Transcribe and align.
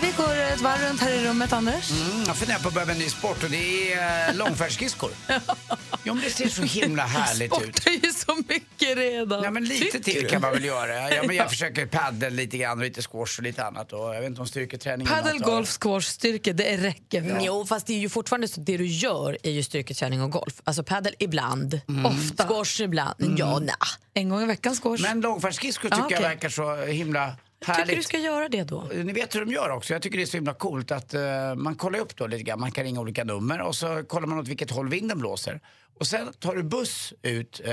Vi 0.00 0.12
går 0.16 0.34
ett 0.54 0.60
varv 0.60 0.80
runt 0.88 1.00
här 1.00 1.10
i 1.10 1.28
rummet, 1.28 1.52
Anders. 1.52 1.90
Mm, 1.90 2.24
jag 2.26 2.36
funderar 2.36 2.58
på 2.58 2.68
att 2.68 2.74
börja 2.74 2.86
med 2.86 2.92
en 2.92 2.98
ny 3.02 3.08
sport 3.08 3.42
och 3.44 3.50
det 3.50 3.92
är 3.92 4.30
uh, 4.30 4.36
långfärdsskridskor. 4.38 5.10
ja, 6.04 6.14
men 6.14 6.20
det 6.24 6.30
ser 6.30 6.48
så 6.48 6.62
himla 6.62 7.02
härligt 7.06 7.62
ut. 7.62 7.86
är 7.86 7.90
ju 8.06 8.12
så 8.12 8.34
mycket 8.48 8.96
redan. 8.98 9.42
Ja, 9.44 9.50
men 9.50 9.64
lite 9.64 9.84
Tycker 9.84 9.98
till 10.00 10.22
du? 10.22 10.28
kan 10.28 10.40
man 10.40 10.52
väl 10.52 10.64
göra. 10.64 11.10
Ja, 11.14 11.22
men 11.26 11.36
jag 11.42 11.50
försöker 11.50 11.86
paddel 11.86 12.34
lite 12.34 12.58
grann 12.58 12.78
och 12.78 12.84
lite 12.84 13.02
squash 13.02 13.38
och 13.38 13.42
lite 13.42 13.64
annat. 13.64 13.92
Och 13.92 14.14
jag 14.14 14.20
vet 14.20 14.28
inte 14.28 14.40
om 14.40 14.46
styrketräning 14.46 15.08
av 15.08 15.38
golf, 15.38 15.78
squash, 15.80 16.00
styrke, 16.02 16.52
det 16.52 16.76
räcker 16.76 17.20
väl? 17.20 17.42
Jo, 17.44 17.66
fast 17.66 17.86
det 17.86 17.92
är 17.92 17.98
ju 17.98 18.08
fortfarande 18.08 18.48
så 18.48 18.60
det 18.60 18.76
du 18.76 18.86
gör 18.86 19.38
är 19.42 19.50
ju 19.50 19.62
styrketräning 19.62 20.22
och 20.22 20.30
golf. 20.30 20.54
Alltså 20.64 20.82
padel 20.84 21.14
ibland, 21.18 21.80
Ofta. 22.04 22.46
squash 22.48 22.80
ibland. 22.84 23.34
Ja, 23.38 23.58
nej. 23.58 23.74
En 24.14 24.28
gång 24.28 24.42
i 24.42 24.46
veckan 24.46 24.74
squash. 24.76 25.00
Men 25.02 25.20
långfärdsskridskor 25.20 25.88
tycker 25.88 25.96
Ja, 26.02 26.06
jag 26.10 26.18
okej. 26.18 26.28
verkar 26.28 26.48
så 26.48 26.76
himla 26.76 27.36
Tycker 27.66 27.84
du 27.84 27.90
härligt. 27.90 28.06
ska 28.06 28.18
göra 28.18 28.48
det 28.48 28.62
då? 28.62 28.88
Ni 28.94 29.12
vet 29.12 29.34
hur 29.34 29.40
de 29.40 29.52
gör 29.52 29.70
också. 29.70 29.92
Jag 29.92 30.02
tycker 30.02 30.16
det 30.16 30.24
är 30.24 30.26
så 30.26 30.36
himla 30.36 30.54
coolt 30.54 30.90
att 30.90 31.14
eh, 31.14 31.54
man 31.56 31.74
kollar 31.74 31.98
upp 31.98 32.16
då 32.16 32.26
lite 32.26 32.42
grann. 32.42 32.60
Man 32.60 32.72
kan 32.72 32.84
ringa 32.84 33.00
olika 33.00 33.24
nummer 33.24 33.60
och 33.60 33.76
så 33.76 34.04
kollar 34.08 34.26
man 34.26 34.38
åt 34.38 34.48
vilket 34.48 34.70
håll 34.70 34.88
vinden 34.88 35.18
blåser. 35.18 35.60
Och 36.00 36.06
sen 36.06 36.32
tar 36.32 36.54
du 36.54 36.62
buss 36.62 37.12
ut, 37.22 37.60
eh, 37.64 37.70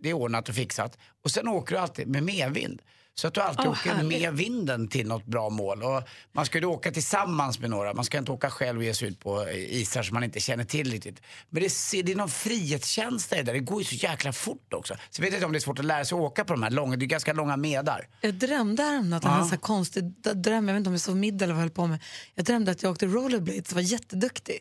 det 0.00 0.10
är 0.10 0.12
ordnat 0.12 0.48
och 0.48 0.54
fixat. 0.54 0.98
Och 1.24 1.30
sen 1.30 1.48
åker 1.48 1.74
du 1.74 1.80
alltid 1.80 2.08
med 2.08 2.22
medvind. 2.22 2.82
Så 3.20 3.26
att 3.26 3.34
du 3.34 3.40
alltid 3.40 3.66
Åh, 3.66 3.72
åker 3.72 3.94
härligt. 3.94 4.20
med 4.20 4.34
vinden 4.34 4.88
till 4.88 5.06
något 5.06 5.26
bra 5.26 5.50
mål. 5.50 5.82
Och 5.82 6.02
man 6.32 6.46
ska 6.46 6.58
ju 6.58 6.64
åka 6.64 6.90
tillsammans 6.90 7.58
med 7.58 7.70
några. 7.70 7.94
Man 7.94 8.04
ska 8.04 8.18
inte 8.18 8.32
åka 8.32 8.50
själv 8.50 8.78
och 8.78 8.84
ge 8.84 8.94
sig 8.94 9.08
ut 9.08 9.20
på 9.20 9.50
isar 9.50 10.02
som 10.02 10.14
man 10.14 10.24
inte 10.24 10.40
känner 10.40 10.64
till 10.64 10.90
riktigt. 10.90 11.22
Men 11.50 11.62
det, 11.62 12.02
det 12.02 12.12
är 12.12 12.16
någon 12.16 12.28
frihetskänsla 12.28 13.38
i 13.38 13.42
det. 13.42 13.52
Det 13.52 13.60
går 13.60 13.78
ju 13.80 13.84
så 13.84 13.94
jäkla 13.94 14.32
fort 14.32 14.74
också. 14.74 14.94
Så 15.10 15.22
jag 15.22 15.26
vet 15.26 15.34
inte 15.34 15.46
om 15.46 15.52
det 15.52 15.58
är 15.58 15.60
svårt 15.60 15.78
att 15.78 15.84
lära 15.84 16.04
sig 16.04 16.18
åka 16.18 16.44
på 16.44 16.52
de 16.52 16.62
här 16.62 16.70
långa, 16.70 16.96
det 16.96 17.04
är 17.04 17.06
ganska 17.06 17.32
långa 17.32 17.56
medar. 17.56 18.08
Jag 18.20 18.34
drömde 18.34 18.82
häromnatten, 18.82 19.30
jag 19.30 19.30
hade 19.30 19.42
en 19.42 19.48
sån 19.48 19.50
här 19.50 19.58
konstig 19.58 20.04
dröm, 20.34 20.68
jag 20.68 20.74
vet 20.74 20.78
inte 20.80 20.88
om 20.88 20.94
jag 20.94 21.00
sov 21.00 21.16
middag 21.16 21.44
eller 21.44 21.54
vad 21.54 21.60
jag 21.60 21.64
höll 21.64 21.74
på 21.74 21.86
med. 21.86 21.98
Jag 22.34 22.44
drömde 22.44 22.70
att 22.70 22.82
jag 22.82 22.92
åkte 22.92 23.06
rollerblades 23.06 23.68
och 23.68 23.74
var 23.74 23.82
jätteduktig. 23.82 24.58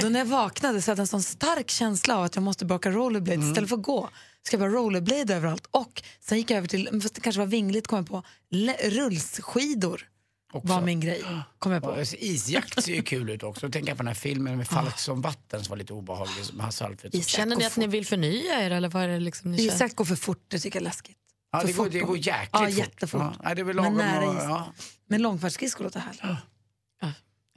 Då 0.00 0.08
när 0.08 0.18
jag 0.18 0.26
vaknade 0.26 0.82
så 0.82 0.90
hade 0.90 0.98
jag 0.98 1.02
en 1.02 1.06
sån 1.06 1.22
stark 1.22 1.70
känsla 1.70 2.16
av 2.16 2.24
att 2.24 2.34
jag 2.34 2.42
måste 2.42 2.64
börja 2.64 2.76
åka 2.76 2.90
rollerblades 2.90 3.44
istället 3.44 3.68
för 3.68 3.76
att 3.76 3.82
gå. 3.82 4.08
Ska 4.46 4.58
bara 4.58 4.68
rollerblade 4.68 5.34
överallt. 5.34 5.66
Och 5.70 6.02
sen 6.20 6.38
gick 6.38 6.50
jag 6.50 6.58
över 6.58 6.68
till, 6.68 7.00
fast 7.02 7.14
det 7.14 7.20
kanske 7.20 7.38
var 7.38 7.46
vingligt 7.46 7.86
kom 7.86 7.96
jag 7.98 8.06
på, 8.08 8.22
rullskidor 8.90 10.08
var 10.52 10.80
min 10.80 11.00
grej. 11.00 11.24
Kom 11.58 11.72
jag 11.72 11.82
på. 11.82 11.90
Ja, 11.90 11.98
alltså, 11.98 12.16
Isjakt 12.18 12.84
ser 12.84 12.94
ju 12.94 13.02
kul 13.02 13.30
ut 13.30 13.42
också. 13.42 13.66
Då 13.66 13.72
tänker 13.72 13.90
jag 13.90 13.96
på 13.96 14.02
den 14.02 14.08
här 14.08 14.14
filmen 14.14 14.56
med 14.56 14.68
Falk 14.68 14.98
som 14.98 15.20
vatten 15.22 15.64
som 15.64 15.70
var 15.70 15.76
lite 15.76 15.92
obehaglig. 15.92 16.44
Som 16.44 16.60
Hasse. 16.60 16.96
Känner 17.26 17.56
ni 17.56 17.64
att 17.64 17.76
ni 17.76 17.86
vill 17.86 18.06
förnya 18.06 18.62
er 18.62 18.70
eller 18.70 18.88
vad 18.88 19.02
är 19.02 19.08
det 19.08 19.20
liksom 19.20 19.50
ni? 19.52 19.62
Isjakt 19.66 19.96
går 19.96 20.04
för 20.04 20.16
fort, 20.16 20.44
det 20.48 20.58
tycker 20.58 20.76
jag 20.76 20.80
är 20.82 20.84
läskigt. 20.84 21.16
Ja, 21.52 21.62
det 21.66 21.72
går, 21.72 21.88
det 21.88 22.00
går- 22.00 22.16
jäkligt 22.18 22.48
ja, 22.52 22.58
fort. 22.66 22.70
jättefort. 22.78 23.22
Ja, 23.42 23.54
det 23.54 23.60
är 23.60 23.64
väl 23.64 23.76
Men 23.76 23.84
lagom 23.84 23.96
nära 23.98 24.28
och- 24.28 24.34
is. 24.36 24.42
ja. 24.42 24.72
Men 25.08 25.22
långfärdsskridskor 25.22 25.84
låter 25.84 26.00
härligt. 26.00 26.22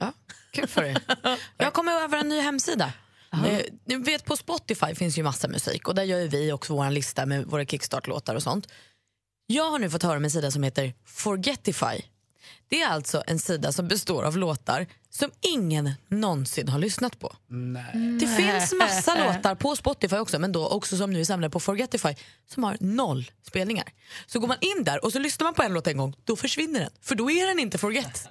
Ja, 0.00 0.12
kul 0.52 0.66
för 0.66 0.84
er. 0.84 0.98
Jag 1.56 1.72
kommer 1.72 1.92
över 1.92 2.18
en 2.18 2.28
ny 2.28 2.40
hemsida. 2.40 2.92
Eh, 3.32 3.60
Ni 3.84 3.96
vet 3.96 4.24
på 4.24 4.36
Spotify 4.36 4.94
finns 4.94 5.18
ju 5.18 5.22
massa 5.22 5.48
musik 5.48 5.88
och 5.88 5.94
där 5.94 6.02
gör 6.02 6.26
vi 6.26 6.52
också 6.52 6.74
vår 6.74 6.90
lista 6.90 7.26
med 7.26 7.46
våra 7.46 7.64
kickstart-låtar 7.64 8.34
och 8.34 8.42
sånt. 8.42 8.68
Jag 9.46 9.70
har 9.70 9.78
nu 9.78 9.90
fått 9.90 10.02
höra 10.02 10.16
om 10.16 10.24
en 10.24 10.30
sida 10.30 10.50
som 10.50 10.62
heter 10.62 10.94
Forgetify. 11.04 12.02
Det 12.68 12.82
är 12.82 12.88
alltså 12.88 13.22
en 13.26 13.38
sida 13.38 13.72
som 13.72 13.88
består 13.88 14.22
av 14.24 14.36
låtar 14.36 14.86
som 15.10 15.30
ingen 15.40 15.90
någonsin 16.08 16.68
har 16.68 16.78
lyssnat 16.78 17.18
på. 17.18 17.36
Det 18.20 18.26
finns 18.26 18.72
massa 18.72 19.24
låtar 19.24 19.54
på 19.54 19.76
Spotify 19.76 20.16
också, 20.16 20.38
men 20.38 20.52
då 20.52 20.68
också 20.68 20.96
som 20.96 21.12
nu 21.12 21.20
är 21.20 21.24
samlade 21.24 21.50
på 21.50 21.60
Forgetify, 21.60 22.14
som 22.46 22.64
har 22.64 22.76
noll 22.80 23.30
spelningar. 23.46 23.92
Så 24.26 24.40
går 24.40 24.48
man 24.48 24.56
in 24.60 24.84
där 24.84 25.04
och 25.04 25.12
så 25.12 25.18
lyssnar 25.18 25.44
man 25.44 25.54
på 25.54 25.62
en 25.62 25.72
låt 25.72 25.86
en 25.86 25.96
gång, 25.96 26.14
då 26.24 26.36
försvinner 26.36 26.80
den. 26.80 26.90
För 27.02 27.14
då 27.14 27.30
är 27.30 27.46
den 27.46 27.58
inte 27.58 27.78
Forget. 27.78 28.28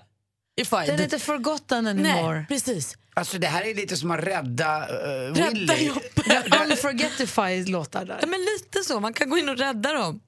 Den 0.58 1.00
är 1.00 1.04
inte 1.04 1.20
forgotten 1.20 1.88
anymore. 1.88 2.36
Nej, 2.36 2.46
precis. 2.48 2.98
Alltså 3.14 3.38
det 3.38 3.48
här 3.48 3.66
är 3.66 3.76
lite 3.76 3.98
som 3.98 4.12
att 4.12 4.20
rädda 4.20 4.80
uh, 4.82 5.34
Rädda 5.34 5.50
Willy. 5.50 5.86
jobbet. 5.86 6.62
Unforgetify 6.72 7.66
låtar 7.72 8.06
där. 8.06 8.18
Ja, 8.22 8.28
men 8.28 8.40
lite 8.40 8.84
så, 8.84 9.00
man 9.00 9.14
kan 9.14 9.30
gå 9.30 9.38
in 9.38 9.50
och 9.50 9.58
rädda 9.58 9.94
dem. 9.94 10.20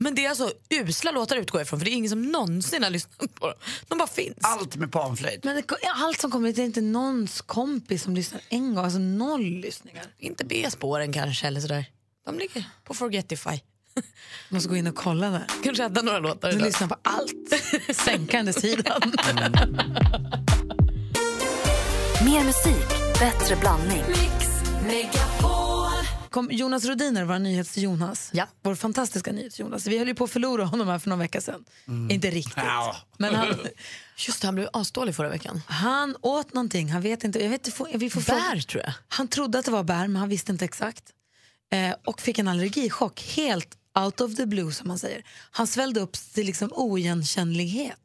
Men 0.00 0.14
det 0.14 0.24
är 0.24 0.28
alltså 0.28 0.52
usla 0.70 1.10
låtar 1.10 1.36
utgår 1.36 1.62
ifrån 1.62 1.80
för 1.80 1.84
det 1.84 1.90
är 1.90 1.94
ingen 1.94 2.10
som 2.10 2.22
någonsin 2.22 2.82
har 2.82 2.90
lyssnat 2.90 3.34
på 3.34 3.46
dem. 3.46 3.58
De 3.88 3.98
bara 3.98 4.08
finns. 4.08 4.38
Allt 4.40 4.76
med 4.76 4.92
panflöjt. 4.92 5.44
Men 5.44 5.56
det, 5.56 5.74
allt 5.94 6.20
som 6.20 6.30
kommer 6.30 6.48
hit 6.48 6.58
är 6.58 6.62
inte 6.62 6.80
någons 6.80 7.40
kompis 7.40 8.02
som 8.02 8.14
lyssnar 8.14 8.40
en 8.48 8.74
gång, 8.74 8.84
alltså 8.84 8.98
noll 8.98 9.44
lyssningar. 9.44 10.04
Inte 10.18 10.44
B-spåren 10.44 11.12
kanske 11.12 11.46
eller 11.46 11.60
sådär. 11.60 11.84
De 12.24 12.38
ligger 12.38 12.64
på 12.84 12.94
Forgetify. 12.94 13.60
Måste 14.48 14.68
gå 14.68 14.76
in 14.76 14.86
och 14.86 14.94
kolla 14.94 15.30
där. 15.30 15.44
Kan 15.64 15.74
rädda 15.74 16.02
några 16.02 16.18
låtar 16.18 16.48
Du 16.50 16.54
idag. 16.56 16.66
lyssnar 16.66 16.88
på 16.88 16.96
allt. 17.02 17.96
Sänka 17.96 18.36
den 18.36 18.46
där 18.46 18.52
sidan. 18.52 19.02
Mer 22.24 22.44
musik, 22.44 22.88
bättre 23.20 23.56
blandning. 23.56 24.02
Kom 26.30 26.48
Jonas 26.52 26.84
Rodiner, 26.84 27.24
vår 27.24 27.38
nyhets-Jonas. 27.38 28.30
Ja. 28.32 28.46
Vår 28.62 28.74
fantastiska 28.74 29.32
nyhets-Jonas. 29.32 29.86
Vi 29.86 29.98
höll 29.98 30.08
ju 30.08 30.14
på 30.14 30.24
att 30.24 30.30
förlora 30.30 30.64
honom 30.64 30.88
här 30.88 30.98
för 30.98 31.08
någon 31.10 31.18
vecka 31.18 31.40
sedan. 31.40 31.64
Inte 32.10 32.30
riktigt. 32.30 32.54
Ja. 32.56 32.96
Men 33.18 33.34
han, 33.34 33.46
Just 34.26 34.40
det, 34.40 34.46
han 34.48 34.54
blev 34.54 34.68
asdålig 34.72 35.14
förra 35.16 35.28
veckan. 35.28 35.62
han 35.66 36.16
åt 36.20 36.54
någonting, 36.54 36.90
han 36.92 37.02
vet 37.02 37.24
inte. 37.24 37.42
Jag 37.42 37.50
vet, 37.50 37.74
får- 37.74 37.88
vi 37.94 38.10
får 38.10 38.20
fråga- 38.20 38.38
Bär 38.54 38.60
tror 38.60 38.82
jag. 38.82 38.92
Han 39.08 39.28
trodde 39.28 39.58
att 39.58 39.64
det 39.64 39.70
var 39.70 39.82
bär, 39.84 40.06
men 40.08 40.16
han 40.16 40.28
visste 40.28 40.52
inte 40.52 40.64
exakt. 40.64 41.02
Eh, 41.72 41.94
och 42.06 42.20
fick 42.20 42.38
en 42.38 42.48
allergichock, 42.48 43.20
helt 43.36 43.68
out 43.98 44.20
of 44.20 44.36
the 44.36 44.46
blue 44.46 44.72
som 44.72 44.88
man 44.88 44.98
säger. 44.98 45.24
Han 45.50 45.66
svällde 45.66 46.00
upp 46.00 46.12
till 46.12 46.46
liksom 46.46 46.72
oigenkännlighet. 46.72 47.98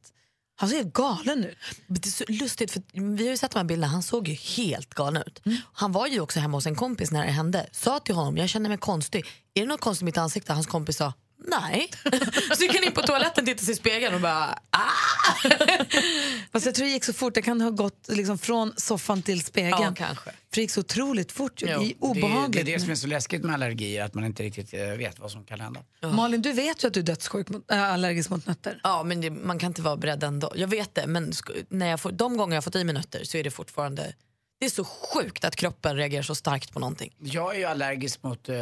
Han 0.60 0.70
ser 0.70 0.78
helt 0.78 0.94
galen 0.94 1.44
ut. 1.44 1.58
Det 1.88 2.06
är 2.06 2.10
så 2.10 2.24
lustigt, 2.28 2.72
för 2.72 2.82
vi 2.92 3.24
har 3.24 3.32
ju 3.32 3.38
sett 3.38 3.52
de 3.52 3.60
här 3.60 3.64
bilderna. 3.64 3.92
Han 3.94 4.04
såg 4.04 4.28
ju 4.28 4.34
helt 4.34 4.94
galen 4.94 5.24
ut. 5.28 5.42
Han 5.74 5.92
var 5.92 6.08
ju 6.08 6.20
också 6.20 6.40
hemma 6.40 6.58
hos 6.58 6.66
en 6.66 6.76
kompis 6.76 7.12
när 7.12 7.26
det 7.26 7.32
hände. 7.32 7.70
Sa 7.72 8.00
till 8.00 8.16
honom, 8.16 8.38
jag 8.38 8.50
känner 8.50 8.70
mig 8.70 8.78
konstig. 8.78 9.26
Är 9.54 9.62
det 9.62 9.68
något 9.68 9.82
konstigt 9.82 10.02
i 10.02 10.06
mitt 10.06 10.18
ansikte? 10.18 10.54
Hans 10.54 10.68
kompis 10.68 10.98
sa, 10.98 11.14
nej. 11.38 11.90
så 12.56 12.64
gick 12.64 12.76
han 12.76 12.84
in 12.84 12.92
på 12.92 13.02
toaletten, 13.02 13.46
tittade 13.46 13.66
sig 13.66 13.74
i 13.74 13.78
spegeln 13.78 14.16
och 14.16 14.22
bara, 14.22 14.60
ah! 14.70 15.50
Fast 16.52 16.66
jag 16.66 16.76
tror 16.76 16.86
det 16.86 16.92
gick 16.92 17.04
så 17.04 17.14
fort, 17.14 17.34
det 17.34 17.42
kan 17.42 17.62
ha 17.62 17.70
gått 17.70 18.08
liksom 18.08 18.38
från 18.38 18.74
soffan 18.78 19.22
till 19.22 19.44
spegeln. 19.44 19.82
Ja, 19.82 19.94
kanske. 19.98 20.24
För 20.24 20.56
det 20.56 20.62
gick 20.62 20.72
så 20.72 20.80
otroligt 20.80 21.32
fort. 21.32 21.62
Jo, 21.62 21.68
det 21.68 21.74
är 21.74 21.94
obehagligt. 22.00 22.66
det 22.66 22.72
är 22.72 22.76
det 22.76 22.82
som 22.82 22.92
är 22.92 22.96
så 22.96 23.08
läskigt 23.08 23.44
med 23.44 23.54
allergier, 23.54 24.04
att 24.04 24.14
man 24.14 24.26
inte 24.26 24.44
riktigt 24.44 24.74
eh, 24.74 24.80
vet 24.80 25.20
vad 25.20 25.32
som 25.32 25.46
kan 25.46 25.60
hända. 25.60 25.84
Malin, 26.02 26.42
du 26.42 26.52
vet 26.52 26.84
ju 26.84 26.88
att 26.88 26.94
du 26.94 27.00
är 27.00 27.04
dödssjuk 27.04 27.50
mot, 27.50 27.72
äh, 27.72 27.94
allergisk 27.94 28.30
mot 28.30 28.48
nötter. 28.48 28.80
Ja, 28.84 29.04
men 29.04 29.22
det, 29.22 29.30
man 29.30 29.60
kan 29.60 29.68
inte 29.68 29.82
vara 29.82 29.98
beredd 29.98 30.24
ändå. 30.24 30.54
Jag 30.56 30.68
vet 30.68 30.96
det, 30.96 31.08
men 31.08 31.34
när 31.70 31.88
jag 31.88 32.00
får, 32.00 32.12
de 32.12 32.38
gånger 32.38 32.56
jag 32.56 32.58
har 32.58 32.64
fått 32.64 32.76
i 32.76 32.84
mig 32.84 32.94
nötter 32.94 33.24
så 33.24 33.38
är 33.38 33.44
det 33.44 33.52
fortfarande... 33.52 34.14
Det 34.60 34.66
är 34.66 34.70
så 34.70 34.84
sjukt 34.84 35.44
att 35.46 35.56
kroppen 35.56 35.96
reagerar 35.96 36.24
så 36.24 36.36
starkt 36.36 36.74
på 36.74 36.80
någonting. 36.80 37.14
Jag 37.20 37.56
är 37.56 37.60
ju 37.60 37.66
allergisk 37.66 38.24
mot 38.24 38.50
eh, 38.50 38.56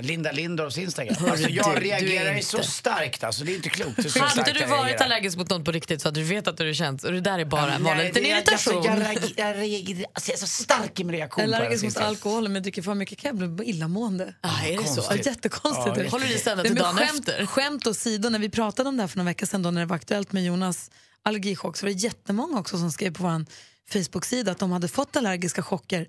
Linda 0.00 0.32
Lindorffs 0.32 0.78
Instagram. 0.78 1.16
Alltså, 1.30 1.48
jag 1.48 1.82
reagerar 1.84 2.30
är 2.30 2.36
ju 2.36 2.42
så 2.42 2.62
starkt, 2.62 3.24
alltså, 3.24 3.44
det 3.44 3.52
är 3.52 3.56
inte 3.56 3.68
klokt. 3.68 4.12
så 4.12 4.18
Hade 4.20 4.52
du 4.52 4.66
varit 4.66 4.84
reagerar. 4.86 5.04
allergisk 5.04 5.36
mot 5.38 5.50
något 5.50 5.64
på 5.64 5.72
riktigt 5.72 6.02
så 6.02 6.08
hade 6.08 6.20
du 6.20 6.24
vetat 6.26 6.60
hur 6.60 6.64
det 6.66 6.74
känns. 6.74 7.04
Och 7.04 7.12
det 7.12 7.20
där 7.20 7.38
är 7.38 7.44
bara 7.44 7.74
en 7.74 7.84
vanlig 7.84 8.04
liten 8.04 8.22
det 8.22 8.30
är- 8.30 8.36
irritation. 8.36 8.76
Alltså, 8.76 8.90
jag, 8.90 9.00
reagerar, 9.00 9.48
jag, 9.48 9.56
reagerar, 9.56 10.06
alltså, 10.12 10.30
jag 10.30 10.36
är 10.36 10.40
så 10.40 10.46
stark 10.46 11.00
i 11.00 11.04
min 11.04 11.16
reaktion 11.16 11.44
är 11.44 11.56
allergisk 11.56 11.84
mot 11.84 11.96
alkohol 11.96 12.42
men 12.42 12.54
jag 12.54 12.62
dricker 12.62 12.82
för 12.82 12.94
mycket 12.94 13.18
kan 13.18 13.38
jag 13.38 13.50
bli 13.50 13.66
illamående. 13.66 14.34
Ah, 14.40 14.62
är 14.66 14.76
det 14.78 14.84
så? 14.84 15.00
Ja, 15.00 15.02
Konstigt. 15.02 15.26
jättekonstigt. 15.26 15.96
Ja, 15.96 16.02
är. 16.04 16.10
Håller 16.10 16.26
du 16.26 16.32
i 16.32 16.42
Nej, 16.56 16.64
till 16.64 16.74
dagen 16.74 16.96
skämt, 16.96 17.28
efter? 17.28 17.46
Skämt 17.46 17.86
åsido, 17.86 18.28
när 18.28 18.38
vi 18.38 18.48
pratade 18.50 18.88
om 18.88 18.96
det 18.96 19.02
här 19.02 19.08
för 19.08 19.18
några 19.18 19.28
veckor 19.30 19.46
sedan 19.46 19.62
då, 19.62 19.70
när 19.70 19.80
det 19.80 19.86
var 19.86 19.96
aktuellt 19.96 20.32
med 20.32 20.44
Jonas 20.44 20.90
allergichock 21.22 21.76
så 21.76 21.86
var 21.86 21.92
det 21.92 21.98
jättemånga 21.98 22.58
också 22.60 22.78
som 22.78 22.90
skrev 22.92 23.14
på 23.14 23.22
vår 23.22 23.44
Facebook-sida 23.88 24.52
att 24.52 24.58
de 24.58 24.72
hade 24.72 24.88
fått 24.88 25.16
allergiska 25.16 25.62
chocker 25.62 26.08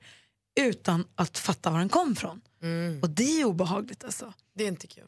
utan 0.60 1.06
att 1.16 1.38
fatta 1.38 1.70
var 1.70 1.80
den 1.80 1.90
kom 1.90 2.16
från. 2.16 2.42
Och 3.02 3.10
det 3.10 3.24
är 3.24 3.38
ju 3.38 3.46
obehagligt 3.46 4.04
alltså. 4.04 4.34
Det 4.56 4.64
är 4.64 4.68
inte 4.68 4.88
kul. 4.88 5.08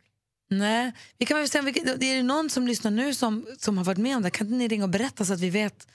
Nej, 0.50 0.91
vi 1.18 1.25
kan 1.25 1.38
väl 1.38 1.50
se 1.50 1.59
om 1.59 1.65
vi, 1.65 1.71
är 1.79 2.15
det 2.15 2.23
någon 2.23 2.50
som 2.50 2.68
lyssnar 2.68 2.91
nu 2.91 3.13
som, 3.13 3.47
som 3.57 3.77
har 3.77 3.85
varit 3.85 3.97
med 3.97 4.15
om 4.18 4.23
det? 4.23 4.29
Kan 4.29 4.47
inte 4.47 4.57
ni 4.57 4.68
ringa 4.68 4.83
och 4.83 4.89
berätta 4.89 5.25
så 5.25 5.33
att 5.33 5.39
vi 5.39 5.50
vet 5.50 5.88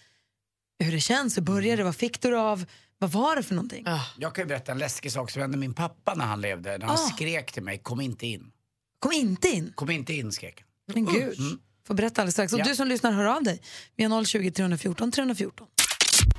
hur 0.78 0.92
det 0.92 1.00
känns? 1.00 1.36
Hur 1.36 1.42
började 1.42 1.76
det? 1.76 1.84
Vad 1.84 1.96
fick 1.96 2.20
du 2.20 2.36
av? 2.38 2.64
Vad 2.98 3.10
var 3.12 3.36
det 3.36 3.42
för 3.42 3.54
någonting? 3.54 3.84
Ah. 3.86 4.00
Jag 4.18 4.34
kan 4.34 4.42
ju 4.44 4.48
berätta 4.48 4.72
en 4.72 4.78
läskig 4.78 5.12
sak 5.12 5.30
som 5.30 5.42
hände 5.42 5.58
min 5.58 5.74
pappa 5.74 6.14
när 6.14 6.24
han 6.24 6.40
levde. 6.40 6.78
När 6.78 6.86
han 6.86 6.94
Ah. 6.94 7.08
skrek 7.16 7.52
till 7.52 7.62
mig, 7.62 7.78
kom 7.78 8.00
inte 8.00 8.26
in. 8.26 8.52
Kom 8.98 9.12
inte 9.12 9.48
in. 9.48 9.72
Kom 9.74 9.90
inte 9.90 10.12
in, 10.14 10.32
skrek 10.32 10.64
han. 10.86 11.04
Men 11.04 11.14
gud. 11.14 11.38
Får 11.86 11.94
berätta 11.94 12.20
alldeles 12.22 12.34
strax. 12.34 12.52
Och 12.52 12.58
Ja. 12.60 12.64
du 12.64 12.76
som 12.76 12.88
lyssnar, 12.88 13.12
hör 13.12 13.24
av 13.24 13.42
dig. 13.42 13.60
Vi 13.96 14.04
har 14.04 14.24
020 14.24 14.50
314 14.50 15.12
314. 15.12 15.66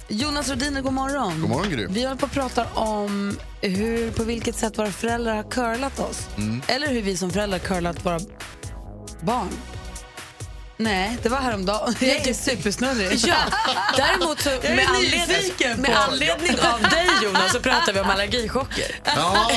Jonas 0.09 0.49
Rodiner, 0.49 0.81
god 0.81 0.93
morgon. 0.93 1.41
God 1.41 1.49
morgon, 1.49 1.69
Gry. 1.69 1.87
Vi 1.89 2.03
håller 2.03 2.15
på 2.15 2.25
att 2.25 2.31
prata 2.31 2.65
om 2.73 3.39
hur, 3.61 4.11
på 4.11 4.23
vilket 4.23 4.55
sätt 4.55 4.77
våra 4.77 4.91
föräldrar 4.91 5.35
har 5.35 5.43
curlat 5.43 5.99
oss. 5.99 6.27
Mm. 6.37 6.61
Eller 6.67 6.87
hur 6.87 7.01
vi 7.01 7.17
som 7.17 7.31
föräldrar 7.31 7.59
curlat 7.59 8.05
våra 8.05 8.19
barn. 9.21 9.49
Nej, 10.77 11.17
det 11.23 11.29
var 11.29 11.37
häromdagen. 11.37 11.95
Jag 11.99 12.27
är 12.27 12.33
supersnurrig. 12.33 13.19
Ja, 13.27 13.35
däremot 13.97 14.41
så 14.41 14.49
är 14.49 14.75
med 14.75 14.87
anledning, 14.87 15.81
med 15.81 15.97
anledning 15.97 16.59
av 16.73 16.81
dig 16.81 17.49
så 17.51 17.59
pratar 17.59 17.93
vi 17.93 17.99
om 17.99 18.09
allergichocker. 18.09 18.95
Ja, 19.03 19.49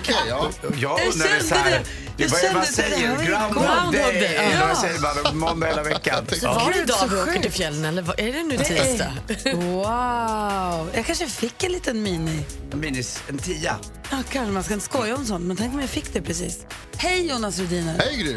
okej. 0.00 0.14
ja. 0.28 0.50
Och 0.68 0.76
Jag 0.76 1.00
undrar 1.06 1.40
så 1.40 1.54
här, 1.54 1.82
det. 2.18 2.24
Jag 2.24 2.44
är 2.44 2.54
vad. 2.54 2.62
Det 2.62 2.66
säger, 2.66 3.16
Groundhog 3.26 3.92
Day, 3.94 4.50
Ja. 4.60 4.66
vad 4.68 4.78
säger 4.78 5.22
man, 5.24 5.38
måndag 5.38 5.66
hela 5.66 5.82
veckan. 5.82 6.26
Ja. 6.42 6.52
Var 6.54 6.72
det 6.72 6.78
idag 6.82 6.96
så 6.98 7.06
vi 7.06 7.16
åker 7.20 7.40
till 7.42 7.52
fjällen 7.52 7.84
eller 7.84 8.02
vad- 8.02 8.20
är 8.20 8.32
det 8.32 8.42
nu 8.42 8.58
tisdag? 8.58 9.12
Wow! 9.54 10.90
Jag 10.94 11.06
kanske 11.06 11.26
fick 11.26 11.64
en 11.64 11.72
liten 11.72 12.02
mini. 12.02 12.44
En 12.72 12.80
Minis, 12.80 13.22
en 13.28 13.38
tia. 13.38 13.76
Ja, 14.10 14.16
kanske 14.32 14.52
man 14.52 14.62
ska 14.64 14.74
inte 14.74 14.86
skoja 14.86 15.14
om 15.16 15.26
sånt, 15.26 15.44
men 15.44 15.56
tänk 15.56 15.74
om 15.74 15.80
jag 15.80 15.90
fick 15.90 16.12
det 16.12 16.22
precis. 16.22 16.58
Hej 16.96 17.28
Jonas 17.28 17.58
Rhodiner. 17.58 17.98
Hej 17.98 18.16
Gry. 18.16 18.36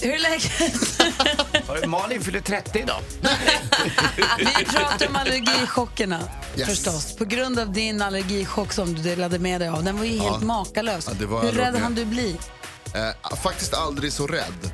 Hur 0.00 0.14
är 0.14 0.18
läget? 0.18 1.86
Malin 1.88 2.20
fyller 2.22 2.40
30 2.40 2.78
idag. 2.78 3.00
Vi 4.38 4.64
pratar 4.64 5.08
om 5.08 5.16
allergichockerna 5.16 6.20
Yes. 6.56 6.68
förstås. 6.68 7.16
På 7.16 7.24
grund 7.24 7.58
av 7.58 7.72
din 7.72 8.02
allergichock 8.02 8.72
som 8.72 8.94
du 8.94 9.02
delade 9.02 9.38
med 9.38 9.60
dig 9.60 9.68
av. 9.68 9.84
Den 9.84 9.98
var 9.98 10.04
ju 10.04 10.18
helt 10.18 10.42
makalös. 10.42 11.08
Ja, 11.20 11.40
Hur 11.40 11.52
rädd 11.52 11.74
hann 11.76 11.94
du 11.94 12.04
bli? 12.04 12.36
Eh, 12.94 13.36
faktiskt 13.36 13.74
aldrig 13.74 14.12
så 14.12 14.26
rädd. 14.26 14.72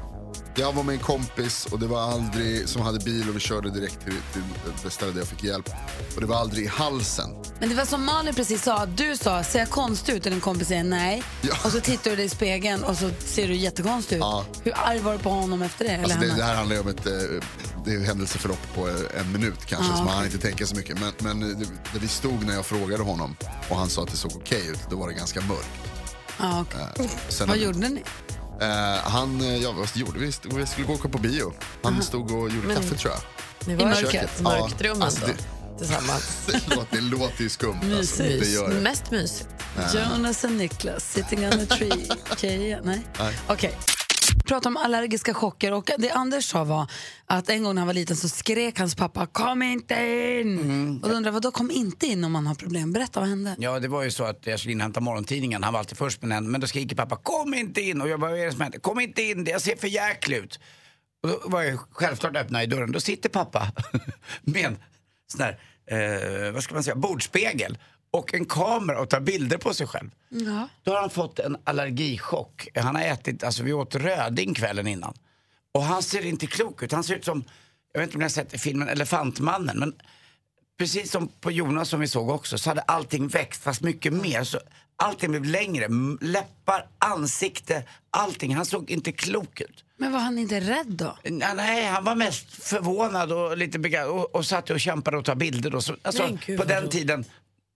Jag 0.54 0.72
var 0.72 0.82
med 0.82 0.92
en 0.92 1.00
kompis 1.00 1.66
och 1.66 1.78
det 1.78 1.86
var 1.86 2.00
aldrig 2.00 2.68
som 2.68 2.82
hade 2.82 2.98
bil 2.98 3.28
och 3.28 3.36
vi 3.36 3.40
körde 3.40 3.70
direkt 3.70 4.04
till, 4.04 4.14
till 4.32 4.42
det 4.84 4.90
ställe 4.90 5.12
där 5.12 5.18
jag 5.18 5.28
fick 5.28 5.44
hjälp. 5.44 5.70
Och 6.14 6.20
det 6.20 6.26
var 6.26 6.36
aldrig 6.36 6.64
i 6.64 6.68
halsen. 6.68 7.30
Men 7.60 7.68
det 7.68 7.74
var 7.74 7.84
som 7.84 8.04
Malin 8.04 8.34
precis 8.34 8.62
sa, 8.62 8.86
du 8.86 9.16
sa 9.16 9.44
ser 9.44 9.58
jag 9.58 9.70
konstig 9.70 10.12
ut 10.12 10.24
och 10.26 10.30
din 10.32 10.40
kompis 10.40 10.68
säger 10.68 10.84
nej. 10.84 11.22
Ja. 11.42 11.54
Och 11.64 11.72
så 11.72 11.80
tittar 11.80 12.10
du 12.10 12.16
dig 12.16 12.24
i 12.24 12.28
spegeln 12.28 12.84
och 12.84 12.96
så 12.96 13.10
ser 13.18 13.48
du 13.48 13.54
jättekonstig 13.54 14.16
ut. 14.16 14.20
Ja. 14.20 14.44
Hur 14.64 14.72
arg 14.76 14.98
var 14.98 15.12
du 15.12 15.18
på 15.18 15.30
honom 15.30 15.62
efter 15.62 15.84
det? 15.84 15.98
Alltså 16.02 16.18
det, 16.18 16.26
det 16.36 16.44
här 16.44 16.54
handlar 16.54 16.76
ju 16.76 16.82
om 16.82 16.88
ett, 16.88 17.06
eh, 17.06 17.12
det 17.84 17.94
är 17.94 18.04
händelseförlopp 18.04 18.74
på 18.74 18.88
eh, 18.88 19.20
en 19.20 19.32
minut 19.32 19.66
kanske, 19.66 19.92
Ja, 19.92 19.96
så 19.96 20.04
man 20.04 20.14
hann 20.14 20.24
inte 20.24 20.38
tänka 20.38 20.66
så 20.66 20.76
mycket. 20.76 20.98
Men, 21.00 21.12
men 21.18 21.50
eh, 21.50 21.58
det, 21.92 21.98
vi 21.98 22.08
stod 22.08 22.46
när 22.46 22.54
jag 22.54 22.66
frågade 22.66 23.02
honom 23.02 23.36
och 23.68 23.76
han 23.76 23.90
sa 23.90 24.02
att 24.02 24.10
det 24.10 24.16
såg 24.16 24.32
okej 24.36 24.68
ut, 24.68 24.80
då 24.90 24.96
var 24.96 25.08
det 25.08 25.14
ganska 25.14 25.40
mörkt. 25.40 25.68
ja, 26.38 26.64
sen 27.28 27.48
Vad 27.48 27.58
gjorde 27.58 27.78
ni? 27.78 28.02
Eh, 28.60 29.10
han, 29.10 29.40
eh, 29.40 29.56
ja 29.56 29.72
vad 29.72 29.96
gjorde 29.96 30.18
vi? 30.18 30.26
Vi 30.26 30.66
skulle 30.66 30.86
gå 30.86 30.92
och 30.92 30.98
åka 30.98 31.08
på 31.08 31.18
bio. 31.18 31.52
Han 31.82 32.02
stod 32.02 32.30
och 32.30 32.50
gjorde 32.50 32.74
kaffe 32.74 32.94
tror 32.94 33.12
jag. 33.12 33.20
Ni 33.66 33.72
I 33.72 33.76
var 33.76 33.82
i 33.82 33.86
mörkret. 33.86 34.12
Köket. 34.12 34.40
mörkrummet 34.40 35.02
alltså, 35.02 35.26
då, 35.26 35.32
det, 35.32 35.78
tillsammans. 35.78 36.46
det, 36.46 36.76
låter, 36.76 36.96
det 36.96 37.00
låter 37.00 37.42
ju 37.42 37.48
skumt. 37.48 37.80
Alltså, 37.98 38.22
det 38.22 38.48
gör 38.48 38.68
det. 38.68 38.80
Mest 38.80 39.10
mysigt. 39.10 39.48
Jonas 39.94 40.44
och 40.44 40.52
Niklas 40.52 41.12
sitting 41.12 41.46
on 41.46 41.52
a 41.52 41.66
tree. 41.68 42.08
Okej, 42.32 42.80
nej. 42.84 43.02
Nej. 43.18 43.38
Okej. 43.48 43.78
Prata 44.50 44.68
om 44.68 44.76
allergiska 44.76 45.34
chocker. 45.34 45.72
Och 45.72 45.90
det 45.98 46.10
Anders 46.10 46.44
sa 46.44 46.64
var 46.64 46.90
att 47.26 47.48
en 47.48 47.62
gång 47.62 47.74
när 47.74 47.80
han 47.80 47.86
var 47.86 47.94
liten 47.94 48.16
så 48.16 48.28
skrek 48.28 48.78
hans 48.78 48.94
pappa 48.94 49.26
kom 49.26 49.62
inte 49.62 49.94
in. 49.94 51.00
Och 51.02 51.08
då 51.08 51.14
undrar 51.14 51.28
jag, 51.28 51.32
vad 51.32 51.42
då 51.42 51.50
kom 51.50 51.70
inte 51.70 52.06
in 52.06 52.24
om 52.24 52.32
man 52.32 52.46
har 52.46 52.54
problem? 52.54 52.92
Berätta, 52.92 53.20
vad 53.20 53.28
hände? 53.28 53.56
Ja, 53.58 53.78
det 53.78 53.88
var 53.88 54.02
ju 54.02 54.10
så 54.10 54.24
att 54.24 54.46
jag 54.46 54.58
skulle 54.58 54.72
inhämta 54.72 55.00
morgontidningen. 55.00 55.62
Han 55.62 55.72
var 55.72 55.80
alltid 55.80 55.98
först 55.98 56.22
med 56.22 56.36
den. 56.36 56.50
Men 56.50 56.60
då 56.60 56.66
skriker 56.66 56.96
pappa, 56.96 57.16
kom 57.16 57.54
inte 57.54 57.80
in! 57.80 58.00
Och 58.00 58.08
jag 58.08 58.20
bara, 58.20 58.30
vad 58.30 58.40
är 58.40 58.46
det 58.46 58.52
som 58.52 58.60
händer? 58.60 58.78
Kom 58.78 59.00
inte 59.00 59.22
in, 59.22 59.46
jag 59.46 59.62
ser 59.62 59.76
för 59.76 59.88
jäkligt 59.88 60.44
ut. 60.44 60.60
Och 61.22 61.28
då 61.28 61.40
var 61.44 61.62
jag 61.62 61.78
självklart 61.92 62.36
öppna 62.36 62.62
i 62.62 62.66
dörren. 62.66 62.92
Då 62.92 63.00
sitter 63.00 63.28
pappa 63.28 63.72
med 64.42 64.64
en 64.64 64.78
sån 65.32 65.40
här, 65.40 65.58
eh, 65.86 66.52
vad 66.52 66.62
ska 66.62 66.74
man 66.74 66.84
säga, 66.84 66.96
bordspegel 66.96 67.78
och 68.10 68.34
en 68.34 68.44
kamera 68.44 69.00
och 69.00 69.10
tar 69.10 69.20
bilder 69.20 69.56
på 69.56 69.74
sig 69.74 69.86
själv. 69.86 70.10
Ja. 70.28 70.68
Då 70.82 70.92
har 70.92 71.00
han 71.00 71.10
fått 71.10 71.38
en 71.38 71.56
allergichock. 71.64 72.68
Han 72.74 72.94
har 72.94 73.02
ätit, 73.02 73.44
alltså 73.44 73.62
vi 73.62 73.72
åt 73.72 73.94
röding 73.94 74.54
kvällen 74.54 74.86
innan. 74.86 75.14
Och 75.74 75.82
han 75.82 76.02
ser 76.02 76.26
inte 76.26 76.46
klok 76.46 76.82
ut. 76.82 76.92
Han 76.92 77.04
ser 77.04 77.14
ut 77.14 77.24
som, 77.24 77.44
jag 77.92 78.00
vet 78.00 78.08
inte 78.08 78.16
om 78.16 78.18
ni 78.18 78.24
har 78.24 78.30
sett 78.30 78.60
filmen 78.60 78.88
Elefantmannen, 78.88 79.78
men 79.78 79.94
precis 80.78 81.10
som 81.10 81.28
på 81.28 81.50
Jonas 81.50 81.88
som 81.88 82.00
vi 82.00 82.08
såg 82.08 82.30
också 82.30 82.58
så 82.58 82.70
hade 82.70 82.80
allting 82.80 83.28
växt 83.28 83.62
fast 83.62 83.80
mycket 83.82 84.12
mer. 84.12 84.44
Så 84.44 84.58
allting 84.96 85.30
blev 85.30 85.44
längre. 85.44 85.88
Läppar, 86.20 86.86
ansikte, 86.98 87.82
allting. 88.10 88.54
Han 88.54 88.66
såg 88.66 88.90
inte 88.90 89.12
klok 89.12 89.60
ut. 89.60 89.84
Men 89.96 90.12
var 90.12 90.20
han 90.20 90.38
inte 90.38 90.60
rädd 90.60 90.86
då? 90.86 91.16
Nej, 91.54 91.86
han 91.86 92.04
var 92.04 92.14
mest 92.14 92.62
förvånad 92.62 93.32
och 93.32 93.56
lite 93.56 93.78
bega- 93.78 94.04
och, 94.04 94.34
och 94.34 94.46
satt 94.46 94.70
och 94.70 94.80
kämpade 94.80 95.16
och 95.16 95.24
tog 95.24 95.36
bilder. 95.36 95.70
Då. 95.70 95.80
Så, 95.80 95.96
alltså, 96.02 96.38
på 96.56 96.64
den 96.64 96.88
tiden, 96.88 97.24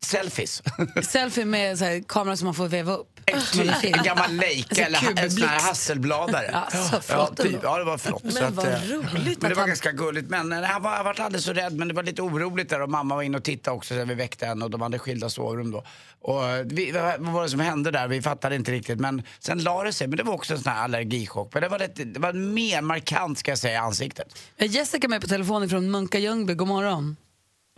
selfies. 0.05 0.63
Selfie 1.09 1.45
med 1.45 1.79
så 1.79 1.85
här, 1.85 2.03
kamera 2.09 2.37
som 2.37 2.45
man 2.45 2.55
får 2.55 2.69
veva 2.69 2.95
upp. 2.97 3.11
Film. 3.53 3.73
en 3.83 4.03
gammal 4.05 4.33
Leica 4.37 4.87
eller 4.87 5.19
en 5.23 5.31
sån 5.31 5.43
här. 5.49 5.61
Hasselbladare. 5.61 6.51
Alltså, 6.73 7.13
ja, 7.13 7.27
typ, 7.37 7.59
ja, 7.63 7.79
det 7.79 7.85
var 7.85 7.99
flott. 7.99 8.23
Men 8.23 8.33
så 8.33 8.45
att, 8.45 8.55
vad 8.55 8.67
eh, 8.67 8.81
roligt 8.83 9.43
Men 9.43 9.49
det 9.51 9.55
var 9.55 9.63
han- 9.63 9.69
ganska 9.69 9.93
gulligt. 9.93 10.31
Men 10.31 10.53
eh, 10.53 10.63
han 10.63 10.83
var, 10.83 10.91
han 10.91 11.05
var 11.05 11.21
alldeles 11.21 11.45
så 11.45 11.53
rädd, 11.53 11.73
men 11.77 11.89
det 11.89 11.95
var 11.95 12.03
lite 12.03 12.23
oroligt 12.23 12.69
där 12.71 12.83
och 12.83 12.91
mamma 12.91 13.15
var 13.15 13.23
inne 13.23 13.39
och 13.39 13.45
tittade 13.45 13.77
också 13.77 13.95
så 13.95 14.05
vi 14.05 14.15
väckte 14.15 14.47
henne 14.47 14.65
och 14.65 14.71
de 14.71 14.81
hade 14.81 14.99
skilda 14.99 15.31
sovrum 15.31 15.71
då. 15.71 15.85
Och 16.21 16.45
eh, 16.49 16.65
vi, 16.65 16.91
vad 16.93 17.21
vad 17.21 17.33
var 17.33 17.43
det 17.43 17.49
som 17.49 17.61
hände 17.61 17.91
där? 17.91 18.09
Vi 18.09 18.23
fattade 18.23 18.55
inte 18.57 18.73
riktigt. 18.73 19.01
Men 19.01 19.23
sen 19.39 19.59
la 19.63 19.83
det 19.83 19.93
sig. 19.93 20.07
Men 20.07 20.17
det 20.17 20.23
var 20.23 20.35
också 20.35 20.55
en 20.55 20.61
sån 20.61 20.73
här 20.73 20.85
allergichock. 20.85 21.51
Men 21.55 21.63
det 21.63 21.69
var, 21.69 21.79
lite, 21.79 22.05
det 22.05 22.21
var 22.21 22.33
mer 22.33 22.81
markant 22.83 23.39
ska 23.39 23.51
jag 23.51 23.59
säga 23.59 23.75
i 23.75 23.77
ansiktet. 23.77 24.39
Jessica 24.59 25.09
med 25.09 25.21
på 25.21 25.27
telefonen 25.27 25.69
från 25.69 25.91
Munka 25.91 26.19
Ljungby. 26.19 26.55
God 26.55 26.69
morgon. 26.69 27.17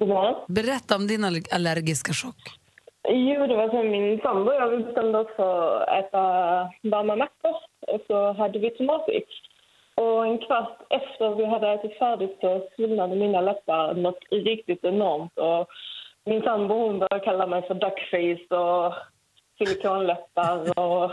Morgon. 0.01 0.35
Berätta 0.49 0.97
om 0.97 1.07
din 1.07 1.25
aller- 1.25 1.55
allergiska 1.55 2.13
chock. 2.13 2.41
Jo, 3.09 3.47
det 3.47 3.57
var 3.57 3.69
så 3.69 3.83
min 3.83 4.21
sambo 4.21 4.51
och 4.51 4.55
jag 4.57 4.69
vi 4.71 4.85
bestämde 4.85 5.19
oss 5.19 5.29
för 5.37 5.81
att 5.81 6.05
äta 6.05 6.21
varma 6.83 7.17
mackor 7.17 7.55
och 7.87 8.01
så 8.07 8.33
hade 8.33 8.59
vi 8.59 8.71
tomatvick. 8.71 9.29
Och 9.95 10.27
en 10.27 10.39
kvart 10.39 10.79
efter 10.91 11.35
vi 11.35 11.45
hade 11.45 11.69
ätit 11.73 11.99
färdigt 11.99 12.39
så 12.41 12.69
svullnade 12.77 13.17
mina 13.17 13.41
läppar 13.41 13.95
något 13.95 14.19
riktigt 14.31 14.85
enormt. 14.85 15.39
Och 15.39 15.69
min 16.25 16.43
sambo 16.43 16.75
hon 16.75 16.99
började 16.99 17.25
kalla 17.25 17.47
mig 17.47 17.63
för 17.67 17.75
duckface 17.75 18.55
och 18.57 18.95
silikonläppar 19.59 20.79
och 20.79 21.11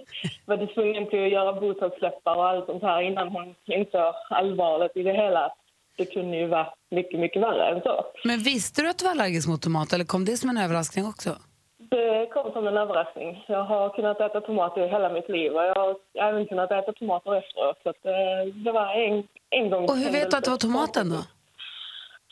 var 0.46 0.74
tvungen 0.74 1.06
till 1.10 1.24
att 1.24 1.30
göra 1.32 1.60
botoxläppar 1.60 2.36
och 2.36 2.48
allt 2.48 2.66
sånt 2.66 2.82
här 2.82 3.00
innan 3.00 3.28
hon 3.28 3.54
insåg 3.66 4.14
allvaret 4.30 4.96
i 4.96 5.02
det 5.02 5.12
hela. 5.12 5.52
Det 5.96 6.06
kunde 6.06 6.36
ju 6.36 6.46
vara 6.46 6.68
mycket, 6.90 7.20
mycket 7.20 7.42
värre 7.42 7.68
än 7.68 7.82
så. 7.82 8.04
Men 8.24 8.38
visste 8.38 8.82
du 8.82 8.88
att 8.90 8.98
du 8.98 9.04
var 9.04 9.12
allergisk 9.12 9.48
mot 9.48 9.62
tomat 9.62 9.92
eller 9.92 10.04
kom 10.04 10.24
det 10.24 10.36
som 10.36 10.50
en 10.50 10.58
överraskning 10.58 11.06
också? 11.06 11.30
Det 11.90 12.26
kom 12.34 12.52
som 12.52 12.66
en 12.66 12.76
överraskning. 12.76 13.44
Jag 13.48 13.64
har 13.64 13.88
kunnat 13.96 14.20
äta 14.20 14.40
tomater 14.40 14.80
i 14.86 14.88
hela 14.88 15.08
mitt 15.08 15.28
liv 15.28 15.52
och 15.52 15.62
jag 15.62 15.74
har 15.74 15.96
även 16.28 16.46
kunnat 16.46 16.70
äta 16.70 16.92
tomater 16.92 17.34
efteråt. 17.34 17.78
Så 17.82 17.88
att, 17.88 18.04
eh, 18.04 18.54
det 18.64 18.72
var 18.72 18.94
en, 18.94 19.24
en 19.50 19.70
gång... 19.70 19.84
Och 19.84 19.96
hur 19.96 20.12
vet 20.12 20.30
du 20.30 20.36
att 20.36 20.44
det 20.44 20.50
var 20.50 20.58
tomaten 20.58 21.08
då? 21.10 21.20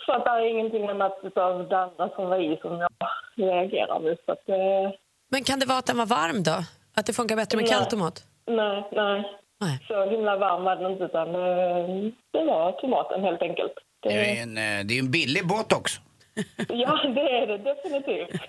För 0.06 0.12
att 0.12 0.24
det 0.24 0.30
är 0.30 0.50
ingenting 0.50 0.88
annat 0.88 1.36
av 1.36 1.68
det 1.68 1.78
andra 1.78 2.08
som 2.16 2.28
var 2.28 2.38
i 2.38 2.58
som 2.62 2.72
jag 2.80 2.90
reagerar 3.36 4.00
med. 4.00 4.16
Så 4.26 4.32
att, 4.32 4.48
eh, 4.48 4.98
Men 5.28 5.44
kan 5.44 5.60
det 5.60 5.66
vara 5.66 5.78
att 5.78 5.86
den 5.86 5.98
var 5.98 6.06
varm 6.06 6.42
då? 6.42 6.56
Att 6.96 7.06
det 7.06 7.12
funkar 7.12 7.36
bättre 7.36 7.56
med 7.56 7.64
Nej. 7.64 7.72
kall 7.72 7.86
tomat? 7.86 8.22
nej, 8.46 8.88
nej. 8.92 9.24
Nej. 9.64 9.78
Så 9.88 10.10
himla 10.10 10.36
varm 10.36 10.64
var 10.64 10.76
den 10.76 10.92
inte 10.92 11.04
utan 11.04 11.28
eh, 11.28 12.12
det 12.32 12.44
var 12.44 12.72
tomaten 12.80 13.24
helt 13.24 13.42
enkelt. 13.42 13.72
Det 14.02 14.08
är 14.08 14.18
Det, 14.18 14.30
ju 14.34 14.38
en, 14.40 14.58
eh, 14.58 14.84
det 14.86 14.94
är 14.94 14.98
en 14.98 15.10
billig 15.10 15.46
båt 15.46 15.72
också. 15.72 16.00
ja, 16.68 17.00
det 17.14 17.20
är 17.20 17.46
det 17.46 17.58
definitivt. 17.58 18.40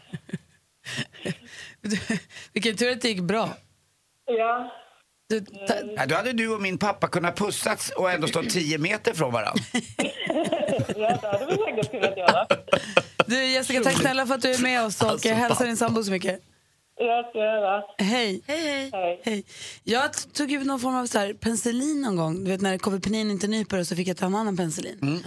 Vilken 2.54 2.76
tur 2.78 2.92
att 2.92 3.02
det 3.02 3.08
gick 3.08 3.22
bra. 3.22 3.50
Ja, 4.26 4.72
Du, 5.30 5.40
ta, 5.42 5.74
Ja, 5.96 6.06
då 6.06 6.16
hade 6.16 6.34
du 6.34 6.56
och 6.56 6.62
min 6.62 6.78
pappa 6.78 7.08
kunnat 7.08 7.38
pussats 7.38 7.90
och 7.90 8.12
ändå 8.12 8.28
stå 8.28 8.42
10 8.44 8.78
meter 8.78 9.14
från 9.14 9.34
varandra. 9.34 9.64
ja 10.96 11.18
det 11.22 11.28
hade 11.28 11.46
vi 11.46 11.58
säkert 11.58 11.92
kunnat 11.92 12.18
göra. 12.18 12.46
du 13.28 13.46
Jessica, 13.46 13.84
tack 13.84 14.02
snälla 14.02 14.26
för 14.26 14.36
att 14.36 14.42
du 14.42 14.52
är 14.52 14.62
med 14.64 14.86
oss 14.86 15.02
och 15.02 15.10
Alltså, 15.10 15.30
hälsa 15.30 15.64
din 15.66 15.78
sambo 15.78 16.04
så 16.04 16.12
mycket. 16.12 16.40
Jag 16.98 17.30
ska 17.30 17.38
göra. 17.40 17.84
Hej. 17.98 18.42
Hej, 18.48 18.90
hej. 18.94 19.22
Hej. 19.24 19.46
Jag 19.84 20.14
t- 20.14 20.30
tog 20.34 20.52
ut 20.52 20.66
någon 20.66 20.80
form 20.80 20.96
av 20.96 21.06
så 21.06 21.20
här 21.20 21.34
penicillin 21.34 22.02
någon 22.02 22.16
gång. 22.16 22.44
Du 22.44 22.52
vet 22.52 22.62
när 22.62 22.78
Covipenin 22.78 23.32
inte 23.32 23.48
nyper 23.48 23.84
så 23.84 23.96
fick 23.96 24.08
jag 24.08 24.18
ta 24.18 24.26
en 24.26 24.36
annan 24.36 24.58
penicillin. 24.58 25.24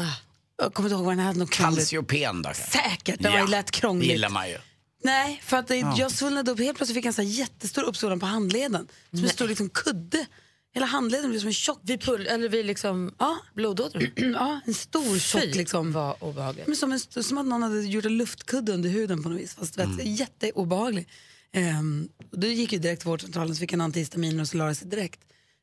Jag 0.58 0.74
kommer 0.74 0.88
inte 0.88 0.94
ihåg 0.94 1.04
vad 1.04 1.16
den 1.16 1.26
hade. 1.26 1.46
Calciopen 1.46 2.42
då. 2.42 2.50
Säkert, 2.54 3.22
den 3.22 3.32
var 3.32 3.40
ju 3.40 3.46
lätt 3.46 3.66
det 3.66 3.72
krångligt. 3.72 4.10
gillar 4.10 4.28
man 4.28 4.48
ju. 4.48 4.58
Nej, 5.02 5.40
för 5.44 5.56
att 5.56 5.66
det, 5.66 5.76
jag 5.96 6.10
svullnade 6.10 6.50
upp. 6.50 6.58
Helt 6.58 6.76
plötsligt 6.76 6.96
fick 6.96 7.04
jag 7.04 7.10
en 7.10 7.14
så 7.14 7.22
här 7.22 7.28
jättestor 7.28 7.82
uppsvullan 7.82 8.20
på 8.20 8.26
handleden. 8.26 8.88
Som 9.10 9.24
en 9.24 9.28
stor 9.28 9.48
liksom, 9.48 9.68
kudde. 9.68 10.26
Hela 10.74 10.86
handleden 10.86 11.30
blev 11.30 11.40
som 11.40 11.46
en 11.48 11.52
tjock. 11.54 11.80
Vi 11.82 11.98
pull, 11.98 12.26
eller 12.26 12.48
vi 12.48 12.62
liksom 12.62 13.14
Ja, 13.18 13.38
blodådror. 13.54 14.10
ja 14.16 14.60
en 14.66 14.74
stor 14.74 15.18
tjock 15.18 15.42
Fy, 15.42 15.52
liksom. 15.52 15.92
vad 15.92 16.16
obehagligt. 16.20 16.66
Men 16.66 16.76
som, 16.76 16.92
en, 16.92 17.00
som 17.00 17.38
att 17.38 17.46
någon 17.46 17.62
hade 17.62 17.80
gjort 17.80 18.04
en 18.04 18.16
luftkudde 18.18 18.72
under 18.72 18.90
huden 18.90 19.22
på 19.22 19.28
något 19.28 19.40
vis. 19.40 19.54
Fast 19.54 19.78
mm. 19.78 19.98
jätteobehaglig. 20.02 21.08
Um, 21.56 22.08
då 22.30 22.46
gick 22.46 22.72
jag 22.72 22.82
direkt 22.82 23.00
till 23.00 23.10
vårdcentralen 23.10 23.54
så 23.54 23.60
fick 23.60 23.72
jag 23.72 23.76
en 23.76 23.80
antihistamin 23.84 24.40
och 24.40 24.46
så 24.46 24.56
la 24.56 24.74
sig 24.74 24.88
direkt. 24.88 25.20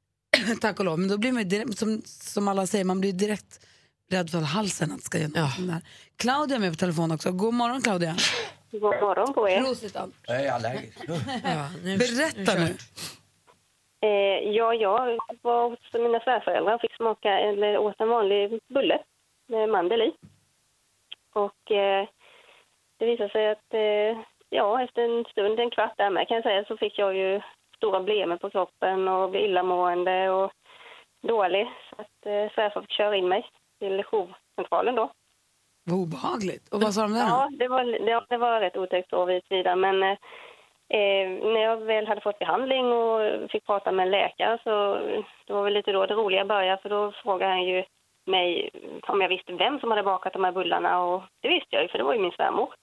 Tack 0.62 0.80
och 0.80 0.86
lov. 0.86 1.00
Men 1.00 1.10
då 1.10 1.18
blir 1.18 1.32
man 1.32 1.42
ju 1.44 1.50
direkt, 1.50 1.78
som, 1.78 2.02
som 2.06 2.48
alla 2.48 2.68
säger, 2.68 2.86
man 2.86 3.02
blir 3.02 3.14
direkt 3.14 3.66
rädd 4.12 4.30
för 4.30 4.40
halsen 4.42 4.92
att 4.92 4.98
det 4.98 5.04
ska 5.04 5.18
göra 5.18 5.32
Ja. 5.36 5.42
någonting 5.42 5.68
där. 5.68 5.82
Claudia 6.18 6.56
är 6.56 6.60
med 6.60 6.72
på 6.72 6.76
telefon 6.78 7.12
också. 7.12 7.32
God 7.32 7.54
morgon 7.54 7.82
Claudia. 7.82 8.16
God 8.72 8.82
morgon 8.82 9.34
på 9.34 9.50
er. 9.50 9.62
Prosit 9.62 9.96
Ann. 9.96 10.14
Jag 10.28 10.46
är 10.46 10.52
allergisk. 10.52 10.98
Ja, 11.44 11.70
nu, 11.84 11.98
Berätta 11.98 12.52
kör. 12.52 12.60
nu. 12.60 12.76
Eh, 14.08 14.52
ja, 14.58 14.74
jag 14.74 15.18
var 15.42 15.70
hos 15.70 15.94
mina 15.94 16.20
svärföräldrar 16.20 16.76
och 16.76 16.82
fick 16.82 16.96
smaka, 16.96 17.30
eller 17.40 17.78
åt 17.78 18.02
en 18.02 18.10
vanlig 18.10 18.60
bulle 18.74 19.00
med 19.48 19.70
mandel 19.70 20.02
i. 20.02 20.12
Och 21.34 21.72
eh, 21.72 22.08
det 22.98 23.06
visade 23.06 23.30
sig 23.30 23.52
att 23.52 23.74
eh, 23.74 24.24
ja, 24.56 24.84
efter 24.84 25.02
en 25.02 25.26
stund, 25.26 25.60
en 25.60 25.70
kvart 25.70 25.98
där 25.98 26.10
med 26.10 26.28
kan 26.28 26.36
jag 26.36 26.44
säga, 26.44 26.66
så 26.66 26.78
fick 26.78 27.00
jag 27.00 27.16
ju 27.16 27.42
stora 27.78 28.00
blemer 28.00 28.38
på 28.38 28.50
kroppen 28.50 29.08
och 29.08 29.30
blev 29.30 29.44
illamående 29.44 30.30
och 30.30 30.52
dålig. 31.28 31.68
Så 31.90 32.02
att 32.02 32.26
eh, 32.26 32.54
svärfar 32.54 32.82
fick 32.82 32.92
köra 32.92 33.16
in 33.16 33.28
mig 33.28 33.50
till 33.80 34.04
jourcentralen 34.04 34.96
då. 34.96 35.12
Vad 35.84 36.00
obehagligt. 36.00 36.74
Och 36.74 36.82
vad 36.82 36.94
sa 36.94 37.02
de 37.02 37.14
där? 37.14 37.20
Ja, 37.20 37.50
det 37.52 37.68
var, 37.68 37.84
det, 37.84 38.26
det 38.30 38.38
var 38.38 38.60
rätt 38.62 38.78
otäckt 38.78 39.10
så 39.10 39.26
vid 39.26 39.44
sidan. 39.46 39.80
Men 39.80 40.04
eh, 40.04 40.18
eh, 40.90 41.30
när 41.54 41.62
jag 41.62 41.78
väl 41.78 42.08
hade 42.08 42.22
fått 42.22 42.40
behandling 42.40 42.86
och 42.86 43.52
fick 43.52 43.66
prata 43.66 43.92
med 43.92 44.06
en 44.06 44.12
läkare 44.12 44.60
så 44.64 44.96
det 45.46 45.54
var 45.54 45.64
väl 45.64 45.74
lite 45.74 45.92
då 45.92 46.06
det 46.06 46.14
roliga 46.14 46.46
började. 46.46 46.82
För 46.82 46.90
då 46.90 47.12
frågade 47.12 47.52
han 47.52 47.64
ju 47.64 47.84
mig 48.26 48.70
om 49.08 49.22
jag 49.22 49.30
visste 49.30 49.54
vem 49.54 49.80
som 49.80 49.92
hade 49.92 50.04
bakat 50.04 50.34
de 50.34 50.44
här 50.44 50.52
bullarna. 50.52 51.04
Och 51.04 51.24
det 51.42 51.50
visste 51.50 51.76
jag 51.76 51.84
ju, 51.84 51.90
för 51.90 51.98
det 51.98 52.04
var 52.04 52.14
ju 52.14 52.20
min 52.20 52.32
svärmor. 52.32 52.74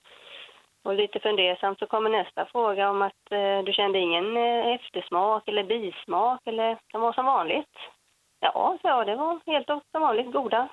Och 0.84 0.94
lite 0.94 1.20
fundersamt 1.20 1.78
så 1.78 1.86
kommer 1.86 2.10
nästa 2.10 2.46
fråga 2.46 2.90
om 2.90 3.02
att 3.02 3.22
eh, 3.30 3.58
du 3.66 3.72
kände 3.72 3.98
ingen 3.98 4.36
eh, 4.36 4.66
eftersmak 4.66 5.48
eller 5.48 5.64
bismak 5.64 6.40
eller 6.44 6.78
de 6.92 7.00
var 7.00 7.12
som 7.12 7.26
vanligt. 7.26 7.76
Ja, 8.40 8.78
så 8.82 8.88
ja, 8.88 9.04
det 9.04 9.16
var 9.16 9.40
helt 9.46 9.66
som 9.66 10.02
vanligt 10.02 10.32
goda. 10.32 10.68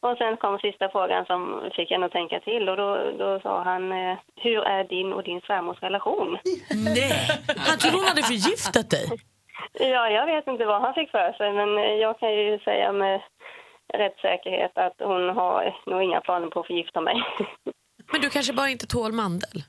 Och 0.00 0.18
sen 0.18 0.36
kom 0.36 0.58
sista 0.58 0.88
frågan 0.88 1.26
som 1.26 1.70
fick 1.76 1.90
en 1.90 2.02
att 2.02 2.12
tänka 2.12 2.40
till 2.40 2.68
och 2.68 2.76
då, 2.76 3.10
då 3.18 3.40
sa 3.40 3.62
han 3.62 3.92
eh, 3.92 4.18
hur 4.36 4.62
är 4.62 4.84
din 4.84 5.12
och 5.12 5.22
din 5.22 5.40
svärmors 5.40 5.82
relation? 5.82 6.38
Nej, 6.84 7.12
han 7.68 7.78
trodde 7.78 7.96
hon 7.96 8.06
hade 8.06 8.22
förgiftat 8.22 8.90
dig. 8.90 9.06
Ja, 9.72 10.10
jag 10.10 10.26
vet 10.26 10.46
inte 10.46 10.64
vad 10.64 10.80
han 10.80 10.94
fick 10.94 11.10
för 11.10 11.32
sig 11.32 11.52
men 11.52 11.98
jag 11.98 12.18
kan 12.18 12.32
ju 12.34 12.58
säga 12.58 12.92
med 12.92 13.20
rätt 13.94 14.18
säkerhet 14.20 14.78
att 14.78 14.94
hon 14.98 15.28
har 15.28 15.76
nog 15.86 16.02
inga 16.02 16.20
planer 16.20 16.46
på 16.46 16.60
att 16.60 16.66
förgifta 16.66 17.00
mig. 17.00 17.16
Men 18.12 18.20
du 18.20 18.30
kanske 18.30 18.52
bara 18.52 18.68
inte 18.68 18.86
tål 18.86 19.12
mandel? 19.12 19.62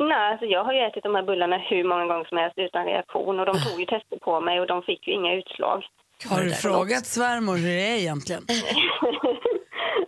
Nej, 0.00 0.32
alltså 0.32 0.46
jag 0.46 0.64
har 0.64 0.72
ju 0.72 0.80
ätit 0.80 1.02
de 1.02 1.14
här 1.14 1.22
bullarna 1.22 1.58
hur 1.58 1.84
många 1.84 2.06
gånger 2.06 2.24
som 2.24 2.38
helst 2.38 2.58
utan 2.58 2.84
reaktion 2.84 3.40
och 3.40 3.46
de 3.46 3.52
tog 3.52 3.80
ju 3.80 3.86
tester 3.86 4.16
på 4.16 4.40
mig 4.40 4.60
och 4.60 4.66
de 4.66 4.82
fick 4.82 5.08
ju 5.08 5.12
inga 5.12 5.34
utslag. 5.34 5.84
Har 6.30 6.40
du 6.40 6.50
frågat 6.50 7.06
svärmor 7.06 7.56
hur 7.56 7.68
det 7.68 7.88
är 7.94 7.98
egentligen? 7.98 8.42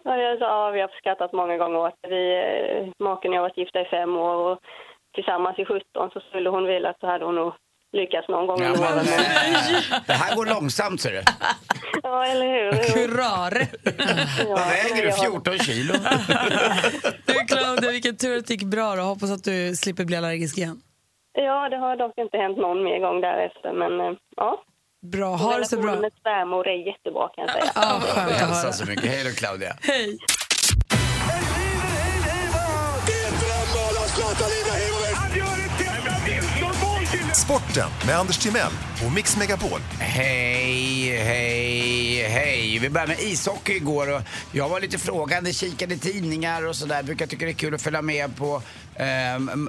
Ja, 0.07 0.17
jag 0.17 0.39
sa, 0.39 0.45
ja, 0.45 0.71
vi 0.71 0.81
har 0.81 0.89
skrattat 0.89 1.33
många 1.33 1.57
gånger 1.57 1.79
åt 1.79 1.95
det. 2.03 2.09
Vi, 2.09 2.25
eh, 2.35 3.05
maken 3.05 3.31
och 3.31 3.35
jag 3.37 3.43
har 3.43 3.49
varit 3.49 3.57
gifta 3.57 3.81
i 3.81 3.85
fem 3.85 4.17
år 4.17 4.35
och 4.35 4.59
tillsammans 5.15 5.59
i 5.59 5.65
17 5.65 6.11
så 6.13 6.21
skulle 6.21 6.49
hon 6.51 6.67
vilja 6.67 6.95
så 7.01 7.07
hade 7.07 7.25
hon 7.25 7.35
nog 7.35 7.53
lyckats 7.95 8.29
någon 8.29 8.47
gång 8.47 8.63
Ja, 8.63 8.73
men, 8.81 8.99
eh, 8.99 10.01
det 10.07 10.13
här 10.13 10.37
går 10.37 10.47
långsamt 10.47 11.01
ser 11.01 11.11
du. 11.13 11.23
Ja, 12.03 12.27
eller 12.27 12.47
hur? 12.47 13.19
Ja, 13.23 13.51
Vad 14.49 14.69
väger 14.69 15.03
du? 15.03 15.09
jag 15.09 15.17
har- 15.17 15.25
14 15.31 15.59
kilo? 15.59 15.95
Du 17.27 17.35
Claudia, 17.55 17.91
vilken 17.91 18.17
tur 18.17 18.39
att 18.39 18.47
det 18.47 18.55
gick 18.55 18.63
bra 18.63 18.97
då. 18.97 19.03
Hoppas 19.03 19.31
att 19.31 19.45
du 19.45 19.77
slipper 19.77 20.05
bli 20.05 20.17
allergisk 20.17 20.59
igen. 20.59 20.81
Ja, 21.33 21.69
det 21.69 21.77
har 21.77 21.97
dock 21.97 22.19
inte 22.19 22.37
hänt 22.37 22.57
någon 22.59 22.85
mer 22.85 22.99
gång 23.01 23.21
därefter, 23.21 23.73
men 23.73 24.01
eh, 24.01 24.13
ja. 24.37 24.63
Bra, 25.13 25.37
ha 25.37 25.59
det 25.59 25.65
så 25.65 25.77
Relationen 25.77 25.93
bra. 25.93 26.01
med 26.03 26.13
svärmor 26.23 26.69
är 26.69 26.87
jättebra 26.87 27.29
kan 27.29 27.45
jag 27.45 27.51
säga. 27.53 27.73
Ja, 27.75 28.01
skönt 28.01 28.31
att 28.31 28.37
Hälsa 28.41 28.55
höra. 28.63 28.73
så 28.73 28.87
mycket. 28.87 29.05
Hej 29.11 29.25
då 29.25 29.31
Claudia. 29.31 29.73
Hej! 29.83 30.19
Sporten 37.75 38.07
med 38.07 38.19
Anders 38.19 38.39
Timell 38.39 38.73
och 39.07 39.13
Mix 39.13 39.37
Megapol. 39.37 39.81
Hej, 39.99 41.17
hej, 41.17 42.23
hej. 42.29 42.79
Vi 42.79 42.91
började 42.91 43.15
med 43.15 43.23
ishockey 43.23 43.73
igår 43.73 44.13
och 44.13 44.21
jag 44.53 44.69
var 44.69 44.81
lite 44.81 44.99
frågande, 44.99 45.53
kikade 45.53 45.95
i 45.95 45.99
tidningar 45.99 46.67
och 46.67 46.77
sådär. 46.77 47.03
Brukar 47.03 47.27
tycka 47.27 47.45
det 47.45 47.51
är 47.51 47.55
kul 47.55 47.75
att 47.75 47.83
följa 47.83 48.03
med 48.03 48.37
på, 48.37 48.63
ehm, 48.97 49.69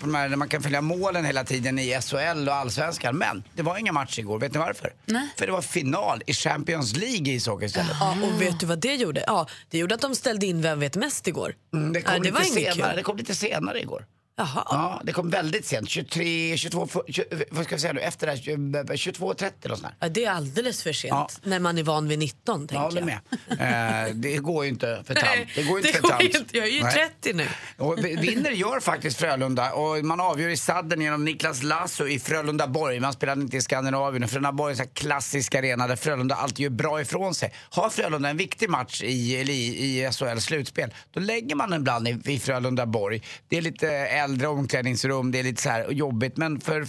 på 0.00 0.06
de 0.06 0.14
här, 0.14 0.28
när 0.28 0.36
man 0.36 0.48
kan 0.48 0.62
följa 0.62 0.80
målen 0.80 1.24
hela 1.24 1.44
tiden 1.44 1.78
i 1.78 2.00
SHL 2.00 2.48
och 2.48 2.54
Allsvenskan. 2.54 3.16
Men 3.16 3.44
det 3.54 3.62
var 3.62 3.78
inga 3.78 3.92
matcher 3.92 4.20
igår. 4.20 4.38
Vet 4.38 4.52
ni 4.52 4.58
varför? 4.58 4.92
Nej. 5.06 5.28
För 5.36 5.46
det 5.46 5.52
var 5.52 5.62
final 5.62 6.22
i 6.26 6.32
Champions 6.34 6.96
League 6.96 7.28
i 7.28 7.34
ishockey 7.34 7.66
istället. 7.66 7.96
Ja, 8.00 8.16
och 8.22 8.42
vet 8.42 8.60
du 8.60 8.66
vad 8.66 8.78
det 8.78 8.94
gjorde? 8.94 9.24
Ja, 9.26 9.46
det 9.70 9.78
gjorde 9.78 9.94
att 9.94 10.00
de 10.00 10.14
ställde 10.14 10.46
in 10.46 10.62
Vem 10.62 10.80
vet 10.80 10.96
mest 10.96 11.26
igår. 11.26 11.54
Mm, 11.74 11.92
det, 11.92 12.02
kom 12.02 12.12
Nej, 12.12 12.20
det 12.20 12.30
var 12.30 12.40
lite 12.40 12.52
senare, 12.54 12.88
kul. 12.88 12.96
det 12.96 13.02
kom 13.02 13.16
lite 13.16 13.34
senare 13.34 13.80
igår. 13.80 14.04
Jaha. 14.38 14.62
Ja, 14.70 15.00
det 15.04 15.12
kom 15.12 15.30
väldigt 15.30 15.66
sent. 15.66 15.88
23, 15.88 16.56
22, 16.56 16.86
för- 16.86 17.02
tju- 17.08 17.44
vad 17.50 17.64
ska 17.64 17.74
jag 17.74 17.80
säga 17.80 17.92
nu, 17.92 18.00
efter 18.00 18.26
det 18.26 18.32
här, 18.32 18.38
22.30 18.96 19.70
och 19.70 19.78
sånt 19.78 19.82
där. 19.82 19.94
Ja, 20.00 20.08
det 20.08 20.24
är 20.24 20.30
alldeles 20.30 20.82
för 20.82 20.92
sent 20.92 21.10
Ja. 21.12 21.28
när 21.42 21.58
man 21.60 21.78
är 21.78 21.82
van 21.82 22.08
vid 22.08 22.18
19 22.18 22.60
Jag 22.60 22.68
tänker 22.68 22.82
håller 22.82 23.00
jag. 23.00 23.58
med. 23.58 24.08
Eh, 24.08 24.14
det 24.14 24.36
går 24.36 24.64
ju 24.64 24.70
inte 24.70 25.02
för 25.06 25.14
tant. 25.14 25.26
Nej, 25.36 25.48
Det 25.56 25.62
går 25.62 25.78
inte 25.78 25.92
det 25.92 25.98
för 25.98 26.08
tant. 26.08 26.22
inte. 26.22 26.56
Jag 26.58 26.66
är 26.66 26.70
ju 26.70 26.82
Nej. 26.82 26.92
30 27.20 27.32
nu. 27.32 27.46
Och 27.76 27.98
vinner 28.04 28.50
gör 28.50 28.80
faktiskt 28.80 29.18
Frölunda 29.18 29.72
och 29.72 30.04
man 30.04 30.20
avgör 30.20 30.48
i 30.48 30.56
sadden 30.56 31.00
genom 31.00 31.24
Niklas 31.24 31.62
Lasso 31.62 32.06
i 32.08 32.18
Frölundaborg. 32.18 33.00
Man 33.00 33.12
spelade 33.12 33.40
inte 33.42 33.56
i 33.56 33.60
Skandinavien 33.60 34.28
Frölundaborg 34.28 34.70
är 34.70 34.70
en 34.70 34.76
sån 34.76 34.86
här 34.86 34.94
klassisk 34.94 35.54
arena 35.54 35.86
där 35.86 35.96
Frölunda 35.96 36.34
alltid 36.34 36.58
gör 36.60 36.70
bra 36.70 37.00
ifrån 37.00 37.34
sig. 37.34 37.52
Har 37.70 37.90
Frölunda 37.90 38.28
en 38.28 38.36
viktig 38.36 38.70
match 38.70 39.02
i, 39.02 39.36
eller 39.40 39.52
i, 39.52 39.66
i 40.06 40.10
SHL 40.12 40.38
slutspel, 40.38 40.94
då 41.12 41.20
lägger 41.20 41.54
man 41.54 41.70
den 41.70 41.80
ibland 41.80 42.08
i, 42.08 42.18
i 42.24 42.38
Frölundaborg. 42.38 43.22
Det 43.48 43.56
är 43.56 43.62
lite 43.62 43.88
äldre 44.28 44.48
omklädningsrum, 44.48 45.32
det 45.32 45.38
är 45.38 45.42
lite 45.42 45.62
så 45.62 45.68
här 45.68 45.90
jobbigt 45.90 46.36
men 46.36 46.60
för 46.60 46.84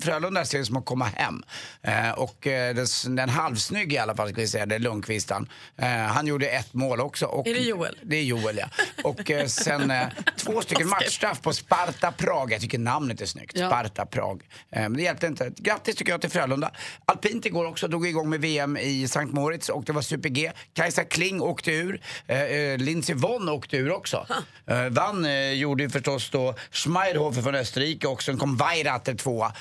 Frölunda, 0.00 0.44
ser 0.44 0.58
det 0.58 0.64
som 0.64 0.76
att 0.76 0.84
komma 0.84 1.04
hem. 1.04 1.42
Eh, 1.82 2.10
och 2.10 2.46
eh, 2.46 2.74
den, 2.74 3.16
den 3.16 3.28
halvsnygg 3.28 3.92
i 3.92 3.98
alla 3.98 4.14
fall 4.14 4.28
ska 4.28 4.40
vi 4.40 4.48
säga, 4.48 4.66
det 4.66 4.74
är 4.74 4.78
Lundqvistan. 4.78 5.48
Eh, 5.76 5.88
han 5.88 6.26
gjorde 6.26 6.46
ett 6.46 6.74
mål 6.74 7.00
också. 7.00 7.26
Och, 7.26 7.46
Är 7.46 7.54
det 7.54 7.60
Joel? 7.60 7.98
det 8.02 8.16
är 8.16 8.22
Joel 8.22 8.56
ja. 8.56 8.66
Och 9.02 9.30
eh, 9.30 9.46
sen 9.46 9.90
eh, 9.90 10.08
två 10.36 10.60
stycken 10.60 10.88
matchstraff 10.88 11.40
på 11.40 11.52
Sparta 11.52 12.12
Prag. 12.12 12.52
Jag 12.52 12.60
tycker 12.60 12.78
namnet 12.78 13.20
är 13.20 13.26
snyggt. 13.26 13.58
Ja. 13.58 13.68
Sparta 13.68 14.06
Prag. 14.06 14.42
Eh, 14.70 14.80
men 14.82 14.92
det 14.92 15.02
hjälpte 15.02 15.26
inte. 15.26 15.52
Grattis 15.56 15.96
tycker 15.96 16.12
jag 16.12 16.20
till 16.20 16.30
Frölunda. 16.30 16.70
Alpint 17.04 17.46
igår 17.46 17.66
också 17.66 17.88
drog 17.88 18.06
igång 18.06 18.30
med 18.30 18.40
VM 18.40 18.76
i 18.76 19.08
Sankt 19.08 19.34
Moritz 19.34 19.68
och 19.68 19.84
det 19.84 19.92
var 19.92 20.02
Super-G. 20.02 20.52
Kajsa 20.72 21.04
Kling 21.04 21.42
åkte 21.42 21.72
ur. 21.72 22.00
Eh, 22.26 22.42
eh, 22.42 22.78
Lindsey 22.78 23.14
Vonn 23.14 23.48
åkte 23.48 23.76
ur 23.76 23.92
också. 23.92 24.26
Eh, 24.66 24.88
vann 24.88 25.24
eh, 25.24 25.52
gjorde 25.52 25.82
ju 25.82 25.90
förstås 25.90 26.30
då 26.30 26.54
Schmeidhofer 26.70 27.42
från 27.42 27.54
Österrike 27.54 28.06
och 28.06 28.22
sen 28.22 28.38
kom 28.38 28.56
Weirater 28.56 29.14
tvåa. 29.14 29.52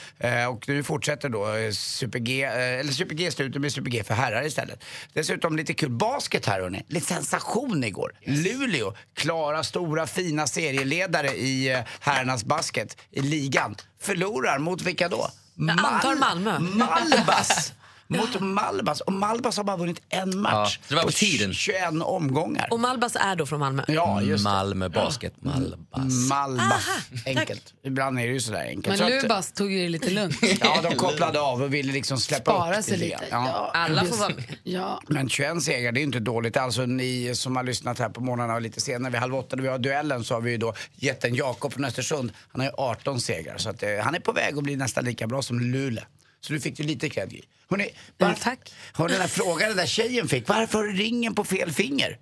Och 0.49 0.69
nu 0.69 0.83
fortsätter 0.83 1.29
då 1.29 1.47
Super-G, 1.73 2.43
eller 2.43 2.91
Super-G 2.91 3.31
slutar 3.31 3.59
med 3.59 3.71
Super-G 3.73 4.03
för 4.03 4.13
herrar 4.13 4.45
istället. 4.45 4.83
Dessutom 5.13 5.55
lite 5.57 5.73
kul 5.73 5.89
basket 5.89 6.45
här 6.45 6.61
hörni. 6.61 6.83
Lite 6.87 7.05
sensation 7.05 7.83
igår. 7.83 8.11
Luleå, 8.23 8.93
klara, 9.31 9.63
stora, 9.63 10.07
fina 10.07 10.47
serieledare 10.47 11.27
i 11.27 11.73
eh, 11.73 11.79
herrarnas 11.99 12.43
basket 12.43 12.97
i 13.11 13.21
ligan. 13.21 13.75
Förlorar 14.01 14.59
mot 14.59 14.81
vilka 14.81 15.09
då? 15.09 15.27
Jag 15.55 15.69
antar 15.69 16.15
Malmö. 16.15 16.59
Malbas! 16.59 17.73
Mot 18.17 18.39
Malbas. 18.39 19.01
Och 19.01 19.13
Malbas 19.13 19.57
har 19.57 19.63
bara 19.63 19.77
vunnit 19.77 20.01
en 20.09 20.39
match 20.41 20.79
Ja, 20.81 20.85
det 20.89 20.95
var 20.95 21.03
på 21.03 21.11
tiden. 21.11 21.53
21 21.53 21.77
omgångar. 22.03 22.67
Och 22.71 22.79
Malbas 22.79 23.15
är 23.15 23.35
då 23.35 23.45
från 23.45 23.59
Malmö. 23.59 23.83
Ja, 23.87 24.21
just 24.21 24.43
det. 24.45 24.49
Malmö 24.49 24.89
Basket, 24.89 25.33
Malbas. 25.41 26.29
Malbas. 26.29 26.87
Enkelt. 27.25 27.73
Ibland 27.83 28.19
är 28.19 28.27
det 28.27 28.33
ju 28.33 28.39
sådär 28.39 28.61
enkelt. 28.67 28.87
Men 28.87 28.97
Så 28.97 29.03
att- 29.03 29.23
Lubas 29.23 29.51
tog 29.51 29.71
ju 29.71 29.83
det 29.83 29.89
lite 29.89 30.09
lugnt. 30.09 30.35
Ja, 30.61 30.79
de 30.83 30.95
kopplade 30.95 31.41
av 31.41 31.61
och 31.61 31.73
ville 31.73 31.93
liksom 31.93 32.17
släppa 32.17 32.51
Spara 32.51 32.77
upp 32.77 32.85
sig 32.85 32.97
det 32.97 33.05
lite. 33.05 33.25
grann. 33.29 33.45
Ja. 33.45 33.71
Alla 33.73 34.05
får 34.05 34.17
vara 34.17 34.29
med. 34.29 34.43
Ja. 34.63 35.01
Men 35.07 35.29
21 35.29 35.63
segrar, 35.63 35.91
det 35.91 35.97
är 35.97 36.01
ju 36.01 36.05
inte 36.05 36.19
dåligt. 36.19 36.57
Alltså 36.57 36.85
ni 36.85 37.35
som 37.35 37.55
har 37.55 37.63
lyssnat 37.63 37.99
här 37.99 38.09
på 38.09 38.21
morgnarna 38.21 38.53
och 38.53 38.61
lite 38.61 38.81
senare 38.81 39.11
vid 39.11 39.19
halv 39.21 39.35
åtta 39.35 39.55
när 39.55 39.63
vi 39.63 39.69
har 39.69 39.77
duellen 39.77 40.23
så 40.23 40.33
har 40.33 40.41
vi 40.41 40.51
ju 40.51 40.57
då 40.57 40.73
jätten 40.95 41.35
Jakob 41.35 41.73
från 41.73 41.85
Östersund. 41.85 42.31
Han 42.51 42.61
har 42.61 42.67
ju 42.67 42.73
18 42.77 43.21
segrar 43.21 43.57
så 43.57 43.69
att, 43.69 43.83
eh, 43.83 43.89
han 44.03 44.15
är 44.15 44.19
på 44.19 44.31
väg 44.31 44.57
att 44.57 44.63
bli 44.63 44.75
nästan 44.75 45.05
lika 45.05 45.27
bra 45.27 45.41
som 45.41 45.59
Luleå. 45.59 46.03
Så 46.41 46.53
du 46.53 46.59
fick 46.59 46.79
ju 46.79 46.85
lite 46.85 47.09
cred 47.09 47.29
Gry. 47.29 47.41
Hörrni, 47.69 47.89
var, 48.17 48.33
tack. 48.33 48.73
Hör 48.93 49.07
den 49.07 49.19
där 49.19 49.27
frågan 49.27 49.67
den 49.67 49.77
där 49.77 49.85
tjejen 49.85 50.27
fick. 50.27 50.47
Varför 50.49 50.77
har 50.77 50.85
du 50.85 50.93
ringen 50.93 51.35
på 51.35 51.43
fel 51.43 51.71
finger? 51.71 52.17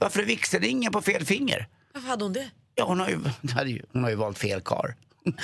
Varför 0.00 0.20
är 0.20 0.24
vigselringen 0.26 0.92
på 0.92 1.00
fel 1.02 1.24
finger? 1.24 1.66
Varför 1.94 2.08
hade 2.08 2.24
hon 2.24 2.32
det? 2.32 2.50
Ja, 2.74 2.84
hon 2.84 3.00
har 3.00 3.08
ju, 3.08 3.82
hon 3.92 4.02
har 4.02 4.10
ju 4.10 4.16
valt 4.16 4.38
fel 4.38 4.60
kar. 4.60 4.94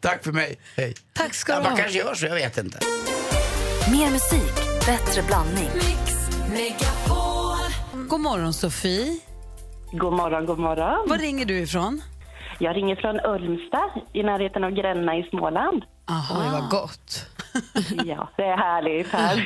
Tack 0.00 0.24
för 0.24 0.32
mig. 0.32 0.58
Hej. 0.76 0.94
Tack 1.12 1.34
ska 1.34 1.52
Ja, 1.52 1.58
du 1.58 1.62
man 1.62 1.72
ha. 1.72 1.78
kanske 1.78 1.98
gör 1.98 2.14
så, 2.14 2.26
jag 2.26 2.34
vet 2.34 2.58
inte. 2.58 2.78
Mer 3.90 4.10
musik, 4.10 4.54
bättre 4.86 5.22
blandning. 5.22 5.70
God 8.08 8.20
morgon 8.20 8.52
Sofie. 8.52 9.18
God 9.92 10.12
morgon, 10.12 10.46
god 10.46 10.58
morgon. 10.58 11.08
Var 11.08 11.18
ringer 11.18 11.44
du 11.44 11.58
ifrån? 11.58 12.02
Jag 12.58 12.76
ringer 12.76 12.96
från 12.96 13.20
Ulmsta 13.20 13.80
i 14.12 14.22
närheten 14.22 14.64
av 14.64 14.70
Gränna 14.70 15.16
i 15.16 15.22
Småland. 15.30 15.82
Aha. 16.06 16.44
Oj, 16.44 16.60
vad 16.60 16.70
gott. 16.70 17.26
Ja, 18.04 18.28
det 18.36 18.42
är 18.42 18.56
härligt 18.56 19.08
här. 19.08 19.36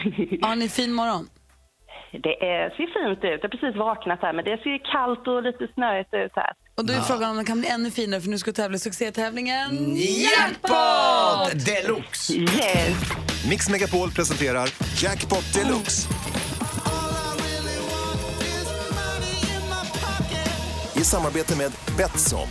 Har 0.47 0.57
ni 0.57 0.69
fin 0.69 0.93
morgon? 0.93 1.29
Det 2.13 2.45
är, 2.47 2.71
ser 2.71 2.77
fint 2.77 3.19
ut. 3.25 3.41
Jag 3.43 3.43
har 3.43 3.49
precis 3.49 3.77
vaknat 3.77 4.19
här, 4.23 4.33
men 4.33 4.45
det 4.45 4.57
ser 4.63 4.93
kallt 4.93 5.29
och 5.29 5.43
lite 5.43 5.69
snöigt 5.75 6.15
ut 6.15 6.33
här. 6.37 6.53
Och 6.75 6.87
då 6.87 6.93
är 6.93 7.01
frågan 7.01 7.31
om 7.31 7.37
den 7.37 7.45
kan 7.45 7.61
bli 7.61 7.69
ännu 7.69 7.91
finare 7.91 8.21
för 8.21 8.29
nu 8.29 8.39
ska 8.39 8.51
du 8.51 8.55
tävla 8.55 8.77
i 8.77 8.79
succétävlingen 8.79 9.97
Jackpot 9.97 11.67
deluxe! 11.67 12.33
Yes. 12.33 12.97
Mix 13.51 13.71
Megapol 13.71 14.11
presenterar 14.11 14.69
Jackpot 15.03 15.55
Deluxe. 15.55 16.09
i 21.01 21.05
samarbete 21.05 21.57
med 21.57 21.73
Betsson. 21.97 22.49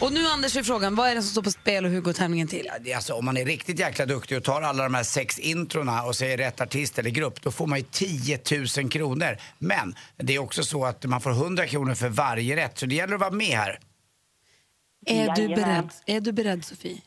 Och 0.00 0.12
nu 0.12 0.26
Anders 0.26 0.56
är 0.56 0.62
frågan, 0.62 0.94
vad 0.94 1.08
är 1.08 1.14
det 1.14 1.22
som 1.22 1.30
står 1.30 1.42
på 1.42 1.50
spel 1.50 1.84
och 1.84 1.90
hur 1.90 2.00
går 2.00 2.12
tävlingen 2.12 2.48
till? 2.48 2.66
Ja, 2.66 2.74
det 2.80 2.92
är 2.92 2.96
alltså, 2.96 3.14
om 3.14 3.24
man 3.24 3.36
är 3.36 3.44
riktigt 3.44 3.78
jäkla 3.78 4.06
duktig 4.06 4.38
och 4.38 4.44
tar 4.44 4.62
alla 4.62 4.82
de 4.82 4.94
här 4.94 5.02
sex 5.02 5.38
introna 5.38 6.02
och 6.02 6.14
säger 6.14 6.36
rätt 6.38 6.60
artist 6.60 6.98
eller 6.98 7.10
grupp, 7.10 7.42
då 7.42 7.50
får 7.50 7.66
man 7.66 7.78
ju 7.78 7.84
10 7.90 8.38
000 8.78 8.90
kronor. 8.90 9.36
Men 9.58 9.94
det 10.16 10.34
är 10.34 10.38
också 10.38 10.62
så 10.62 10.84
att 10.84 11.04
man 11.04 11.20
får 11.20 11.30
100 11.30 11.66
kronor 11.66 11.94
för 11.94 12.08
varje 12.08 12.56
rätt, 12.56 12.78
så 12.78 12.86
det 12.86 12.94
gäller 12.94 13.14
att 13.14 13.20
vara 13.20 13.30
med 13.30 13.46
här. 13.46 13.78
Är 15.06 15.34
du, 15.34 15.48
beredd? 15.48 15.90
är 16.06 16.20
du 16.20 16.32
beredd 16.32 16.64
Sofie? 16.64 17.00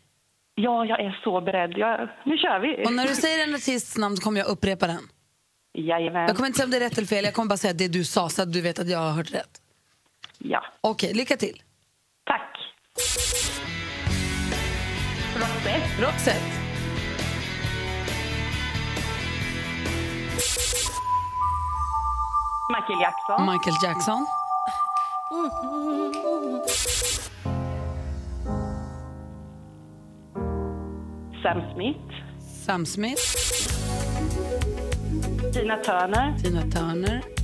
Ja, 0.56 0.86
jag 0.86 1.00
är 1.00 1.20
så 1.24 1.42
beredd. 1.42 1.72
Jag, 1.78 2.10
nu 2.26 2.38
kör 2.38 2.60
vi. 2.60 2.86
Och 2.86 2.94
när 2.94 3.08
du 3.08 3.16
säger 3.16 3.44
en 3.48 3.56
artists 3.56 3.98
namn 3.98 4.18
så 4.18 4.24
kommer 4.24 4.40
jag 4.40 4.48
upprepa 4.48 4.88
den. 4.88 5.08
Jajamän. 5.74 6.22
Jag 6.22 6.36
kommer 6.36 6.48
inte 6.48 6.58
säga 6.58 6.66
om 6.66 6.72
det 6.72 6.78
är 6.78 6.82
rätt 6.82 6.98
eller 6.98 7.08
fel, 7.08 7.26
jag 7.26 7.34
kommer 7.34 7.50
bara 7.50 7.58
säga 7.58 7.74
det 7.74 7.88
du 7.88 8.04
sa 8.04 8.30
så 8.30 8.42
att 8.42 8.54
du 8.54 8.62
vet 8.62 8.80
att 8.80 8.90
jag 8.90 9.00
har 9.00 9.12
hört 9.12 9.34
rätt. 9.34 9.62
Ja, 10.38 10.66
Okej, 10.82 11.14
lycka 11.14 11.38
till. 11.38 11.62
Roxette. 15.42 15.88
Roxette. 16.00 16.36
Michael 22.70 23.00
Jackson. 23.00 23.46
Michael 23.46 23.78
Jackson. 23.82 24.26
Sam 31.42 31.62
Smith. 31.74 31.96
Sam 32.40 32.86
Smith. 32.86 33.22
Tina 35.54 35.82
Turner. 35.82 36.36
Tina 36.42 36.64
Turner. 36.70 37.41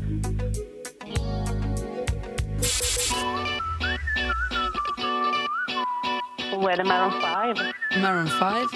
Och 6.58 6.72
är 6.72 6.78
det 6.78 6.84
Maroon 6.84 7.12
5? 7.12 8.02
Maroon 8.02 8.28
5. 8.28 8.68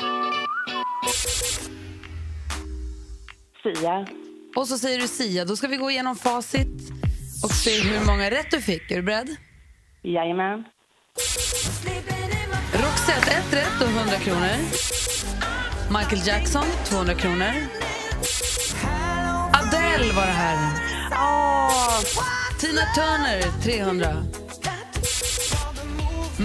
Sia. 3.64 4.08
Och 4.56 4.68
så 4.68 4.78
säger 4.78 5.00
du 5.00 5.08
Sia. 5.08 5.46
Då 5.46 5.56
ska 5.56 5.68
vi 5.68 5.78
gå 5.78 5.92
igenom 5.92 6.16
facit 6.16 6.92
och 7.44 7.52
se 7.52 7.82
hur 7.82 8.06
många 8.06 8.32
rätt 8.32 8.52
du 8.52 8.62
fick. 8.62 8.92
Är 8.92 8.96
du 8.96 9.02
beredd? 9.02 9.36
Jajamän. 10.04 10.64
Roxette, 12.74 13.32
ett 13.32 13.54
rätt 13.54 13.82
och 13.82 13.88
100 13.88 14.16
kronor. 14.18 14.58
Michael 16.00 16.28
Jackson, 16.28 16.66
200 16.86 17.14
kronor. 17.14 17.54
Adele 19.54 20.14
var 20.14 20.26
det 20.26 20.32
här. 20.32 20.58
Tina 22.60 22.82
Turner, 22.96 23.62
300. 23.64 24.08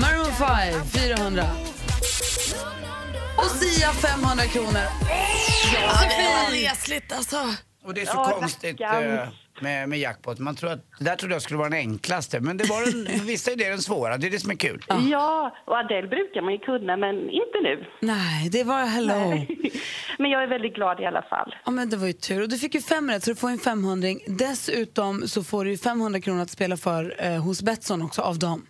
Maroon 0.01 0.33
5, 0.33 0.85
400. 1.17 1.43
Och 3.37 3.45
Sia, 3.45 3.93
500 3.93 4.45
kronor. 4.45 4.87
Ja, 5.75 5.93
det 6.09 6.29
var 6.37 6.51
resligt 6.51 7.13
alltså. 7.13 7.37
Och 7.85 7.95
det 7.95 8.01
är 8.01 8.07
så 8.07 8.13
Ja, 8.17 8.37
konstigt 8.41 8.81
eh, 8.81 9.29
med, 9.61 9.89
med 9.89 9.99
jackpot. 9.99 10.39
Man 10.39 10.57
tror 10.57 10.71
att, 10.73 10.85
det 10.99 11.05
där 11.05 11.17
trodde 11.17 11.35
jag 11.35 11.43
skulle 11.43 11.59
vara 11.59 11.69
den 11.69 11.79
enklaste, 11.79 12.41
men 12.41 12.57
det 12.57 12.65
var 12.65 12.85
den, 12.85 13.27
vissa 13.27 13.51
är 13.51 13.57
det 13.57 13.69
den 13.69 13.81
svåra. 13.83 14.17
Det 14.17 14.27
är 14.27 14.31
det 14.31 14.41
som 14.41 14.51
är 14.51 14.55
kul. 14.55 14.85
Ja. 14.89 15.57
och 15.67 15.77
Adele 15.77 16.09
brukar 16.09 16.43
man 16.43 16.53
ju 16.53 16.59
kunna, 16.59 16.97
men 16.97 17.17
inte 17.31 17.59
nu. 17.63 17.85
Nej, 18.01 18.49
det 18.49 18.65
var 18.65 18.87
Hello. 18.87 19.47
Men 20.19 20.31
jag 20.31 20.43
är 20.43 20.47
väldigt 20.47 20.75
glad 20.75 21.01
i 21.01 21.07
alla 21.07 21.23
fall. 21.23 21.55
Ja, 21.65 21.71
men 21.71 21.91
det 21.91 21.97
var 21.97 22.07
ju 22.07 22.13
tur. 22.13 22.43
Och 22.43 22.49
du 22.49 22.59
fick 22.59 22.75
ju 22.75 22.81
fem 22.81 23.11
rätt, 23.11 23.25
så 23.25 23.31
du 23.31 23.37
får 23.37 23.51
en 23.51 23.59
500 23.59 24.09
Dessutom 24.27 25.29
så 25.29 25.45
får 25.45 25.65
du 25.65 25.71
ju 25.71 25.79
500 25.79 26.21
kronor 26.21 26.43
att 26.43 26.51
spela 26.51 26.77
för 26.77 27.15
eh, 27.19 27.43
hos 27.43 27.63
Betsson 27.63 28.03
också 28.03 28.23
av 28.23 28.39
dem. 28.39 28.67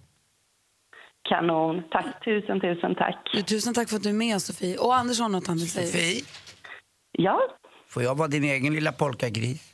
Kanon. 1.29 1.83
Tack. 1.91 2.25
Tusen, 2.25 2.61
tusen 2.61 2.95
tack. 2.95 3.47
Tusen 3.47 3.75
tack 3.75 3.89
för 3.89 3.97
att 3.97 4.03
du 4.03 4.09
är 4.09 4.13
med 4.13 4.43
Sofie. 4.43 4.77
Och 4.79 4.95
Andersson, 4.97 5.33
något 5.33 5.47
han 5.47 5.57
vill 5.57 5.71
säga. 5.71 5.87
Sofie, 5.87 6.23
Ja, 7.13 7.41
får 7.89 8.03
jag 8.03 8.15
vara 8.19 8.29
din 8.29 8.45
egen 8.45 8.75
lilla 8.75 8.93
polkagris? 8.93 9.73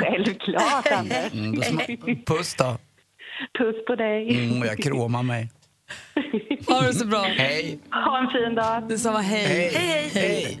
självklart, 0.00 0.86
Anders. 0.92 1.32
Mm, 1.32 1.54
då 1.54 1.62
sma- 1.62 2.24
Puss 2.26 2.54
då. 2.54 2.76
Puss 3.58 3.84
på 3.86 3.94
dig. 3.96 4.44
Mm, 4.44 4.62
jag 4.68 4.78
kråmar 4.78 5.22
mig. 5.22 5.48
Ha 6.68 6.80
det 6.80 6.92
så 6.94 7.06
bra. 7.06 7.20
Hej. 7.22 7.78
Ha 7.90 8.18
en 8.18 8.30
fin 8.30 8.54
dag. 8.54 8.88
Detsamma, 8.88 9.18
hej. 9.18 9.70
Hej. 9.74 10.10
Hej. 10.14 10.58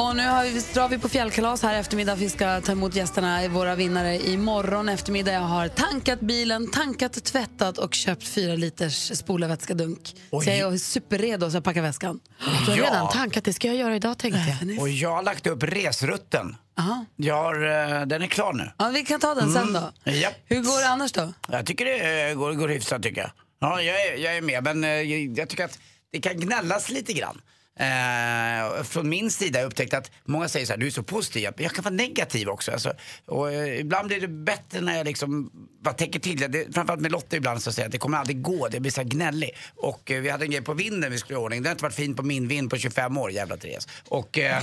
Och 0.00 0.16
nu 0.16 0.26
har 0.28 0.44
vi, 0.44 0.60
drar 0.74 0.88
vi 0.88 0.98
på 0.98 1.08
fjällkalas 1.08 1.62
här 1.62 1.74
i 1.76 1.78
eftermiddag. 1.78 2.14
Vi 2.14 2.28
ska 2.30 2.60
ta 2.60 2.72
emot 2.72 2.94
gästerna, 2.94 3.48
våra 3.48 3.74
vinnare, 3.74 4.16
imorgon 4.16 4.88
eftermiddag. 4.88 5.32
Jag 5.32 5.40
har 5.40 5.68
tankat 5.68 6.20
bilen, 6.20 6.70
tankat, 6.70 7.24
tvättat 7.24 7.78
och 7.78 7.94
köpt 7.94 8.28
fyra 8.28 8.54
liters 8.54 9.18
spolarvätskadunk. 9.18 10.14
Oj. 10.30 10.44
Så 10.44 10.50
jag 10.50 10.74
är 10.74 10.78
superredo 10.78 11.50
så 11.50 11.56
jag 11.56 11.64
packar 11.64 11.82
väskan. 11.82 12.20
Du 12.66 12.70
har 12.70 12.76
Ja. 12.78 12.84
redan 12.84 13.08
tankat, 13.08 13.44
det 13.44 13.52
ska 13.52 13.68
jag 13.68 13.76
göra 13.76 13.96
idag 13.96 14.18
tänkte 14.18 14.56
jag. 14.66 14.80
Och 14.80 14.88
jag 14.88 15.10
har 15.14 15.22
lagt 15.22 15.46
upp 15.46 15.62
resrutten. 15.62 16.56
Aha. 16.78 17.04
Jag 17.16 17.34
har, 17.42 17.54
eh, 18.00 18.06
den 18.06 18.22
är 18.22 18.26
klar 18.26 18.52
nu. 18.52 18.70
Ja, 18.78 18.88
vi 18.94 19.04
kan 19.04 19.20
ta 19.20 19.34
den 19.34 19.52
sen 19.52 19.72
då. 19.72 19.92
Japp. 20.12 20.34
Hur 20.46 20.60
går 20.62 20.80
det 20.82 20.88
annars 20.88 21.12
då? 21.12 21.32
Jag 21.48 21.66
tycker 21.66 21.84
det 21.84 22.28
eh, 22.30 22.34
går, 22.34 22.52
går 22.52 22.68
hyfsat 22.68 23.02
tycker 23.02 23.20
jag. 23.20 23.30
Ja, 23.60 23.82
jag 23.82 24.06
är, 24.06 24.16
jag 24.16 24.36
är 24.36 24.40
med, 24.42 24.64
men 24.64 24.84
eh, 24.84 24.90
jag, 24.90 25.38
jag 25.38 25.48
tycker 25.48 25.64
att 25.64 25.78
det 26.12 26.20
kan 26.20 26.40
gnällas 26.40 26.90
lite 26.90 27.12
grann. 27.12 27.40
Eh, 27.78 28.82
från 28.82 29.08
min 29.08 29.30
sida 29.30 29.58
har 29.58 29.62
jag 29.62 29.68
upptäckt 29.68 29.94
att 29.94 30.10
många 30.24 30.48
säger 30.48 30.66
så 30.66 30.72
här, 30.72 30.80
du 30.80 30.86
är 30.86 30.90
så 30.90 31.02
positiv. 31.02 31.42
Jag, 31.42 31.54
jag 31.56 31.72
kan 31.72 31.84
vara 31.84 31.94
negativ 31.94 32.48
också. 32.48 32.72
Alltså, 32.72 32.92
och, 33.26 33.52
eh, 33.52 33.80
ibland 33.80 34.08
blir 34.08 34.20
det 34.20 34.28
bättre 34.28 34.80
när 34.80 34.96
jag 34.96 35.06
liksom 35.06 35.50
bara 35.82 35.94
tänker 35.94 36.20
till. 36.20 36.38
Det, 36.38 36.74
framförallt 36.74 37.00
med 37.00 37.12
Lotta 37.12 37.36
ibland 37.36 37.62
så 37.62 37.72
säger 37.72 37.84
jag 37.84 37.88
att 37.88 37.92
det 37.92 37.98
kommer 37.98 38.18
aldrig 38.18 38.42
gå, 38.42 38.68
det 38.68 38.80
blir 38.80 38.92
så 38.92 39.00
här 39.00 39.08
gnällig. 39.08 39.50
Och 39.76 40.10
eh, 40.10 40.20
vi 40.20 40.30
hade 40.30 40.44
en 40.44 40.50
grej 40.50 40.62
på 40.62 40.74
vinden 40.74 41.12
vi 41.12 41.18
skulle 41.18 41.34
göra 41.34 41.44
ordning. 41.44 41.62
Det 41.62 41.68
har 41.68 41.72
inte 41.72 41.82
varit 41.82 41.94
fint 41.94 42.16
på 42.16 42.22
min 42.22 42.48
vind 42.48 42.70
på 42.70 42.76
25 42.76 43.18
år, 43.18 43.30
jävla 43.30 43.56
Therese. 43.56 43.88
Och, 44.08 44.38
eh, 44.38 44.56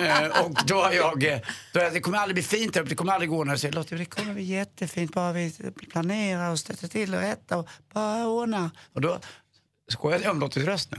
eh, 0.00 0.44
och 0.44 0.56
då 0.66 0.82
har 0.82 0.92
jag, 0.92 1.24
eh, 1.24 1.38
då 1.72 1.80
har 1.80 1.90
det 1.90 2.00
kommer 2.00 2.18
aldrig 2.18 2.34
bli 2.34 2.42
fint 2.42 2.74
här 2.74 2.82
uppe, 2.82 2.90
det 2.90 2.96
kommer 2.96 3.12
aldrig 3.12 3.30
gå. 3.30 3.44
När 3.44 3.52
jag 3.52 3.60
säger 3.60 3.74
Lotta, 3.74 3.94
det 3.94 4.04
kommer 4.04 4.34
bli 4.34 4.42
jättefint 4.42 5.12
bara 5.12 5.32
vi 5.32 5.52
planerar 5.90 6.50
och 6.50 6.58
stöter 6.58 6.88
till 6.88 7.14
och 7.14 7.20
rätta 7.20 7.58
och 7.58 7.68
bara 7.92 8.26
ordna. 8.26 8.70
Och 8.92 9.00
då 9.00 9.18
Skojar 9.88 10.20
jag 10.22 10.30
om 10.30 10.40
Lottis 10.40 10.64
röst 10.64 10.90
nu? 10.90 10.98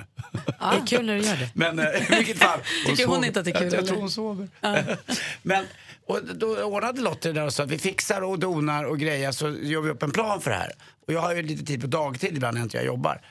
Ja, 0.59 0.71
det 0.71 0.77
är 0.77 0.87
kul 0.87 1.05
när 1.05 1.15
du 1.15 1.21
gör 1.21 1.37
det. 1.37 1.49
Men 1.53 1.79
eh, 1.79 1.85
i 1.85 2.15
vilket 2.15 2.37
fall. 2.37 2.59
Tycker 2.85 3.05
hon 3.05 3.15
sover. 3.15 3.27
inte 3.27 3.39
att 3.39 3.45
det 3.45 3.51
är 3.51 3.59
kul, 3.59 3.73
Jag, 3.73 3.81
jag 3.81 3.87
tror 3.87 3.99
hon 3.99 4.11
sover. 4.11 4.47
Men 5.41 5.65
och 6.07 6.19
då 6.35 6.63
ordnade 6.63 7.01
Lotte 7.01 7.29
det 7.29 7.33
där 7.33 7.45
och 7.45 7.53
sa 7.53 7.63
att 7.63 7.69
vi 7.69 7.77
fixar 7.77 8.21
och 8.21 8.39
donar 8.39 8.83
och 8.83 8.99
grejer 8.99 9.31
så 9.31 9.49
gör 9.49 9.81
vi 9.81 9.89
upp 9.89 10.03
en 10.03 10.11
plan 10.11 10.41
för 10.41 10.51
det 10.51 10.57
här. 10.57 10.71
Och 11.07 11.13
jag 11.13 11.21
har 11.21 11.35
ju 11.35 11.41
lite 11.41 11.65
tid 11.65 11.81
på 11.81 11.87
dagtid 11.87 12.35
ibland 12.35 12.55
när 12.57 12.63
inte 12.63 12.77
jag 12.77 12.85
jobbar. 12.85 13.21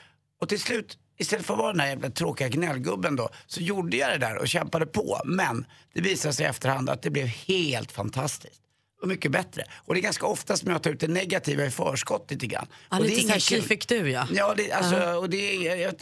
Och 0.41 0.49
till 0.49 0.59
slut, 0.59 0.97
istället 1.17 1.45
för 1.45 1.53
att 1.53 1.59
vara 1.59 1.71
den 1.71 1.79
här 1.79 1.87
jävla 1.87 2.09
tråkiga 2.09 2.49
gnällgubben 2.49 3.15
då, 3.15 3.29
så 3.47 3.61
gjorde 3.61 3.97
jag 3.97 4.11
det 4.11 4.17
där 4.17 4.37
och 4.37 4.47
kämpade 4.47 4.85
på. 4.85 5.21
Men 5.25 5.65
det 5.93 6.01
visade 6.01 6.33
sig 6.33 6.45
i 6.45 6.49
efterhand 6.49 6.89
att 6.89 7.01
det 7.01 7.09
blev 7.09 7.27
helt 7.27 7.91
fantastiskt. 7.91 8.61
Och 9.01 9.07
mycket 9.07 9.31
bättre. 9.31 9.63
Och 9.85 9.93
det 9.93 9.99
är 9.99 10.01
ganska 10.01 10.25
ofta 10.25 10.57
som 10.57 10.71
jag 10.71 10.83
tar 10.83 10.91
ut 10.91 10.99
det 10.99 11.07
negativa 11.07 11.65
i 11.65 11.71
förskott 11.71 12.31
lite 12.31 12.47
grann. 12.47 12.67
Ja, 12.89 12.97
och 12.99 13.03
lite 13.05 13.15
är 13.15 13.21
så 13.21 13.27
här, 13.27 13.35
ingen 13.35 13.39
kul. 13.41 13.61
tji 13.61 13.67
fick 13.67 13.87
du 13.87 14.11
ja. 14.11 14.27
Ja, 14.31 14.53
det, 14.57 14.71
alltså, 14.71 14.95
och 15.13 15.29
det 15.29 15.67
är, 15.67 15.75
jag, 15.75 15.93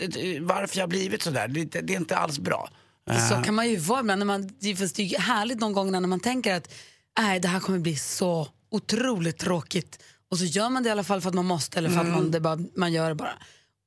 varför 0.41 0.77
jag 0.77 0.83
har 0.83 0.87
blivit 0.87 1.21
sådär, 1.21 1.47
det, 1.47 1.65
det 1.65 1.93
är 1.93 1.97
inte 1.97 2.17
alls 2.17 2.39
bra. 2.39 2.69
Så 3.29 3.35
kan 3.43 3.55
man 3.55 3.69
ju 3.69 3.77
vara 3.77 3.99
ibland. 3.99 4.19
När 4.19 4.25
man, 4.25 4.49
det 4.59 4.69
är- 4.71 4.75
fast 4.75 4.95
det 4.95 5.01
är 5.01 5.05
ju 5.05 5.17
härligt 5.17 5.59
de 5.59 5.73
gångerna 5.73 5.99
när 5.99 6.07
man 6.07 6.19
tänker 6.19 6.53
att 6.55 6.73
nej, 7.19 7.39
det 7.39 7.47
här 7.47 7.59
kommer 7.59 7.79
bli 7.79 7.95
så 7.95 8.47
otroligt 8.71 9.37
tråkigt. 9.37 9.99
Och 10.31 10.37
så 10.37 10.45
gör 10.45 10.69
man 10.69 10.83
det 10.83 10.89
i 10.89 10.91
alla 10.91 11.03
fall 11.03 11.21
för 11.21 11.29
att 11.29 11.35
man 11.35 11.45
måste 11.45 11.77
eller 11.79 11.89
för 11.89 11.99
att 11.99 12.07
man, 12.07 12.31
det 12.31 12.39
bara, 12.39 12.59
man 12.75 12.93
gör 12.93 13.09
det 13.09 13.15
bara. 13.15 13.33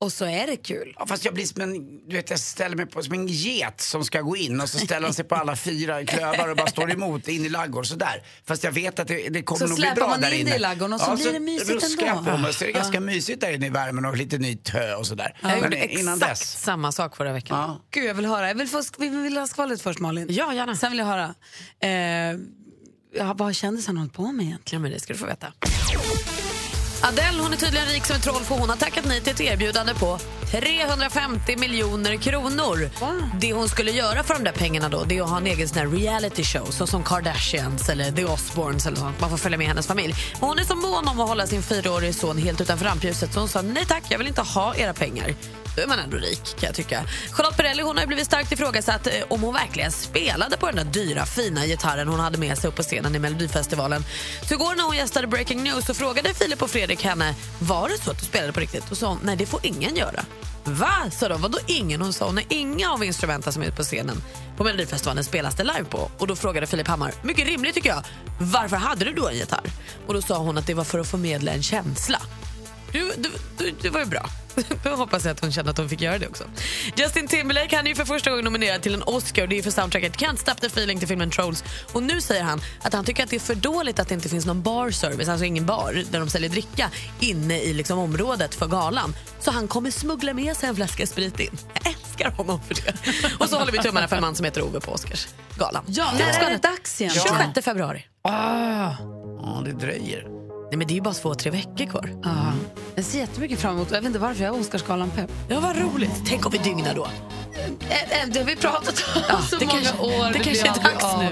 Och 0.02 0.12
så 0.12 0.24
är 0.24 0.46
det 0.46 0.56
kul. 0.56 0.94
Ja, 0.98 1.06
fast 1.06 1.24
jag 1.24 1.34
blir 1.34 1.44
som 1.46 1.60
en, 1.60 2.08
du 2.08 2.16
vet, 2.16 2.30
jag 2.30 2.40
ställer 2.40 2.76
mig 2.76 2.86
på, 2.86 3.02
som 3.02 3.14
en 3.14 3.26
get 3.26 3.80
som 3.80 4.04
ska 4.04 4.20
gå 4.20 4.36
in 4.36 4.60
och 4.60 4.68
så 4.68 4.78
ställer 4.78 5.06
han 5.06 5.14
sig 5.14 5.24
på 5.24 5.34
alla 5.34 5.56
fyra 5.56 6.04
klövar 6.04 6.48
och 6.48 6.56
bara 6.56 6.66
står 6.66 6.90
emot 6.92 7.28
in 7.28 7.44
i 7.44 7.48
ladugården 7.48 7.86
sådär. 7.86 8.22
Fast 8.46 8.64
jag 8.64 8.72
vet 8.72 8.98
att 8.98 9.08
det, 9.08 9.28
det 9.28 9.42
kommer 9.42 9.58
Så 9.58 9.66
nog 9.66 9.74
bli 9.76 9.82
släpar 9.82 9.96
bra 9.96 10.08
man 10.08 10.20
där 10.20 10.30
in 10.32 10.40
inne. 10.40 10.50
det 10.50 10.56
i 10.56 10.58
ladugården 10.58 10.92
och 10.92 11.00
så 11.00 11.16
blir 11.16 11.32
det 11.32 11.40
mysigt 11.40 11.70
ruskar 11.70 12.06
jag 12.06 12.16
ändå. 12.18 12.30
på 12.30 12.36
mig 12.36 12.52
så 12.54 12.64
är 12.64 12.68
det 12.68 12.72
Ja. 12.72 12.78
ganska 12.80 13.00
mysigt 13.00 13.40
där 13.40 13.52
inne 13.52 13.66
i 13.66 13.70
värmen 13.70 14.04
och 14.04 14.16
lite 14.16 14.38
nytt 14.38 14.68
hö 14.68 14.94
och 14.94 15.06
sådär. 15.06 15.38
Jag 15.42 15.60
Men 15.60 15.72
exakt 15.72 16.20
dess. 16.20 16.60
samma 16.62 16.92
sak 16.92 17.16
förra 17.16 17.32
veckan. 17.32 17.58
Ja. 17.58 17.84
Gud, 17.90 18.04
jag 18.04 18.14
vill 18.14 18.26
höra. 18.26 18.48
Jag 18.48 18.54
vill, 18.54 18.68
få, 18.68 18.82
vi 18.98 19.08
vill 19.08 19.36
ha 19.36 19.46
skvallret 19.46 19.82
först, 19.82 19.98
Malin. 19.98 20.26
Ja, 20.30 20.54
gärna. 20.54 20.76
Sen 20.76 20.90
vill 20.90 20.98
jag 20.98 21.06
höra. 21.06 21.34
Eh, 21.80 21.90
ja, 23.14 23.24
vad 23.24 23.40
har 23.40 23.52
kändisen 23.52 23.96
hållit 23.96 24.12
på 24.12 24.32
med 24.32 24.46
egentligen? 24.46 24.80
Ja, 24.80 24.82
men 24.82 24.90
det 24.92 25.00
ska 25.00 25.12
du 25.12 25.18
få 25.18 25.26
veta. 25.26 25.52
Adele 27.02 27.42
hon 27.42 27.52
är 27.52 27.56
tydligen 27.56 27.86
rik 27.86 28.06
som 28.06 28.16
ett 28.16 28.22
troll 28.22 28.42
för 28.42 28.54
hon 28.54 28.68
har 28.68 28.76
tackat 28.76 29.04
nej 29.04 29.20
till 29.20 29.32
ett 29.32 29.40
erbjudande 29.40 29.94
på 29.94 30.18
350 30.50 31.56
miljoner 31.56 32.16
kronor. 32.16 32.90
Det 33.40 33.52
hon 33.52 33.68
skulle 33.68 33.90
göra 33.90 34.22
för 34.22 34.34
de 34.34 34.44
där 34.44 34.52
pengarna 34.52 34.88
då 34.88 35.04
det 35.04 35.18
är 35.18 35.22
att 35.22 35.30
ha 35.30 35.36
en 35.36 35.46
egen 35.46 35.68
sån 35.68 35.78
här 35.78 35.86
reality 35.86 36.44
show 36.44 36.64
så 36.70 36.86
som 36.86 37.04
Kardashians 37.04 37.88
eller 37.88 38.12
The 38.12 38.24
Osbournes 38.24 38.86
eller 38.86 38.96
sånt. 38.96 39.20
Man 39.20 39.30
får 39.30 39.36
följa 39.36 39.58
med 39.58 39.66
hennes 39.66 39.86
familj. 39.86 40.14
Men 40.40 40.48
hon 40.48 40.58
är 40.58 40.64
så 40.64 40.74
mån 40.74 41.08
om 41.08 41.20
att 41.20 41.28
hålla 41.28 41.46
sin 41.46 41.62
fyraårige 41.62 42.12
son 42.12 42.38
helt 42.38 42.60
utanför 42.60 42.84
rampljuset 42.84 43.32
så 43.32 43.40
hon 43.40 43.48
sa 43.48 43.62
nej 43.62 43.84
tack, 43.86 44.02
jag 44.08 44.18
vill 44.18 44.28
inte 44.28 44.40
ha 44.42 44.74
era 44.76 44.94
pengar 44.94 45.34
då 45.76 45.83
är 45.83 45.87
man 45.87 45.98
ändå 45.98 46.16
rik 46.16 46.44
kan 46.44 46.66
jag 46.66 46.74
tycka. 46.74 47.04
Charlotte 47.30 47.56
Perrelli 47.56 47.83
hon 47.83 47.96
har 47.96 48.02
ju 48.02 48.06
blivit 48.06 48.26
starkt 48.26 48.52
ifrågasatt 48.52 49.06
eh, 49.06 49.12
om 49.28 49.42
hon 49.42 49.54
verkligen 49.54 49.92
spelade 49.92 50.56
på 50.56 50.66
den 50.66 50.76
där 50.76 50.85
dyra 50.85 51.26
fina 51.26 51.66
gitarren 51.66 52.09
hon 52.09 52.20
hade 52.20 52.38
med 52.38 52.59
sig 52.59 52.68
upp 52.68 52.76
på 52.76 52.83
scenen 52.83 53.14
i 53.14 53.18
Melodifestivalen. 53.18 54.04
Så 54.48 54.54
igår 54.54 54.74
när 54.76 54.85
hon 54.85 54.96
gästade 54.96 55.26
Breaking 55.26 55.62
News 55.62 55.87
så 55.87 55.94
frågade 55.94 56.35
Filip 56.35 56.62
och 56.62 56.70
Fredrik 56.70 57.04
henne 57.04 57.35
var 57.59 57.88
det 57.88 57.98
så 58.04 58.11
att 58.11 58.18
du 58.18 58.24
spelade 58.24 58.52
på 58.52 58.61
riktigt 58.61 58.90
och 58.90 58.96
sa 58.96 59.09
hon 59.09 59.18
nej 59.22 59.37
det 59.37 59.46
får 59.46 59.61
ingen 59.62 59.96
göra. 59.96 60.24
Va? 60.64 61.11
sa 61.11 61.28
de. 61.28 61.42
Vadå 61.42 61.59
ingen? 61.66 62.00
Hon 62.00 62.12
sa 62.12 62.33
när 62.33 62.44
inga 62.48 62.92
av 62.92 63.04
instrumenten 63.04 63.52
som 63.52 63.62
är 63.62 63.66
ute 63.66 63.76
på 63.76 63.83
scenen 63.83 64.22
på 64.56 64.64
Melodifestivalen 64.64 65.24
spelas 65.24 65.54
det 65.54 65.64
live 65.64 65.85
på. 65.85 66.11
Och 66.18 66.26
då 66.26 66.37
frågade 66.37 66.66
Filip 66.66 66.88
Hammar, 66.88 67.14
mycket 67.22 67.46
rimligt 67.46 67.74
tycker 67.74 67.88
jag, 67.88 68.04
varför 68.38 68.76
hade 68.76 69.04
du 69.04 69.12
då 69.12 69.28
en 69.28 69.37
gitarr? 69.37 69.70
Och 70.06 70.14
då 70.14 70.22
sa 70.22 70.38
hon 70.38 70.59
att 70.59 70.66
det 70.66 70.74
var 70.74 70.85
för 70.85 70.98
att 70.98 71.11
förmedla 71.11 71.52
en 71.52 71.62
känsla. 71.62 72.20
Du, 72.92 73.12
du, 73.16 73.30
du, 73.59 73.74
det 73.83 73.90
var 73.90 74.00
ju 74.00 74.06
bra. 74.06 74.26
Jag 74.84 74.96
hoppas 74.96 75.26
att 75.26 75.40
hon 75.40 75.52
kände 75.52 75.70
att 75.70 75.78
hon 75.78 75.88
fick 75.88 76.00
göra 76.00 76.18
det 76.18 76.26
också. 76.28 76.44
Justin 76.96 77.28
Timberlake 77.28 77.76
han 77.76 77.86
är 77.86 77.88
ju 77.88 77.94
för 77.94 78.04
första 78.04 78.30
gången 78.30 78.44
nominerad 78.44 78.82
till 78.82 78.94
en 78.94 79.02
Oscar 79.02 79.42
och 79.42 79.48
det 79.48 79.58
är 79.58 79.62
för 79.62 79.70
soundtracket 79.70 80.16
Can't 80.16 80.36
Stop 80.36 80.54
the 80.54 80.66
Feeling 80.66 80.98
till 80.98 81.08
filmen 81.08 81.30
Trolls. 81.30 81.64
Och 81.92 82.02
nu 82.02 82.20
säger 82.20 82.42
han 82.42 82.60
att 82.82 82.92
han 82.92 83.04
tycker 83.04 83.22
att 83.22 83.30
det 83.30 83.36
är 83.36 83.40
för 83.40 83.54
dåligt 83.54 83.98
att 83.98 84.08
det 84.08 84.14
inte 84.14 84.28
finns 84.28 84.46
någon 84.46 84.62
bar 84.62 84.90
service, 84.90 85.28
alltså 85.28 85.44
ingen 85.44 85.66
bar 85.66 86.04
där 86.10 86.18
de 86.20 86.30
säljer 86.30 86.50
dricka 86.50 86.90
inne 87.20 87.60
i 87.60 87.72
liksom 87.72 87.98
området 87.98 88.54
för 88.54 88.66
galan. 88.66 89.14
Så 89.40 89.50
han 89.50 89.68
kommer 89.68 89.90
smuggla 89.90 90.34
med 90.34 90.56
sig 90.56 90.68
en 90.68 90.76
flaska 90.76 91.06
sprit 91.06 91.40
in. 91.40 91.58
Jag 91.74 91.86
älskar 91.94 92.30
honom 92.30 92.60
för 92.62 92.74
det. 92.74 92.94
Och 93.38 93.48
så 93.48 93.58
håller 93.58 93.72
vi 93.72 93.78
tummarna 93.78 94.08
för 94.08 94.16
en 94.16 94.22
man 94.22 94.36
som 94.36 94.44
heter 94.44 94.62
Ove 94.62 94.80
på 94.80 94.92
Oscarsgalan. 94.92 95.84
Ja, 95.86 96.12
när 96.18 96.46
är 96.46 96.50
det 96.50 96.68
dags 96.68 97.00
igen? 97.00 97.12
26 97.14 97.64
februari. 97.64 98.06
Ah. 98.22 98.92
Ja, 99.42 99.62
det 99.64 99.72
dröjer. 99.72 100.39
Nej, 100.70 100.76
men 100.78 100.87
det 100.87 100.92
är 100.92 100.94
ju 100.94 101.00
bara 101.00 101.14
två, 101.14 101.35
tre 101.35 101.50
veckor 101.50 101.87
kvar. 101.87 102.11
Ah. 102.24 102.52
Jag 102.94 103.04
ser 103.04 103.18
jättemycket 103.18 103.59
fram 103.61 103.74
emot 103.74 103.88
Jag 103.90 103.98
vet 104.00 104.06
inte 104.06 104.18
varför 104.18 104.44
jag 104.44 104.54
är 104.56 104.61
Oscarsgalan-pepp. 104.61 105.30
Ja, 105.48 105.61
vad 105.61 105.76
roligt. 105.76 106.22
Tänk 106.26 106.46
om 106.46 106.52
vi 106.52 106.59
dygnar 106.59 106.94
då. 106.94 107.09
Det 108.33 108.38
har 108.38 108.44
vi 108.46 108.56
pratat 108.56 109.04
om 109.16 109.22
Ja, 109.28 109.38
så 109.42 109.56
det 109.56 109.66
många 109.66 109.80
kanske- 109.80 110.02
år. 110.02 110.24
det 110.33 110.38
blir 110.38 110.44
kanske 110.44 110.68
är 110.68 110.85
dags 110.92 111.04
av. 111.04 111.18
nu. 111.22 111.28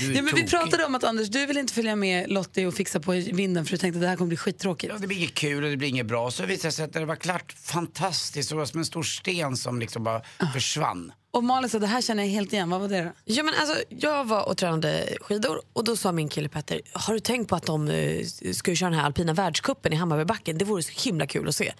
Ja, 0.00 0.22
men 0.22 0.34
vi 0.34 0.46
pratade 0.46 0.84
om 0.84 0.94
att 0.94 1.04
Anders, 1.04 1.28
du 1.28 1.46
vill 1.46 1.56
inte 1.56 1.72
följa 1.72 1.96
med 1.96 2.30
Lottie 2.30 2.66
och 2.66 2.74
fixa 2.74 3.00
på 3.00 3.12
vinden 3.12 3.64
för 3.64 3.70
du 3.70 3.78
tänkte 3.78 3.98
att 3.98 4.02
det 4.02 4.08
här 4.08 4.16
kommer 4.16 4.28
bli 4.28 4.36
skittråkigt. 4.36 4.92
Ja, 4.92 4.98
det 4.98 5.06
blir 5.06 5.18
inget 5.18 5.34
kul 5.34 5.64
och 5.64 5.70
det 5.70 5.76
blir 5.76 5.88
inget 5.88 6.06
bra. 6.06 6.30
Så 6.30 6.46
visade 6.46 6.68
det 6.68 6.72
sig 6.72 6.84
att 6.84 6.92
det 6.92 7.04
var 7.04 7.16
klart, 7.16 7.52
fantastiskt. 7.52 8.48
Det 8.48 8.56
var 8.56 8.64
som 8.64 8.80
en 8.80 8.86
stor 8.86 9.02
sten 9.02 9.56
som 9.56 9.80
liksom 9.80 10.04
bara 10.04 10.22
försvann. 10.52 11.12
Och 11.30 11.44
Malin 11.44 11.70
sa 11.70 11.78
det 11.78 11.86
här 11.86 12.00
känner 12.00 12.22
jag 12.22 12.30
helt 12.30 12.52
igen. 12.52 12.70
Vad 12.70 12.80
var 12.80 12.88
det 12.88 13.04
då? 13.04 13.12
Ja, 13.24 13.42
men 13.42 13.54
alltså, 13.60 13.82
jag 13.88 14.24
var 14.24 14.48
och 14.48 14.56
tränade 14.56 15.08
skidor 15.20 15.62
och 15.72 15.84
då 15.84 15.96
sa 15.96 16.12
min 16.12 16.28
kille 16.28 16.48
Petter, 16.48 16.80
har 16.92 17.14
du 17.14 17.20
tänkt 17.20 17.48
på 17.48 17.56
att 17.56 17.66
de 17.66 17.88
eh, 17.88 18.24
ska 18.52 18.74
köra 18.74 18.90
den 18.90 18.98
här 18.98 19.06
alpina 19.06 19.34
världscupen 19.34 19.92
i 19.92 19.96
Hammarbybacken? 19.96 20.58
Det 20.58 20.64
vore 20.64 20.82
så 20.82 20.92
himla 21.08 21.26
kul 21.26 21.48
att 21.48 21.56
se. 21.56 21.72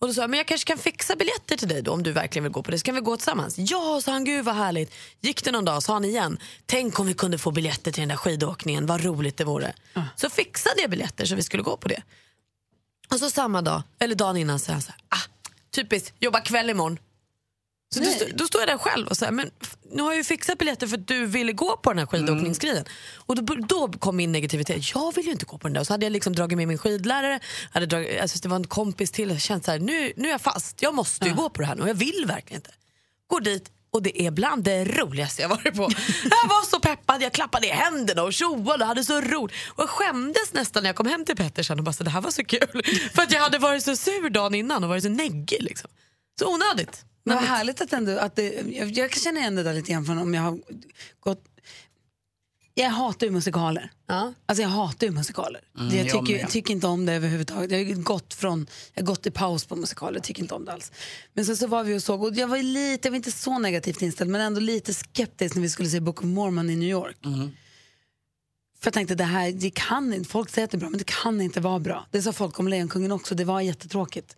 Och 0.00 0.06
då 0.06 0.14
sa 0.14 0.20
jag, 0.20 0.30
men 0.30 0.36
jag 0.36 0.46
kanske 0.46 0.66
kan 0.66 0.78
fixa 0.78 1.16
biljetter 1.16 1.56
till 1.56 1.68
dig 1.68 1.82
då 1.82 1.92
om 1.92 2.02
du 2.02 2.12
verkligen 2.12 2.44
vill 2.44 2.52
gå 2.52 2.62
på 2.62 2.70
det. 2.70 2.78
Så 2.78 2.84
kan 2.84 2.94
vi 2.94 3.00
gå 3.00 3.16
tillsammans? 3.16 3.58
Ja, 3.58 4.00
sa 4.04 4.12
han, 4.12 4.24
gud 4.24 4.44
vad 4.44 4.54
härligt. 4.54 4.94
Gick 5.20 5.44
det 5.44 5.52
någon 5.52 5.64
dag 5.64 5.82
sa 5.82 5.92
han 5.92 6.04
igen, 6.04 6.38
tänk 6.66 7.00
om 7.00 7.06
vi 7.06 7.14
kunde 7.14 7.38
få 7.38 7.50
biljetter 7.50 7.92
till 7.92 8.00
den 8.00 8.08
där 8.08 8.16
skidåkningen, 8.16 8.86
vad 8.86 9.04
roligt 9.04 9.36
det 9.36 9.44
vore. 9.44 9.72
Så 10.16 10.30
fixade 10.30 10.80
jag 10.80 10.90
biljetter 10.90 11.24
så 11.26 11.34
vi 11.34 11.42
skulle 11.42 11.62
gå 11.62 11.76
på 11.76 11.88
det. 11.88 12.02
Och 13.10 13.18
så 13.18 13.30
samma 13.30 13.62
dag, 13.62 13.82
eller 13.98 14.14
dagen 14.14 14.36
innan, 14.36 14.58
så 14.58 14.72
jag 14.72 14.82
så 14.82 14.90
här, 14.90 15.00
ah, 15.08 15.22
typiskt, 15.70 16.14
jobba 16.20 16.40
kväll 16.40 16.70
imorgon. 16.70 16.98
Så 17.94 18.00
då, 18.00 18.10
då 18.34 18.46
står 18.46 18.60
jag 18.60 18.68
där 18.68 18.78
själv 18.78 19.06
och 19.08 19.16
säger 19.16 19.32
men 19.32 19.50
nu 19.90 20.02
har 20.02 20.10
jag 20.10 20.16
ju 20.16 20.24
fixat 20.24 20.58
biljetter 20.58 20.86
för 20.86 20.98
att 20.98 21.08
du 21.08 21.26
ville 21.26 21.52
gå 21.52 21.76
på 21.76 21.90
den 21.90 21.98
här 21.98 22.06
skidåkningsgrejen. 22.06 22.84
Och 23.16 23.44
då, 23.44 23.54
då 23.54 23.92
kom 23.98 24.16
min 24.16 24.32
negativitet, 24.32 24.94
jag 24.94 25.14
vill 25.14 25.24
ju 25.26 25.32
inte 25.32 25.44
gå 25.44 25.58
på 25.58 25.68
den 25.68 25.74
där. 25.74 25.80
Och 25.80 25.86
så 25.86 25.92
hade 25.92 26.06
jag 26.06 26.12
liksom 26.12 26.34
dragit 26.34 26.58
med 26.58 26.68
min 26.68 26.78
skidlärare, 26.78 27.40
hade 27.72 27.86
dragit, 27.86 28.20
alltså 28.20 28.38
det 28.42 28.48
var 28.48 28.56
en 28.56 28.66
kompis 28.66 29.10
till, 29.10 29.30
jag 29.30 29.40
kände 29.40 29.64
så 29.64 29.70
här, 29.70 29.78
nu, 29.78 30.12
nu 30.16 30.28
är 30.28 30.32
jag 30.32 30.40
fast, 30.40 30.82
jag 30.82 30.94
måste 30.94 31.28
ju 31.28 31.34
gå 31.34 31.50
på 31.50 31.60
det 31.60 31.66
här 31.66 31.74
nu 31.74 31.82
och 31.82 31.88
jag 31.88 31.94
vill 31.94 32.24
verkligen 32.26 32.58
inte. 32.58 32.70
Går 33.26 33.40
dit 33.40 33.70
och 33.90 34.02
det 34.02 34.22
är 34.22 34.30
bland 34.30 34.64
det 34.64 34.84
roligaste 34.84 35.42
jag 35.42 35.48
varit 35.48 35.74
på. 35.74 35.82
Jag 36.30 36.48
var 36.48 36.66
så 36.66 36.80
peppad, 36.80 37.22
jag 37.22 37.32
klappade 37.32 37.66
i 37.66 37.70
händerna 37.70 38.22
och 38.22 38.32
tjoade 38.32 38.84
och 38.84 38.88
hade 38.88 39.04
så 39.04 39.20
roligt. 39.20 39.56
Och 39.68 39.82
jag 39.82 39.88
skämdes 39.88 40.52
nästan 40.52 40.82
när 40.82 40.88
jag 40.88 40.96
kom 40.96 41.06
hem 41.06 41.24
till 41.24 41.36
Pettersson 41.36 41.78
och 41.78 41.84
bara 41.84 41.92
så 41.92 42.04
det 42.04 42.10
här 42.10 42.20
var 42.20 42.30
så 42.30 42.44
kul. 42.44 42.82
För 43.14 43.22
att 43.22 43.32
jag 43.32 43.40
hade 43.40 43.58
varit 43.58 43.84
så 43.84 43.96
sur 43.96 44.30
dagen 44.30 44.54
innan 44.54 44.84
och 44.84 44.90
varit 44.90 45.02
så 45.02 45.08
neggig 45.08 45.62
liksom. 45.62 45.90
Så 46.38 46.54
onödigt. 46.54 47.04
Men 47.28 47.36
vad 47.36 47.46
härligt 47.46 47.80
att 47.80 47.92
ändå, 47.92 48.18
att 48.18 48.36
det, 48.36 48.52
jag, 48.72 48.90
jag 48.90 49.10
kan 49.10 49.20
känna 49.20 49.40
igen 49.40 49.54
det 49.54 49.62
där 49.62 49.74
lite 49.74 49.92
grann 49.92 50.04
från 50.04 50.18
om 50.18 50.34
jag 50.34 50.42
har 50.42 50.58
gått 51.20 51.44
jag 52.78 52.90
hatar 52.90 53.26
ju 53.26 53.32
musikaler. 53.32 53.90
Ja. 54.06 54.32
Alltså 54.46 54.62
jag 54.62 54.68
hatar 54.68 55.06
ju 55.06 55.12
musikaler. 55.12 55.60
Mm, 55.78 55.96
jag 55.96 56.06
jag 56.06 56.20
tycker, 56.26 56.42
med. 56.42 56.50
tycker 56.50 56.74
inte 56.74 56.86
om 56.86 57.06
det 57.06 57.12
överhuvudtaget. 57.12 57.70
Jag 57.70 57.78
har 57.78 58.02
gått, 58.02 58.34
från, 58.34 58.66
jag 58.94 59.02
har 59.02 59.06
gått 59.06 59.26
i 59.26 59.30
paus 59.30 59.64
på 59.64 59.76
musikaler, 59.76 60.20
tycker 60.20 60.42
inte 60.42 60.54
om 60.54 60.64
det 60.64 60.72
alls. 60.72 60.92
Men 61.34 61.46
sen 61.46 61.56
så 61.56 61.66
var 61.66 61.84
vi 61.84 61.98
och 61.98 62.02
såg, 62.02 62.22
och 62.22 62.34
jag 62.34 62.48
var, 62.48 62.58
lite, 62.58 63.08
jag 63.08 63.12
var 63.12 63.16
inte 63.16 63.32
så 63.32 63.58
negativt 63.58 64.02
inställd 64.02 64.30
men 64.30 64.40
ändå 64.40 64.60
lite 64.60 64.94
skeptisk 64.94 65.54
när 65.54 65.62
vi 65.62 65.70
skulle 65.70 65.88
se 65.88 66.00
Book 66.00 66.18
of 66.18 66.24
Mormon 66.24 66.70
i 66.70 66.76
New 66.76 66.88
York. 66.88 67.16
Mm. 67.24 67.50
För 68.80 68.86
jag 68.86 68.94
tänkte, 68.94 69.14
det 69.14 69.24
här, 69.24 69.52
det 69.52 69.70
kan 69.70 70.14
inte, 70.14 70.30
folk 70.30 70.50
säger 70.50 70.64
att 70.64 70.70
det 70.70 70.76
är 70.76 70.80
bra 70.80 70.90
men 70.90 70.98
det 70.98 71.06
kan 71.06 71.40
inte 71.40 71.60
vara 71.60 71.78
bra. 71.78 72.06
Det 72.10 72.22
sa 72.22 72.32
folk 72.32 72.58
om 72.58 72.68
Lejonkungen 72.68 73.12
också, 73.12 73.34
det 73.34 73.44
var 73.44 73.60
jättetråkigt. 73.60 74.36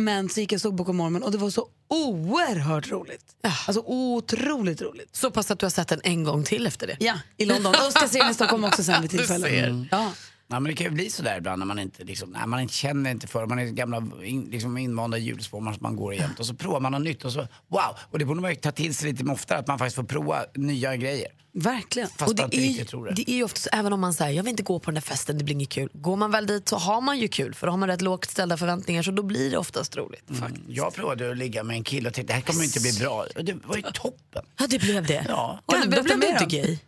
Men 0.00 0.28
så 0.28 0.40
gick 0.40 0.52
jag 0.52 0.56
och 0.56 0.62
såg 0.62 0.74
Book 0.74 0.88
Mormon 0.88 1.22
och 1.22 1.30
det 1.32 1.38
var 1.38 1.50
så 1.50 1.68
oerhört 1.88 2.90
roligt. 2.90 3.24
Alltså 3.66 3.82
otroligt 3.86 4.82
roligt. 4.82 5.16
Så 5.16 5.30
pass 5.30 5.50
att 5.50 5.58
du 5.58 5.66
har 5.66 5.70
sett 5.70 5.88
den 5.88 6.00
en 6.04 6.24
gång 6.24 6.44
till 6.44 6.66
efter 6.66 6.86
det. 6.86 6.96
Ja, 7.00 7.14
i 7.36 7.44
London. 7.44 7.74
Och 7.86 7.92
ska 7.92 8.08
se 8.08 8.18
den 8.18 8.30
i 8.30 8.34
Stockholm 8.34 8.64
också 8.64 8.84
sen 8.84 9.02
vid 9.02 9.10
tillfälle. 9.10 9.86
Ja. 9.90 10.12
Ja, 10.48 10.60
men 10.60 10.64
det 10.70 10.74
kan 10.74 10.86
ju 10.86 10.90
bli 10.90 11.10
sådär 11.10 11.38
ibland 11.38 11.58
när 11.58 11.66
man 11.66 11.78
inte, 11.78 12.04
liksom, 12.04 12.30
när 12.30 12.46
man 12.46 12.60
inte 12.60 12.74
känner 12.74 13.10
inte 13.10 13.26
för 13.26 13.46
Man 13.46 13.58
är 13.58 13.64
gamla 13.64 14.02
in, 14.24 14.44
liksom 14.44 14.78
invanda 14.78 15.18
hjulspår 15.18 15.60
man, 15.60 15.74
man 15.80 15.96
går 15.96 16.14
jämt 16.14 16.40
och 16.40 16.46
så 16.46 16.54
provar 16.54 16.80
man 16.80 16.92
något 16.92 17.02
nytt 17.02 17.24
och 17.24 17.32
så 17.32 17.40
wow! 17.68 17.96
Och 18.10 18.18
det 18.18 18.24
borde 18.24 18.40
man 18.40 18.50
ju 18.50 18.56
ta 18.56 18.72
till 18.72 18.94
sig 18.94 19.10
lite 19.10 19.24
mer 19.24 19.32
oftare 19.32 19.58
att 19.58 19.66
man 19.66 19.78
faktiskt 19.78 19.96
får 19.96 20.02
prova 20.04 20.44
nya 20.54 20.96
grejer. 20.96 21.28
Verkligen. 21.52 22.08
Fast 22.08 22.22
Och 22.22 22.28
man 22.28 22.36
det 22.36 22.42
inte 22.42 22.56
är, 22.56 22.68
riktigt 22.68 22.88
tror 22.88 23.06
det. 23.06 23.12
det 23.12 23.30
är 23.30 23.34
ju 23.34 23.44
ofta 23.44 23.60
så, 23.60 23.68
även 23.72 23.92
om 23.92 24.00
man 24.00 24.14
säger 24.14 24.32
jag 24.32 24.42
vill 24.42 24.50
inte 24.50 24.62
gå 24.62 24.78
på 24.78 24.90
den 24.90 24.94
där 24.94 25.00
festen, 25.00 25.38
det 25.38 25.44
blir 25.44 25.54
inget 25.54 25.68
kul. 25.68 25.88
Går 25.92 26.16
man 26.16 26.30
väl 26.30 26.46
dit 26.46 26.68
så 26.68 26.76
har 26.76 27.00
man 27.00 27.18
ju 27.18 27.28
kul 27.28 27.54
för 27.54 27.66
då 27.66 27.72
har 27.72 27.78
man 27.78 27.88
rätt 27.88 28.02
lågt 28.02 28.30
ställda 28.30 28.56
förväntningar 28.56 29.02
så 29.02 29.10
då 29.10 29.22
blir 29.22 29.50
det 29.50 29.58
oftast 29.58 29.96
roligt. 29.96 30.30
Mm. 30.30 30.52
Jag 30.68 30.94
provade 30.94 31.30
att 31.30 31.36
ligga 31.36 31.62
med 31.62 31.76
en 31.76 31.84
kille 31.84 32.08
och 32.08 32.14
tänkte 32.14 32.32
det 32.32 32.36
här 32.36 32.42
kommer 32.42 32.64
inte 32.64 32.80
bli 32.80 32.92
bra. 32.92 33.26
Och 33.36 33.44
det 33.44 33.54
var 33.64 33.76
ju 33.76 33.82
toppen. 33.82 34.44
Ja, 34.58 34.66
det 34.68 34.78
blev 34.78 35.06
det. 35.06 35.24
Ja. 35.28 35.60
Och 35.66 35.74
ändå 35.74 36.02
blev 36.02 36.20
du 36.20 36.26
inte 36.28 36.44
gay. 36.44 36.78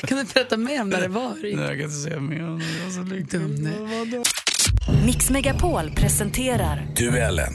Kan 0.00 0.18
du, 0.18 0.24
du 0.24 0.32
berätta 0.34 0.56
mer 0.56 0.82
om 0.82 0.88
när 0.88 1.00
det 1.00 1.08
var? 1.08 1.34
Nej, 1.42 1.52
jag 1.52 1.68
kan 1.68 1.80
inte 1.80 1.90
säga 1.90 2.20
mer. 2.20 2.38
Jag 2.38 2.50
var 2.50 2.90
så 2.90 3.02
lycklig. 3.02 3.40
Dum, 3.40 3.54
nej. 3.54 4.22
Mix 5.06 5.30
Megapol 5.30 5.90
presenterar 5.96 6.86
Duellen. 6.96 7.52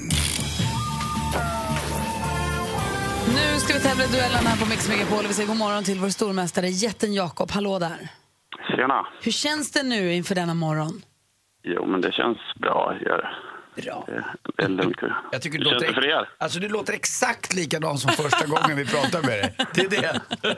Nu 3.28 3.60
ska 3.60 3.73
vi 3.73 3.80
tävla 3.80 4.04
i 4.04 4.08
duellen 4.08 4.45
här 4.45 4.58
på 4.58 4.69
Mix 4.69 4.89
Megapol 4.89 5.17
och 5.19 5.30
vi 5.30 5.34
säger 5.34 5.47
god 5.47 5.58
morgon 5.58 5.84
till 5.84 6.00
vår 6.00 6.10
stormästare 6.10 6.69
jätten 6.69 7.13
Jakob. 7.13 7.52
Hallå 7.52 7.80
där. 7.80 8.10
Tjena. 8.76 9.08
Hur 9.21 9.32
känns 9.32 9.71
det 9.71 9.84
nu 9.84 10.13
inför 10.13 10.36
denna 10.36 10.54
morgon? 10.54 11.02
Jo, 11.63 11.86
men 11.86 12.02
det 12.02 12.12
känns 12.12 12.38
bra. 12.62 12.97
Gör 13.06 13.17
det. 13.17 13.82
Bra. 13.82 14.04
Det, 14.08 14.23
det 14.58 14.63
är 14.63 14.69
lugnt. 14.69 14.97
Jag 15.32 15.41
tycker 15.41 15.60
det 15.60 15.65
känns 15.65 15.82
det 15.82 15.88
för 15.88 15.95
låter, 15.95 16.08
er? 16.08 16.30
alltså, 16.38 16.60
du 16.60 16.69
låter 16.69 16.93
exakt 16.93 17.54
likadan 17.54 17.97
som 17.97 18.12
första 18.12 18.45
gången 18.45 18.78
vi 18.78 18.86
pratade 18.86 19.28
med 19.28 19.38
dig. 19.39 19.56
Det 19.73 19.82
är 19.82 19.89
det. 19.89 20.21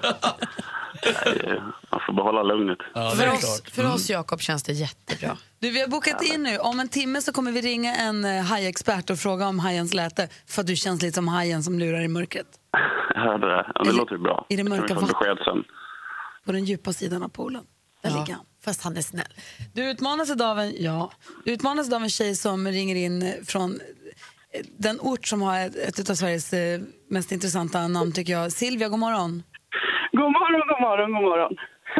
Nej, 1.05 1.61
Man 1.91 1.99
får 2.05 2.13
behålla 2.13 2.43
lugnet. 2.43 2.77
Ja, 2.93 3.11
För 3.11 3.31
oss, 3.33 3.61
för 3.71 3.93
oss 3.93 4.09
Jakob 4.09 4.41
känns 4.41 4.63
det 4.63 4.73
jättebra. 4.73 5.37
Du, 5.59 5.69
vi 5.71 5.81
har 5.81 5.87
bokat 5.87 6.21
in 6.23 6.43
nu. 6.43 6.57
Om 6.57 6.79
en 6.79 6.89
timme 6.89 7.21
så 7.21 7.31
kommer 7.33 7.51
vi 7.51 7.61
ringa 7.61 7.95
en 7.95 8.25
eh, 8.25 8.43
hajexpert 8.43 9.09
och 9.09 9.19
fråga 9.19 9.47
om 9.47 9.59
hajens 9.59 9.93
läte. 9.93 10.29
För 10.47 10.61
att 10.61 10.67
du 10.67 10.75
känns 10.75 11.01
lite 11.01 11.15
som 11.15 11.27
hajen 11.27 11.63
som 11.63 11.79
lurar 11.79 12.01
i 12.01 12.07
mörkret. 12.07 12.47
Hörde 13.15 13.47
det. 13.55 13.71
Ja, 13.75 13.83
det 13.83 13.91
låter 13.91 14.15
ju 14.15 14.21
bra. 14.21 14.45
i 14.49 14.55
det 14.55 14.63
mörka 14.63 14.93
vattnet. 14.93 15.65
På 16.45 16.51
den 16.51 16.65
djupa 16.65 16.93
sidan 16.93 17.23
av 17.23 17.29
poolen. 17.29 17.63
Där 18.01 18.09
ligger 18.09 18.33
han. 18.33 18.45
Fast 18.65 18.83
han 18.83 18.97
är 18.97 19.01
snäll. 19.01 19.33
Du 19.73 19.89
utmanas 19.89 20.29
idag 20.29 20.49
av 20.49 20.59
en, 20.59 20.73
ja, 20.83 21.11
du 21.45 21.51
utmanas 21.51 21.87
idag 21.87 21.97
av 21.97 22.03
en 22.03 22.09
tjej 22.09 22.35
som 22.35 22.67
ringer 22.67 22.95
in 22.95 23.21
eh, 23.21 23.33
från 23.47 23.71
eh, 24.53 24.65
den 24.77 24.99
ort 24.99 25.27
som 25.27 25.41
har 25.41 25.59
ett, 25.59 25.99
ett 25.99 26.09
av 26.09 26.15
Sveriges 26.15 26.53
mest 27.09 27.31
intressanta 27.31 27.87
namn 27.87 28.11
tycker 28.11 28.33
jag. 28.33 28.51
Silvia, 28.51 28.89
god 28.89 28.99
morgon. 28.99 29.43
God 30.11 30.31
morgon, 30.31 30.67
god 30.71 30.81
morgon, 30.81 31.11
god 31.13 31.21
morgon. 31.29 31.53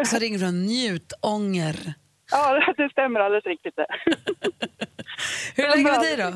Som 0.05 0.19
ringer 0.19 0.39
från 0.39 0.65
Njutånger. 0.65 1.75
Ja, 2.31 2.53
det- 2.53 2.83
det 2.83 2.89
stämmer 2.89 3.19
alldeles 3.19 3.45
riktigt 3.45 3.75
det. 3.75 3.87
Hur 5.55 5.63
är 5.65 5.69
läget 5.69 5.83
med 5.83 6.01
dig 6.01 6.17
då? 6.17 6.29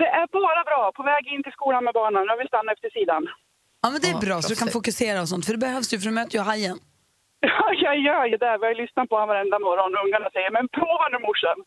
Det 0.00 0.06
är 0.06 0.26
bara 0.32 0.64
bra. 0.70 0.92
På 0.96 1.02
väg 1.02 1.26
in 1.34 1.42
till 1.42 1.52
skolan 1.52 1.84
med 1.84 1.94
barnen. 1.94 2.24
Jag 2.26 2.36
vill 2.36 2.46
stanna 2.48 2.72
efter 2.72 2.90
sidan. 2.90 3.22
Ja, 3.82 3.90
men 3.90 4.00
det 4.00 4.08
är 4.10 4.20
bra 4.26 4.42
så 4.42 4.48
du 4.48 4.54
kan 4.56 4.68
fokusera 4.68 5.20
och 5.20 5.28
sånt. 5.28 5.46
För 5.46 5.52
det 5.52 5.58
behövs 5.58 5.92
ju 5.94 5.98
för 5.98 6.06
du 6.06 6.12
möter 6.12 6.38
ju 6.38 6.44
hajen. 6.44 6.78
Ja, 7.50 7.64
jag 7.86 7.96
gör 8.08 8.24
ju 8.32 8.36
det. 8.44 8.52
Ju 8.72 8.74
lyssnat 8.82 9.08
på 9.08 9.14
honom 9.14 9.28
varenda 9.28 9.58
morgon. 9.58 9.90
Ungarna 10.04 10.28
säger, 10.34 10.50
men 10.56 10.64
prova 10.78 11.04
nu 11.12 11.18
morsan. 11.28 11.58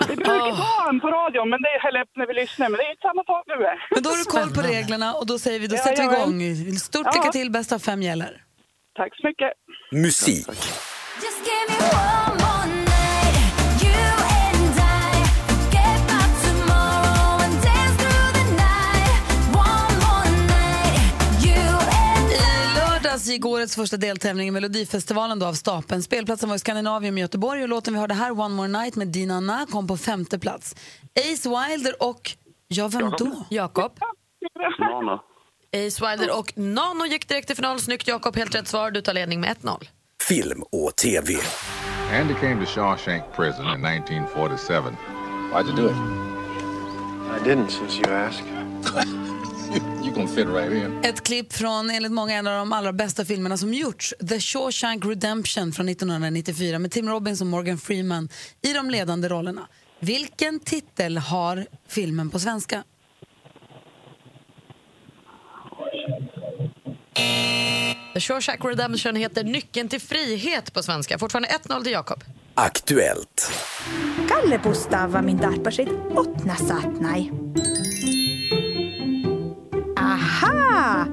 Vi 0.08 0.16
brukar 0.16 0.52
ta 0.62 0.68
honom 0.80 1.00
på 1.00 1.08
radion, 1.18 1.48
men 1.52 1.58
det 1.62 1.68
är, 1.68 1.88
eller 1.88 2.04
när 2.18 2.26
vi 2.26 2.34
lyssnar, 2.34 2.68
men 2.68 2.76
det 2.78 2.84
är 2.86 2.90
inte 2.90 3.02
samma 3.08 3.24
sak 3.24 3.44
nu. 3.46 3.56
Men 3.94 4.02
då 4.02 4.08
har 4.10 4.16
du 4.22 4.24
koll 4.24 4.50
på 4.58 4.62
reglerna 4.74 5.08
och 5.18 5.26
då 5.26 5.38
säger 5.38 5.60
vi, 5.60 5.66
då 5.66 5.76
Ja, 5.76 5.82
sätter 5.84 6.02
vi 6.08 6.14
igång. 6.16 6.76
Stort 6.78 7.06
Ja. 7.06 7.12
lycka 7.16 7.32
till, 7.32 7.50
bäst 7.50 7.72
av 7.72 7.78
fem 7.78 8.02
gäller. 8.02 8.32
Tack 8.96 9.16
så 9.16 9.26
mycket. 9.26 9.52
Musik. 9.92 10.46
Årets 23.48 23.76
första 23.76 23.96
deltävling 23.96 24.48
i 24.48 24.50
Melodifestivalen 24.50 25.38
då 25.38 25.46
av 25.46 25.54
stapeln. 25.54 26.02
Spelplatsen 26.02 26.48
var 26.48 26.56
i 26.56 26.58
Skandinavien 26.58 27.14
med 27.14 27.20
Göteborg 27.20 27.62
och 27.62 27.68
låten 27.68 27.94
vi 27.94 28.00
hörde 28.00 28.14
här, 28.14 28.30
One 28.40 28.54
More 28.54 28.68
Night 28.68 28.96
med 28.96 29.08
Dina 29.08 29.34
Anna, 29.36 29.66
kom 29.70 29.86
på 29.86 29.96
femte 29.96 30.38
plats. 30.38 30.76
Ace 31.32 31.48
Wilder 31.48 32.02
och, 32.02 32.30
ja 32.68 32.88
vem 32.88 33.10
då? 33.18 33.44
Jakob. 33.50 33.92
Nano. 34.78 35.18
Ace 35.72 36.10
Wilder 36.10 36.38
och 36.38 36.52
Nano 36.58 37.06
gick 37.06 37.28
direkt 37.28 37.46
till 37.46 37.56
final. 37.56 37.80
Snyggt 37.80 38.08
Jakob, 38.08 38.36
helt 38.36 38.54
rätt 38.54 38.68
svar. 38.68 38.90
Du 38.90 39.00
tar 39.00 39.14
ledning 39.14 39.40
med 39.40 39.56
1-0. 39.56 39.88
Film 40.28 40.62
och 40.72 40.96
TV. 40.96 41.34
Andy 42.12 42.34
came 42.34 42.64
to 42.64 42.70
Shawshank 42.70 43.22
Prison 43.36 43.66
in 43.66 43.84
1947. 43.84 44.96
Why'd 45.52 45.66
you 45.66 45.76
do 45.76 45.86
it? 45.86 45.96
I 47.30 47.48
didn't 47.48 47.70
since 47.70 48.00
you 48.00 48.12
asked. 48.12 48.44
Ett 51.02 51.22
klipp 51.22 51.52
från 51.52 51.90
enligt 51.90 52.12
många 52.12 52.34
en 52.34 52.46
av 52.46 52.58
de 52.58 52.72
allra 52.72 52.92
bästa 52.92 53.24
filmerna 53.24 53.56
som 53.56 53.74
gjorts, 53.74 54.14
The 54.28 54.40
Shawshank 54.40 55.04
Redemption 55.04 55.72
från 55.72 55.88
1994 55.88 56.78
med 56.78 56.90
Tim 56.90 57.08
Robbins 57.08 57.40
och 57.40 57.46
Morgan 57.46 57.78
Freeman 57.78 58.28
i 58.62 58.72
de 58.72 58.90
ledande 58.90 59.28
rollerna. 59.28 59.68
Vilken 60.00 60.60
titel 60.60 61.18
har 61.18 61.66
filmen 61.88 62.30
på 62.30 62.38
svenska? 62.38 62.84
The 68.14 68.20
Shawshank 68.20 68.64
Redemption 68.64 69.16
heter 69.16 69.44
Nyckeln 69.44 69.88
till 69.88 70.00
frihet 70.00 70.72
på 70.72 70.82
svenska. 70.82 71.18
Fortfarande 71.18 71.48
1-0 71.48 71.82
till 71.82 71.92
Jakob. 71.92 72.24
Aktuellt. 72.54 73.52
Kalle 74.28 74.58
Pustava 74.58 75.22
min 75.22 75.38
tarpasit 75.38 75.88
otna 76.16 76.56
satnai. 76.56 77.30
Aha! 80.00 81.06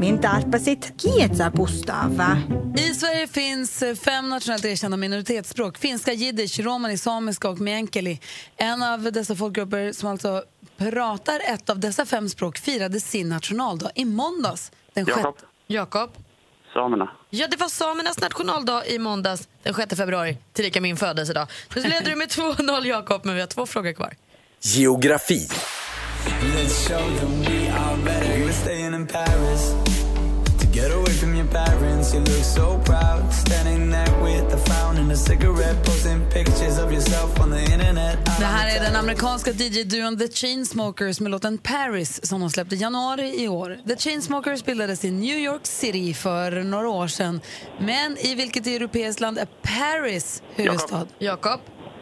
Min 0.00 0.20
tarpasit 0.20 0.92
kietsa 1.02 1.50
Pustava. 1.50 2.38
I 2.78 2.94
Sverige 2.94 3.26
finns 3.28 3.82
eh, 3.82 3.94
fem 3.94 4.30
nationellt 4.30 4.64
erkända 4.64 4.96
minoritetsspråk. 4.96 5.78
Finska, 5.78 6.12
jiddisch, 6.12 6.60
romani, 6.60 6.98
samiska 6.98 7.48
och 7.48 7.60
meänkieli. 7.60 8.20
En 8.56 8.82
av 8.82 9.12
dessa 9.12 9.36
folkgrupper 9.36 9.92
som 9.92 10.08
alltså 10.08 10.42
pratar 10.76 11.40
ett 11.54 11.70
av 11.70 11.78
dessa 11.80 12.06
fem 12.06 12.28
språk 12.28 12.58
firade 12.58 13.00
sin 13.00 13.28
nationaldag 13.28 13.90
i 13.94 14.04
måndags. 14.04 14.72
Den 14.94 15.04
Jakob. 15.08 15.24
sjätte- 15.24 15.46
Jakob. 15.66 16.10
Samerna. 16.74 17.10
Ja, 17.30 17.46
det 17.50 17.56
var 17.56 17.68
samernas 17.68 18.20
nationaldag 18.20 18.86
i 18.86 18.98
måndags 18.98 19.48
den 19.62 19.74
6 19.74 19.96
februari, 19.96 20.38
tillika 20.52 20.80
min 20.80 20.96
födelsedag. 20.96 21.46
Nu 21.76 21.82
leder 21.82 22.10
du 22.10 22.16
med 22.16 22.28
2-0 22.28 22.86
Jakob, 22.86 23.20
men 23.24 23.34
vi 23.34 23.40
har 23.40 23.48
två 23.48 23.66
frågor 23.66 23.92
kvar. 23.92 24.14
Geografi. 24.62 25.48
Staying 28.62 28.94
in 28.94 29.06
Paris 29.06 29.74
to 30.60 30.66
get 30.72 30.90
away 30.92 31.12
from 31.20 31.34
your 31.34 31.46
parents. 31.46 32.14
You 32.14 32.20
look 32.20 32.44
so 32.44 32.78
proud, 32.84 33.32
standing 33.32 33.90
there 33.90 34.14
with 34.22 34.54
a 34.54 34.58
frown 34.58 34.96
and 34.96 35.12
a 35.12 35.16
cigarette, 35.16 35.76
posting 35.84 36.20
pictures 36.30 36.78
of 36.78 36.92
yourself 36.92 37.40
on 37.40 37.50
the 37.50 37.62
internet. 37.72 38.18
Det 38.38 38.44
här 38.44 38.76
är 38.76 38.80
den 38.84 38.96
amerikanska 38.96 39.50
DJ-duon 39.50 40.18
The 40.18 40.28
Chainsmokers 40.28 41.20
med 41.20 41.30
låten 41.30 41.58
Paris 41.58 42.26
som 42.26 42.40
de 42.40 42.50
släppte 42.50 42.74
i 42.74 42.78
januari 42.78 43.44
i 43.44 43.48
år. 43.48 43.78
The 43.88 43.96
Chainsmokers 43.96 44.64
bildades 44.64 45.04
i 45.04 45.10
New 45.10 45.38
York 45.38 45.66
City 45.66 46.14
för 46.14 46.62
några 46.62 46.88
år 46.88 47.06
sedan. 47.06 47.40
Men 47.78 48.16
i 48.18 48.34
vilket 48.34 48.66
europeiskt 48.66 49.20
land 49.20 49.38
är 49.38 49.46
Paris 49.62 50.42
huvudstad? 50.54 51.06
Jakob. 51.18 51.60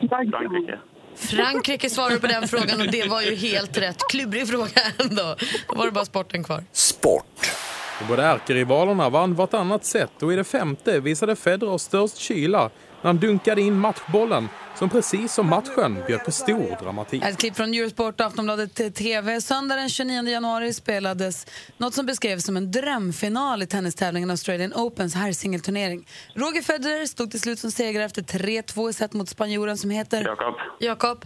Frankrike. 0.09 0.79
Frankrike 1.17 1.91
svarar 1.91 2.19
på 2.19 2.27
den 2.27 2.49
frågan 2.49 2.81
och 2.81 2.87
det 2.91 3.09
var 3.09 3.23
ju 3.23 3.35
helt 3.35 3.79
rätt. 3.79 3.97
Klubbrig 4.11 4.49
fråga 4.49 4.81
ändå. 4.99 5.37
Då 5.69 5.75
var 5.75 5.87
det 5.87 5.93
bara 5.93 6.05
sporten 6.05 6.45
kvar. 6.45 6.65
Sport. 6.73 7.51
De 7.99 8.05
båda 8.09 8.25
ärkerivalerna 8.25 9.09
vann 9.11 9.35
vartannat 9.35 9.85
set 9.85 10.23
och 10.23 10.33
i 10.33 10.37
det 10.37 10.45
femte 10.45 11.01
visade 11.01 11.37
Federer 11.37 11.79
störst 11.79 12.17
kyla 12.17 12.71
när 13.03 13.09
han 13.09 13.19
dunkade 13.19 13.61
in 13.61 13.79
matchbollen 13.79 14.49
som 14.83 14.91
precis 14.91 15.35
som 15.35 15.49
matchen 15.49 16.03
bjöd 16.07 16.25
på 16.25 16.33
stor 16.33 16.83
dramatik. 16.83 17.23
Ett 17.25 17.39
klipp 17.39 17.57
från 17.57 17.75
Eurosport 17.75 18.21
och 18.21 18.27
Aftonbladet 18.27 18.95
TV. 18.95 19.41
Söndag 19.41 19.77
den 19.77 19.89
29 19.89 20.29
januari 20.29 20.73
spelades 20.73 21.47
något 21.77 21.95
som 21.95 22.07
beskrevs 22.07 22.45
som 22.45 22.57
en 22.57 22.71
drömfinal 22.71 23.63
i 23.63 23.67
tennistävlingen 23.67 24.31
Australian 24.31 24.73
Opens 24.73 25.15
herrsingelturnering. 25.15 26.07
Roger 26.35 26.63
Federer 26.63 27.07
stod 27.07 27.31
till 27.31 27.41
slut 27.41 27.59
som 27.59 27.71
segrare 27.71 28.05
efter 28.05 28.23
3-2 28.23 28.91
i 28.91 28.93
set 28.93 29.13
mot 29.13 29.29
spanjoren 29.29 29.79
som 29.79 29.91
heter... 29.91 30.25
Jakob. 30.25 30.55
Jakob. 30.79 31.25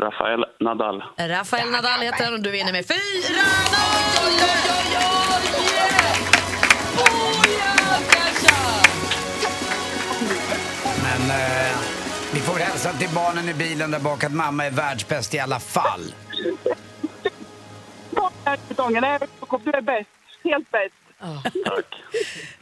Rafael 0.00 0.44
Nadal. 0.60 1.02
Rafael 1.18 1.70
Nadal 1.70 2.00
heter 2.00 2.24
han 2.24 2.34
och 2.34 2.42
du 2.42 2.50
vinner 2.50 2.72
med 2.72 2.84
4-0! 2.84 2.94
Men 11.02 11.30
eh, 11.30 11.63
ni 12.34 12.40
får 12.40 12.58
hälsa 12.58 12.92
till 12.92 13.08
barnen 13.14 13.48
i 13.48 13.54
bilen 13.54 13.90
där 13.90 13.98
bak 13.98 14.24
att 14.24 14.32
mamma 14.32 14.66
är 14.66 14.70
världsbäst 14.70 15.34
i 15.34 15.38
alla 15.38 15.60
fall. 15.60 16.14
Du 19.64 19.70
är 19.70 19.82
bäst. 19.82 20.08
Helt 20.44 20.70
bäst. 20.70 20.94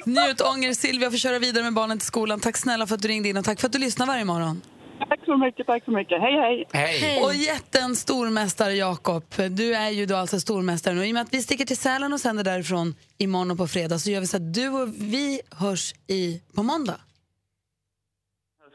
Njut 0.07 0.41
ånger, 0.41 0.75
Silvia 0.75 1.11
får 1.11 1.19
köra 1.19 1.39
vidare 1.39 1.65
med 1.65 1.73
barnen 1.73 1.99
till 1.99 2.07
skolan. 2.07 2.41
Tack 2.41 2.57
snälla 2.57 2.87
för 2.87 2.95
att 2.95 3.03
du 3.03 3.09
ringde 3.09 3.29
in 3.29 3.37
och 3.37 3.45
tack 3.45 3.61
för 3.61 3.67
att 3.67 3.73
du 3.73 3.79
lyssnar 3.79 4.07
varje 4.07 4.25
morgon. 4.25 4.63
Tack 5.09 5.21
så 5.25 5.37
mycket, 5.37 5.67
tack 5.67 5.85
så 5.85 5.91
mycket. 5.91 6.21
Hej, 6.21 6.67
hej. 6.73 7.23
Och 7.25 7.35
jätten 7.35 7.97
stormästare 7.97 8.75
Jakob, 8.75 9.25
du 9.51 9.75
är 9.75 9.91
ju 9.91 10.07
då 10.07 10.17
alltså 10.17 10.41
stormästaren 10.41 10.99
och 10.99 11.07
i 11.07 11.11
och 11.11 11.15
med 11.15 11.23
att 11.23 11.35
vi 11.35 11.43
sticker 11.43 11.65
till 11.65 11.77
Sälen 11.77 12.13
och 12.13 12.21
sänder 12.21 12.45
därifrån 12.45 12.95
imorgon 13.19 13.51
och 13.51 13.59
på 13.59 13.69
fredag 13.69 13.99
så 13.99 14.11
gör 14.11 14.21
vi 14.21 14.27
så 14.27 14.37
att 14.37 14.55
du 14.55 14.69
och 14.69 14.89
vi 14.89 15.41
hörs 15.51 15.95
i, 16.07 16.43
på 16.55 16.63
måndag. 16.63 16.97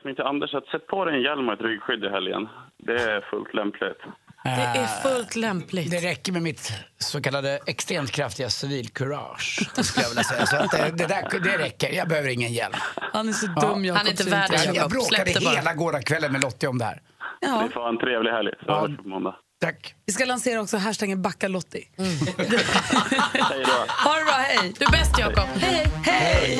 Som 0.07 0.09
inte 0.11 0.23
Anders, 0.23 0.53
att 0.53 0.65
sätt 0.65 0.87
på 0.87 1.05
dig 1.05 1.15
en 1.15 1.21
hjälm 1.21 1.47
och 1.49 1.53
ett 1.53 1.61
ryggskydd 1.61 2.03
i 2.03 2.09
helgen. 2.09 2.47
Det 2.77 2.93
är 3.01 3.21
fullt 3.21 3.53
lämpligt. 3.53 3.97
Det 4.43 4.79
är 4.79 5.01
fullt 5.01 5.35
lämpligt. 5.35 5.91
Det 5.91 5.97
räcker 5.97 6.31
med 6.31 6.41
mitt 6.41 6.71
så 6.97 7.21
kallade 7.21 7.59
extremt 7.65 8.11
kraftiga 8.11 8.49
civilkurage. 8.49 9.69
Skulle 9.83 10.03
jag 10.03 10.09
vilja 10.09 10.23
säga. 10.23 10.45
Så 10.45 10.55
att 10.55 10.71
det, 10.71 10.91
det, 10.97 11.07
där, 11.07 11.39
det 11.39 11.57
räcker, 11.57 11.93
jag 11.93 12.07
behöver 12.07 12.29
ingen 12.29 12.53
hjälp. 12.53 12.75
Han 12.95 13.29
är 13.29 13.33
så 13.33 13.47
dum 13.47 13.85
Jakob. 13.85 13.97
Han 13.97 14.07
är 14.07 14.11
inte 14.11 14.23
värd 14.29 14.49
Jag, 14.73 14.89
bråkade 14.89 15.31
hela 15.55 15.73
gårdagskvällen 15.73 16.31
med 16.31 16.41
Lottie 16.41 16.69
om 16.69 16.77
det 16.77 16.85
här. 16.85 17.01
Ja. 17.41 17.63
Vi 17.67 17.73
får 17.73 17.79
ha 17.81 17.89
en 17.89 17.97
trevlig 17.99 18.31
helg. 18.31 18.49
Så 18.59 18.65
Ja. 18.67 18.79
hörs 18.87 18.97
på 18.97 19.07
måndag. 19.07 19.35
Tack. 19.61 19.95
Vi 20.05 20.13
ska 20.13 20.25
lansera 20.25 20.61
också 20.61 20.77
hashtaggen 20.77 21.21
backa 21.21 21.47
Lottie. 21.47 21.83
Hej 21.97 23.63
då. 23.65 24.07
Ha 24.09 24.17
det 24.19 24.25
bra, 24.25 24.33
hej! 24.37 24.73
Du 24.79 24.85
är 24.85 24.91
bäst 24.91 25.19
Jakob. 25.19 25.47
Hej! 25.55 25.87
Hej! 26.03 26.59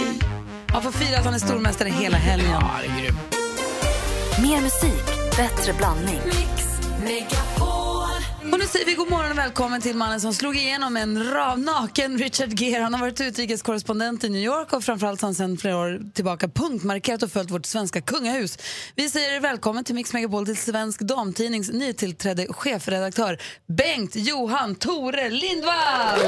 Han 0.74 0.82
får 0.82 0.92
fira 0.92 1.20
att 1.20 1.26
han 1.26 1.34
är 1.34 1.40
stormästare 1.40 1.90
hela 1.90 2.18
helgen. 2.18 2.50
Ja, 2.52 2.72
det 2.82 2.88
är 2.88 3.02
grymt. 3.02 3.37
Mer 4.42 4.62
musik, 4.62 5.06
bättre 5.38 5.74
blandning. 5.74 6.20
Och 8.52 8.60
nu 8.60 8.66
säger 8.66 8.86
vi 8.86 8.94
god 8.94 9.10
morgon 9.10 9.32
och 9.32 9.38
välkommen 9.38 9.82
till 9.82 9.96
mannen 9.96 10.22
som 10.22 10.34
slog 10.34 10.56
igenom 10.56 10.98
en 10.98 11.32
rav, 11.34 11.60
naken 11.60 12.18
Richard 12.18 12.60
Gere. 12.60 12.84
Han 12.84 12.94
har 12.94 13.02
varit 13.02 13.22
utrikeskorrespondent 13.22 14.24
i 14.24 14.30
New 14.30 14.42
York 14.42 14.74
och 14.74 14.84
framförallt 14.84 15.22
har 15.22 15.28
han 15.28 15.36
sedan 15.36 15.58
flera 15.58 15.78
år 15.78 16.02
tillbaka 16.14 16.48
punktmarkerat 16.48 17.24
och 17.24 17.32
följt 17.32 17.52
vårt 17.52 17.66
svenska 17.66 18.02
kungahus. 18.02 18.58
Vi 18.96 19.10
säger 19.10 19.40
välkommen 19.40 19.84
till 19.84 19.96
Mix 19.96 20.14
Megapol 20.14 20.46
till 20.46 20.58
Svensk 20.58 21.02
Damtidnings 21.02 21.70
nytillträdde 21.70 22.48
chefredaktör 22.50 23.38
Bengt 23.68 24.16
Johan 24.16 24.76
Tore 24.76 25.30
Lindvall. 25.30 26.20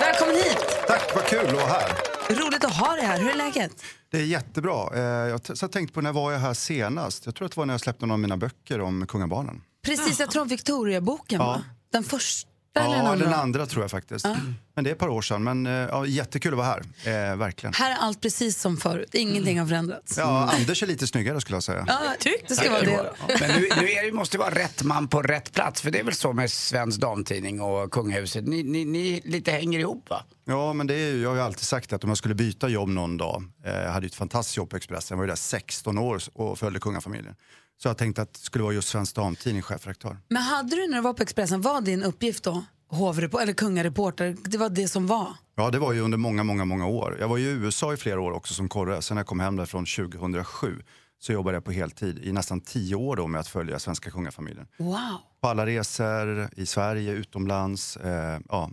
Välkommen 0.00 0.36
hit! 0.36 0.58
Tack, 0.86 1.14
vad 1.14 1.24
kul 1.24 1.46
att 1.46 1.52
vara 1.52 1.66
här. 1.66 2.19
Roligt 2.34 2.64
att 2.64 2.74
ha 2.76 2.92
dig 2.96 3.04
här. 3.04 3.18
Hur 3.20 3.30
är 3.30 3.36
läget? 3.36 3.82
Det 4.10 4.18
är 4.18 4.22
jättebra. 4.24 4.88
Eh, 4.94 5.00
Jag 5.30 5.42
t- 5.42 5.56
så 5.56 5.64
jag 5.64 5.72
tänkte 5.72 5.94
på 5.94 6.00
när 6.00 6.12
var 6.12 6.32
jag 6.32 6.38
här 6.38 6.54
senast? 6.54 7.26
Jag 7.26 7.34
tror 7.34 7.46
att 7.46 7.52
det 7.52 7.58
var 7.58 7.66
när 7.66 7.74
jag 7.74 7.80
släppte 7.80 8.06
någon 8.06 8.10
av 8.12 8.18
mina 8.18 8.36
böcker 8.36 8.80
om 8.80 9.06
kungabarnen. 9.06 9.62
Precis, 9.84 10.20
jag 10.20 10.30
tror 10.30 10.44
Victoria-boken 10.44 11.40
Ja. 11.40 11.46
va? 11.46 11.62
Den 11.92 12.04
första 12.04 12.50
eller 12.74 12.88
den 12.96 13.04
Ja, 13.04 13.10
andra? 13.12 13.24
den 13.24 13.34
andra 13.34 13.66
tror 13.66 13.84
jag 13.84 13.90
faktiskt. 13.90 14.26
Men 14.74 14.84
det 14.84 14.90
är 14.90 14.92
ett 14.92 14.98
par 14.98 15.08
år 15.08 15.22
sedan. 15.22 15.44
Men 15.44 15.66
eh, 15.66 15.72
ja, 15.72 16.06
jättekul 16.06 16.52
att 16.52 16.58
vara 16.58 16.66
här. 17.04 17.30
Eh, 17.30 17.36
verkligen. 17.36 17.74
Här 17.74 17.90
är 17.90 17.96
allt 17.96 18.20
precis 18.20 18.60
som 18.60 18.76
förut. 18.76 19.14
Ingenting 19.14 19.58
har 19.60 19.66
förändrats. 19.66 20.18
Ja, 20.18 20.50
Anders 20.54 20.82
är 20.82 20.86
lite 20.86 21.06
snyggare 21.06 21.40
skulle 21.40 21.56
jag 21.56 21.62
säga. 21.62 21.84
Ja, 21.88 22.00
det 22.48 22.54
ska 22.54 22.70
vara 22.70 22.80
det. 22.82 23.12
Men 23.40 23.48
nu, 23.50 23.68
nu 23.80 23.90
är 23.90 24.06
det, 24.06 24.12
måste 24.12 24.38
vara 24.38 24.54
rätt 24.54 24.82
man 24.82 25.08
på 25.08 25.22
rätt 25.22 25.52
plats. 25.52 25.80
För 25.80 25.90
det 25.90 25.98
är 26.00 26.04
väl 26.04 26.14
så 26.14 26.32
med 26.32 26.50
Svensk 26.50 27.00
Damtidning 27.00 27.60
och 27.60 27.90
kungahuset. 27.92 28.44
Ni, 28.46 28.62
ni, 28.62 28.84
ni 28.84 29.20
lite 29.24 29.50
hänger 29.52 29.78
ihop 29.78 30.10
va? 30.10 30.24
Ja, 30.44 30.72
men 30.72 30.86
det 30.86 30.94
är 30.94 31.16
jag 31.16 31.28
har 31.28 31.36
ju 31.36 31.42
alltid 31.42 31.64
sagt 31.64 31.92
att 31.92 32.04
om 32.04 32.10
jag 32.10 32.18
skulle 32.18 32.34
byta 32.34 32.68
jobb 32.68 32.88
någon 32.88 33.16
dag, 33.16 33.42
eh, 33.66 33.72
jag 33.74 33.90
hade 33.92 34.06
ju 34.06 34.08
ett 34.08 34.14
fantastiskt 34.14 34.56
jobb 34.56 34.70
på 34.70 34.76
Expressen, 34.76 35.14
jag 35.14 35.16
var 35.18 35.24
ju 35.24 35.28
där 35.28 35.36
16 35.36 35.98
år 35.98 36.22
och 36.32 36.58
följde 36.58 36.80
kungafamiljen. 36.80 37.34
Så 37.82 37.88
jag 37.88 37.98
tänkte 37.98 38.22
att 38.22 38.34
det 38.34 38.40
skulle 38.40 38.64
vara 38.64 38.74
just 38.74 38.88
Svensk 38.88 39.14
Damtidning 39.14 39.62
chefredaktör. 39.62 40.16
Men 40.28 40.42
hade 40.42 40.76
du 40.76 40.88
när 40.88 40.96
du 40.96 41.02
var 41.02 41.14
på 41.14 41.22
Expressen, 41.22 41.60
var 41.60 41.80
din 41.80 42.02
uppgift 42.02 42.44
då 42.44 42.64
hovreporter 42.88 43.42
eller 43.42 43.52
kungareporter? 43.52 44.36
Det 44.44 44.58
var 44.58 44.68
det 44.68 44.88
som 44.88 45.06
var? 45.06 45.28
Ja, 45.54 45.70
det 45.70 45.78
var 45.78 45.92
ju 45.92 46.00
under 46.00 46.18
många, 46.18 46.44
många, 46.44 46.64
många 46.64 46.86
år. 46.86 47.16
Jag 47.20 47.28
var 47.28 47.38
i 47.38 47.44
USA 47.44 47.92
i 47.92 47.96
flera 47.96 48.20
år 48.20 48.32
också 48.32 48.54
som 48.54 48.68
korre. 48.68 49.02
Sen 49.02 49.14
när 49.14 49.20
jag 49.20 49.26
kom 49.26 49.40
hem 49.40 49.56
därifrån 49.56 49.86
2007 49.86 50.82
så 51.18 51.32
jobbade 51.32 51.56
jag 51.56 51.64
på 51.64 51.72
heltid 51.72 52.18
i 52.18 52.32
nästan 52.32 52.60
tio 52.60 52.94
år 52.94 53.16
då 53.16 53.26
med 53.26 53.40
att 53.40 53.48
följa 53.48 53.78
svenska 53.78 54.10
kungafamiljen. 54.10 54.66
Wow. 54.78 54.96
På 55.40 55.48
alla 55.48 55.66
resor 55.66 56.48
i 56.56 56.66
Sverige, 56.66 57.12
utomlands. 57.12 57.96
Eh, 57.96 58.40
ja, 58.48 58.70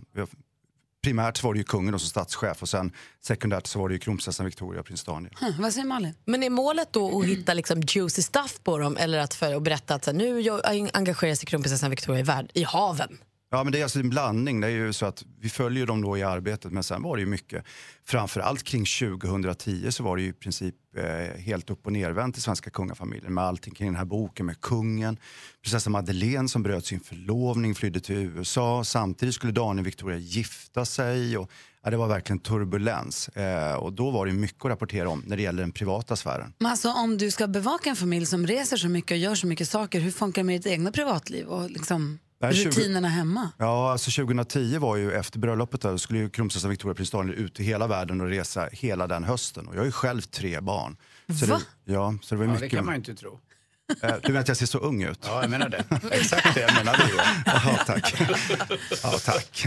primärt 1.08 1.36
så 1.36 1.46
var 1.46 1.54
det 1.54 1.58
ju 1.58 1.64
kungen 1.64 1.92
då 1.92 1.98
som 1.98 2.08
statschef 2.08 2.62
och 2.62 2.68
sen 2.68 2.92
sekundärt 3.24 3.66
så 3.66 3.78
var 3.78 3.88
det 3.88 3.92
ju 3.94 3.98
kronprinsessan 3.98 4.46
Victoria 4.46 4.80
och 4.80 4.86
prins 4.86 5.04
Daniel. 5.04 5.34
Hm, 5.40 5.52
vad 5.58 5.72
säger 5.72 5.86
Malin? 5.86 6.14
Men 6.24 6.42
är 6.42 6.50
målet 6.50 6.92
då 6.92 7.20
att 7.20 7.26
hitta 7.26 7.54
liksom 7.54 7.80
juicy 7.88 8.22
stuff 8.22 8.60
på 8.64 8.78
dem 8.78 8.96
eller 8.96 9.18
att 9.18 9.34
för, 9.34 9.54
att 9.54 9.62
berätta 9.62 9.94
att 9.94 10.04
så 10.04 10.10
här, 10.10 10.18
nu 10.18 10.40
jag- 10.40 10.60
engagerar 10.92 11.34
sig 11.34 11.46
kronprinsessan 11.46 11.90
Victoria 11.90 12.20
i, 12.20 12.22
värld, 12.22 12.50
i 12.54 12.62
haven? 12.62 13.18
Ja, 13.50 13.64
men 13.64 13.72
det 13.72 13.78
är 13.78 13.82
alltså 13.82 13.98
en 14.00 14.10
blandning. 14.10 14.60
Det 14.60 14.66
är 14.66 14.70
ju 14.70 14.92
så 14.92 15.06
att 15.06 15.24
vi 15.40 15.48
följer 15.50 15.86
dem 15.86 16.02
då 16.02 16.18
i 16.18 16.22
arbetet, 16.22 16.72
men 16.72 16.82
sen 16.82 17.02
var 17.02 17.16
det 17.16 17.20
ju 17.20 17.26
mycket, 17.26 17.64
framförallt 18.06 18.62
kring 18.62 18.84
2010 18.84 19.90
så 19.90 20.02
var 20.02 20.16
det 20.16 20.22
ju 20.22 20.28
i 20.28 20.32
princip 20.32 20.74
Eh, 20.98 21.40
helt 21.40 21.70
upp 21.70 21.86
och 21.86 21.92
nervänt 21.92 22.38
i 22.38 22.40
svenska 22.40 22.70
kungafamiljen 22.70 23.34
med 23.34 23.44
allting 23.44 23.74
kring 23.74 23.88
den 23.88 23.96
här 23.96 24.04
boken 24.04 24.46
med 24.46 24.60
kungen, 24.60 25.18
prinsessa 25.62 25.90
Madeleine 25.90 26.48
som 26.48 26.62
bröt 26.62 26.86
sin 26.86 27.00
förlovning, 27.00 27.74
flydde 27.74 28.00
till 28.00 28.16
USA. 28.16 28.84
Samtidigt 28.84 29.34
skulle 29.34 29.52
Daniel 29.52 29.82
och 29.82 29.86
Victoria 29.86 30.18
gifta 30.18 30.84
sig 30.84 31.38
och 31.38 31.50
ja, 31.82 31.90
det 31.90 31.96
var 31.96 32.08
verkligen 32.08 32.38
turbulens. 32.38 33.28
Eh, 33.28 33.74
och 33.74 33.92
då 33.92 34.10
var 34.10 34.26
det 34.26 34.32
mycket 34.32 34.64
att 34.64 34.70
rapportera 34.70 35.08
om 35.08 35.22
när 35.26 35.36
det 35.36 35.42
gäller 35.42 35.62
den 35.62 35.72
privata 35.72 36.16
sfären. 36.16 36.52
Men 36.58 36.70
alltså, 36.70 36.92
om 36.92 37.18
du 37.18 37.30
ska 37.30 37.46
bevaka 37.46 37.90
en 37.90 37.96
familj 37.96 38.26
som 38.26 38.46
reser 38.46 38.76
så 38.76 38.88
mycket 38.88 39.10
och 39.10 39.18
gör 39.18 39.34
så 39.34 39.46
mycket 39.46 39.68
saker, 39.68 40.00
hur 40.00 40.10
funkar 40.10 40.42
det 40.42 40.46
med 40.46 40.60
ditt 40.60 40.66
egna 40.66 40.92
privatliv 40.92 41.46
och 41.46 41.70
liksom 41.70 42.18
Nej, 42.40 42.54
20 42.54 42.68
rutinerna 42.68 43.08
hemma? 43.08 43.50
Ja, 43.58 43.92
alltså 43.92 44.10
2010 44.22 44.78
var 44.78 44.96
ju 44.96 45.12
efter 45.12 45.38
bröllopet 45.38 45.80
där, 45.80 45.90
då 45.90 45.98
skulle 45.98 46.18
ju 46.18 46.30
kronprinsessan 46.30 46.70
Victoria 46.70 46.94
prins 46.94 47.10
Daniel 47.10 47.38
ut 47.38 47.60
i 47.60 47.64
hela 47.64 47.86
världen 47.86 48.20
och 48.20 48.26
resa 48.28 48.68
hela 48.72 49.06
den 49.06 49.24
hösten. 49.24 49.66
Och 49.68 49.74
jag 49.74 49.80
har 49.80 49.86
ju 49.86 49.92
själv 49.92 50.20
tre 50.20 50.60
barn. 50.60 50.96
Så 51.40 51.46
Va? 51.46 51.60
Det, 51.84 51.92
ja, 51.92 52.14
så 52.22 52.34
det 52.34 52.38
var 52.38 52.44
Ja, 52.44 52.50
mycket. 52.52 52.70
det 52.70 52.76
kan 52.76 52.84
man 52.84 52.94
ju 52.94 52.98
inte 52.98 53.14
tro. 53.14 53.40
Eh, 54.02 54.14
Du 54.22 54.28
menar 54.28 54.40
att 54.40 54.48
jag 54.48 54.56
ser 54.56 54.66
så 54.66 54.78
ung 54.78 55.02
ut? 55.02 55.18
Ja, 55.26 55.40
jag 55.42 55.50
menar 55.50 55.68
det. 55.68 55.84
Exakt 56.10 56.54
det 56.54 56.60
jag 56.60 56.74
menade 56.74 57.02
ju. 57.08 57.14
Ja, 57.46 57.78
tack. 57.86 58.14
Ja, 59.02 59.18
tack. 59.24 59.64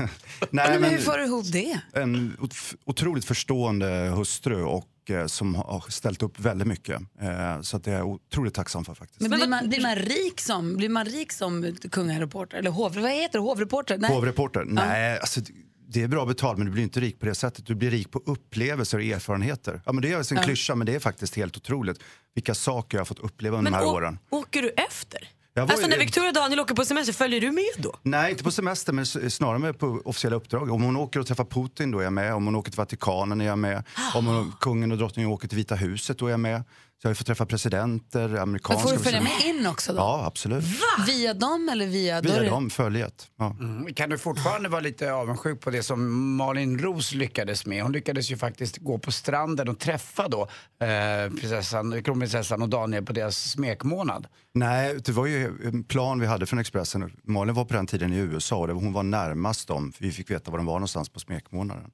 Nej, 0.49 0.79
men 0.79 0.91
hur 0.91 0.97
får 0.97 1.17
du 1.17 1.25
ihop 1.25 1.51
det? 1.51 1.79
En 1.93 2.37
ot- 2.39 2.75
otroligt 2.85 3.25
förstående 3.25 3.87
hustru 4.15 4.63
och 4.63 4.85
eh, 5.09 5.25
som 5.25 5.55
har 5.55 5.85
ställt 5.91 6.23
upp 6.23 6.39
väldigt 6.39 6.67
mycket. 6.67 7.01
Eh, 7.21 7.61
Så 7.61 7.77
att 7.77 7.83
det 7.83 7.91
är 7.91 7.97
jag 7.97 8.07
otroligt 8.07 8.53
tacksam 8.53 8.85
för 8.85 8.93
faktiskt. 8.93 9.21
Men 9.21 9.31
blir 9.39 9.47
man, 9.47 9.69
blir 9.69 9.81
man 9.81 9.95
rik 9.95 10.41
som, 10.41 10.77
blir 10.77 10.89
man 10.89 11.05
rik 11.05 11.31
som 11.31 11.75
kungareporter? 11.91 12.57
Eller 12.57 12.71
hov, 12.71 12.95
vad 12.95 13.11
heter 13.11 13.39
det? 13.39 13.43
Hovreporter? 13.43 13.97
Nej. 13.97 14.11
Hovreporter? 14.13 14.63
Nej, 14.67 15.19
alltså, 15.19 15.41
det 15.87 16.01
är 16.03 16.07
bra 16.07 16.25
betalt 16.25 16.57
men 16.57 16.67
du 16.67 16.73
blir 16.73 16.83
inte 16.83 16.99
rik 16.99 17.19
på 17.19 17.25
det 17.25 17.35
sättet. 17.35 17.65
Du 17.65 17.75
blir 17.75 17.91
rik 17.91 18.11
på 18.11 18.21
upplevelser 18.25 18.97
och 18.97 19.03
erfarenheter. 19.03 19.81
Ja, 19.85 19.91
men 19.91 20.01
det 20.01 20.11
är 20.11 20.17
en 20.17 20.37
Ja. 20.37 20.43
klyscha 20.43 20.75
men 20.75 20.85
det 20.87 20.95
är 20.95 20.99
faktiskt 20.99 21.35
helt 21.35 21.57
otroligt 21.57 21.99
vilka 22.33 22.53
saker 22.55 22.97
jag 22.97 22.99
har 22.99 23.05
fått 23.05 23.19
uppleva 23.19 23.57
under 23.57 23.71
Men 23.71 23.79
de 23.81 23.85
här 23.85 23.93
åren. 23.95 24.19
åker 24.29 24.61
du 24.61 24.69
efter? 24.69 25.29
Alltså 25.55 25.87
när 25.87 25.97
Victoria 25.97 26.29
och 26.29 26.35
Daniel 26.35 26.59
åker 26.59 26.75
på 26.75 26.85
semester, 26.85 27.13
följer 27.13 27.41
du 27.41 27.51
med 27.51 27.63
då? 27.77 27.95
Nej, 28.03 28.31
inte 28.31 28.43
på 28.43 28.51
semester, 28.51 28.93
men 28.93 29.05
snarare 29.05 29.59
med 29.59 29.79
på 29.79 30.01
officiella 30.05 30.35
uppdrag. 30.35 30.71
Om 30.71 30.81
hon 30.83 30.97
åker 30.97 31.19
och 31.19 31.27
träffar 31.27 31.45
Putin, 31.45 31.91
då 31.91 31.99
är 31.99 32.03
jag 32.03 32.13
med. 32.13 32.33
Om 32.33 32.45
hon 32.45 32.55
åker 32.55 32.71
till 32.71 32.77
Vatikanen 32.77 33.41
är 33.41 33.45
jag 33.45 33.59
med. 33.59 33.83
Om 34.15 34.25
hon, 34.25 34.53
kungen 34.59 34.91
och 34.91 34.97
drottningen 34.97 35.31
åker 35.31 35.47
till 35.47 35.57
Vita 35.57 35.75
huset, 35.75 36.17
då 36.17 36.27
är 36.27 36.31
jag 36.31 36.39
med. 36.39 36.63
Så 37.01 37.07
jag 37.07 37.09
har 37.09 37.15
fått 37.15 37.27
träffa 37.27 37.45
presidenter, 37.45 38.27
Men 38.27 38.37
amerikanska... 38.37 38.87
får 38.87 38.97
du 38.97 39.03
följa 39.03 39.21
med 39.21 39.31
in 39.45 39.67
också 39.67 39.93
då? 39.93 39.99
Ja, 39.99 40.25
absolut. 40.25 40.63
Via 41.07 41.33
dem 41.33 41.69
eller 41.71 41.87
via... 41.87 42.21
Via 42.21 42.49
dem, 42.49 42.69
följet. 42.69 43.27
Ja. 43.37 43.55
Mm. 43.59 43.93
Kan 43.93 44.09
du 44.09 44.17
fortfarande 44.17 44.69
vara 44.69 44.81
lite 44.81 45.13
avundsjuk 45.13 45.61
på 45.61 45.69
det 45.69 45.83
som 45.83 46.35
Malin 46.35 46.79
Ros 46.79 47.13
lyckades 47.13 47.65
med? 47.65 47.83
Hon 47.83 47.91
lyckades 47.91 48.31
ju 48.31 48.37
faktiskt 48.37 48.77
gå 48.77 48.97
på 48.97 49.11
stranden 49.11 49.69
och 49.69 49.79
träffa 49.79 50.27
då 50.27 50.41
eh, 50.41 51.33
prinsessan, 51.39 52.03
kronprinsessan 52.03 52.61
och 52.61 52.69
Daniel 52.69 53.05
på 53.05 53.13
deras 53.13 53.51
smekmånad. 53.51 54.27
Nej, 54.53 54.99
det 55.05 55.11
var 55.11 55.25
ju 55.25 55.45
en 55.63 55.83
plan 55.83 56.19
vi 56.19 56.27
hade 56.27 56.45
från 56.45 56.59
Expressen. 56.59 57.11
Malin 57.23 57.55
var 57.55 57.65
på 57.65 57.73
den 57.73 57.87
tiden 57.87 58.13
i 58.13 58.17
USA 58.17 58.57
och 58.57 58.69
hon 58.69 58.93
var 58.93 59.03
närmast 59.03 59.67
dem. 59.67 59.93
Vi 59.97 60.11
fick 60.11 60.31
veta 60.31 60.51
var 60.51 60.57
de 60.57 60.65
var 60.65 60.73
någonstans 60.73 61.09
på 61.09 61.19
smekmånaden. 61.19 61.91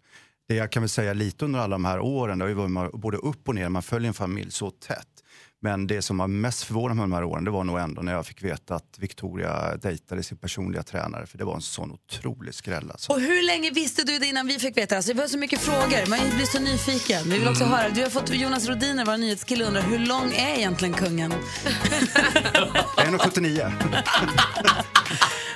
Det 0.47 0.55
jag 0.55 0.71
kan 0.71 0.81
väl 0.83 0.89
säga 0.89 1.13
lite 1.13 1.45
under 1.45 1.59
alla 1.59 1.75
de 1.75 1.85
här 1.85 1.99
åren, 1.99 2.39
det 2.39 2.45
har 2.45 2.49
ju 2.49 2.55
varit 2.55 2.91
både 2.93 3.17
upp 3.17 3.47
och 3.49 3.55
ner, 3.55 3.69
man 3.69 3.83
följer 3.83 4.07
en 4.07 4.13
familj 4.13 4.51
så 4.51 4.71
tätt. 4.71 5.07
Men 5.61 5.87
det 5.87 6.01
som 6.01 6.17
var 6.17 6.27
mest 6.27 6.63
förvånande 6.63 6.95
med 6.95 7.09
de 7.09 7.13
här 7.15 7.23
åren, 7.23 7.43
det 7.43 7.51
var 7.51 7.63
nog 7.63 7.79
ändå 7.79 8.01
när 8.01 8.13
jag 8.13 8.25
fick 8.25 8.43
veta 8.43 8.75
att 8.75 8.95
Victoria 8.99 9.75
dejtade 9.77 10.23
sin 10.23 10.37
personliga 10.37 10.83
tränare. 10.83 11.25
För 11.25 11.37
det 11.37 11.45
var 11.45 11.55
en 11.55 11.61
sån 11.61 11.91
otrolig 11.91 12.53
skräll 12.53 12.91
alltså. 12.91 13.11
Och 13.13 13.19
hur 13.21 13.43
länge 13.47 13.71
visste 13.71 14.03
du 14.03 14.19
det 14.19 14.25
innan 14.25 14.47
vi 14.47 14.59
fick 14.59 14.77
veta? 14.77 14.95
Alltså, 14.95 15.13
det 15.13 15.19
var 15.21 15.27
så 15.27 15.37
mycket 15.37 15.59
frågor. 15.59 16.09
Man 16.09 16.19
blir 16.35 16.45
så 16.45 16.59
nyfiken. 16.59 17.23
Vi 17.29 17.39
vill 17.39 17.47
också 17.47 17.63
Mm. 17.63 17.77
höra. 17.77 17.89
Du 17.89 18.01
har 18.01 18.09
fått 18.09 18.33
Jonas 18.35 18.67
Rodiner, 18.67 19.05
vår 19.05 19.17
nyhetskille, 19.17 19.65
undrar 19.65 19.81
hur 19.81 19.99
lång 19.99 20.31
är 20.33 20.55
egentligen 20.57 20.93
kungen? 20.93 21.31
1,79. 22.97 23.71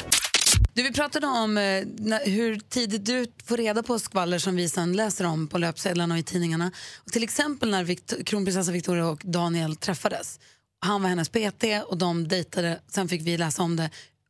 Du, 0.74 0.84
vi 0.84 0.94
pratade 0.94 1.28
om 1.28 1.58
eh, 1.58 1.84
när, 1.98 2.26
hur 2.26 2.60
tidigt 2.60 3.06
du 3.06 3.26
får 3.46 3.58
reda 3.58 3.84
på 3.84 4.00
skvaller 4.00 4.40
som 4.40 4.56
vi 4.56 4.70
sen 4.70 4.94
läser 4.94 5.26
om 5.26 5.48
på 5.48 5.58
löpsedlarna 5.58 6.16
och 6.16 6.20
i 6.20 6.24
tidningarna. 6.24 6.72
Och 6.98 7.12
till 7.12 7.24
exempel 7.24 7.72
när 7.72 7.84
Victor, 7.84 8.24
kronprinsessa 8.24 8.72
Victoria 8.72 9.08
och 9.08 9.22
Daniel 9.26 9.76
träffades. 9.76 10.40
Han 10.80 11.02
var 11.02 11.10
hennes 11.10 11.30
PT 11.30 11.64
och 11.88 11.98
de 11.98 12.28
dejtade, 12.28 12.80
sen 12.88 13.08
fick 13.08 13.22
vi 13.22 13.38
läsa 13.38 13.64
om 13.64 13.76
det. 13.76 13.90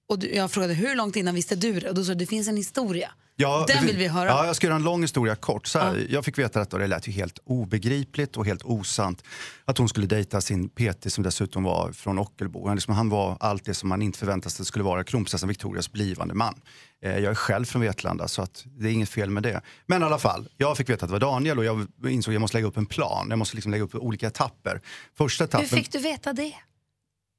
Och 0.09 0.19
du, 0.19 0.35
jag 0.35 0.51
frågade 0.51 0.73
hur 0.73 0.95
långt 0.95 1.15
innan 1.15 1.35
visste 1.35 1.55
du 1.55 1.79
det? 1.79 1.89
Och 1.89 1.95
då 1.95 2.03
sa 2.03 2.09
du 2.09 2.15
det 2.15 2.25
finns 2.25 2.47
en 2.47 2.57
historia. 2.57 3.11
Ja, 3.41 3.65
Den 3.67 3.85
vill 3.85 3.97
vi 3.97 4.07
höra. 4.07 4.29
Ja, 4.29 4.45
jag 4.45 4.55
ska 4.55 4.67
göra 4.67 4.75
en 4.75 4.83
lång 4.83 5.01
historia 5.01 5.35
kort. 5.35 5.67
Så 5.67 5.79
här, 5.79 6.07
Jag 6.09 6.25
fick 6.25 6.37
veta 6.37 6.61
och 6.61 6.79
det 6.79 6.87
lät 6.87 7.07
ju 7.07 7.11
helt 7.11 7.39
obegripligt 7.43 8.37
och 8.37 8.45
helt 8.45 8.63
osant. 8.63 9.23
Att 9.65 9.77
hon 9.77 9.89
skulle 9.89 10.07
dejta 10.07 10.41
sin 10.41 10.69
PT 10.69 11.11
som 11.11 11.23
dessutom 11.23 11.63
var 11.63 11.91
från 11.91 12.19
Ockelbo. 12.19 12.67
Han, 12.67 12.75
liksom, 12.75 12.93
han 12.93 13.09
var 13.09 13.37
allt 13.39 13.65
det 13.65 13.73
som 13.73 13.89
man 13.89 14.01
inte 14.01 14.19
förväntade 14.19 14.49
sig 14.49 14.65
skulle 14.65 14.83
vara 14.83 15.03
kronprinsessan 15.03 15.49
Victorias 15.49 15.91
blivande 15.91 16.33
man. 16.33 16.61
Eh, 17.03 17.11
jag 17.11 17.31
är 17.31 17.35
själv 17.35 17.65
från 17.65 17.81
Vetlanda 17.81 18.27
så 18.27 18.41
att 18.41 18.65
det 18.65 18.87
är 18.87 18.91
inget 18.91 19.09
fel 19.09 19.29
med 19.29 19.43
det. 19.43 19.61
Men 19.85 20.01
i 20.01 20.05
alla 20.05 20.19
fall, 20.19 20.49
jag 20.57 20.77
fick 20.77 20.89
veta 20.89 21.05
att 21.05 21.09
det 21.09 21.19
var 21.19 21.33
Daniel 21.33 21.57
och 21.57 21.65
jag 21.65 21.87
insåg 22.07 22.31
att 22.31 22.35
jag 22.35 22.41
måste 22.41 22.57
lägga 22.57 22.67
upp 22.67 22.77
en 22.77 22.85
plan. 22.85 23.27
Jag 23.29 23.39
måste 23.39 23.55
liksom 23.55 23.71
lägga 23.71 23.83
upp 23.83 23.95
olika 23.95 24.27
etapper. 24.27 24.81
Första 25.17 25.43
etappen... 25.43 25.67
Hur 25.69 25.77
fick 25.77 25.91
du 25.91 25.99
veta 25.99 26.33
det? 26.33 26.53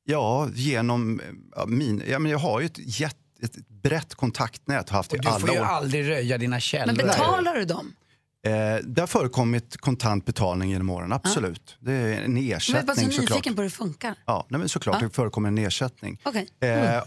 Ja, 0.05 0.49
genom 0.55 1.21
ja, 1.57 1.67
min... 1.67 2.03
Ja, 2.09 2.19
men 2.19 2.31
jag 2.31 2.39
har 2.39 2.61
ju 2.61 2.67
ett, 2.67 3.01
jätte, 3.01 3.22
ett 3.43 3.69
brett 3.69 4.15
kontaktnät 4.15 4.89
och 4.91 4.97
haft 4.97 5.15
i 5.15 5.19
Du 5.19 5.29
alla 5.29 5.39
får 5.39 5.51
ju 5.51 5.61
år. 5.61 5.65
aldrig 5.65 6.09
röja 6.09 6.39
dina 6.39 6.61
källor. 6.61 6.87
Men 6.87 7.07
betalar 7.07 7.55
du 7.55 7.65
dem? 7.65 7.95
Eh, 8.47 8.53
det 8.85 9.01
har 9.03 9.07
förekommit 9.07 9.77
kontant 9.77 10.27
betalning 10.27 10.71
genom 10.71 10.91
åren, 10.91 11.13
absolut. 11.13 11.77
Det 11.81 11.93
är 11.93 12.23
en 12.23 12.37
Jag 12.37 12.45
är 12.47 12.55
bara 12.57 12.61
så 12.61 12.73
ersättning 12.77 13.11
såklart. 13.13 13.31
nyfiken 13.31 13.55
på 13.55 13.63
hur 13.63 13.69
det 13.69 13.75
funkar. 13.75 14.15
Ja, 14.27 14.47
nej, 14.49 14.59
men 14.59 14.69
såklart, 14.69 14.97
Ja. 15.01 15.07
det 15.09 15.15
förekommer 15.15 15.49
en 15.49 15.59
ersättning. 15.59 16.21
Okej. 16.23 16.49
Eh, 16.61 17.03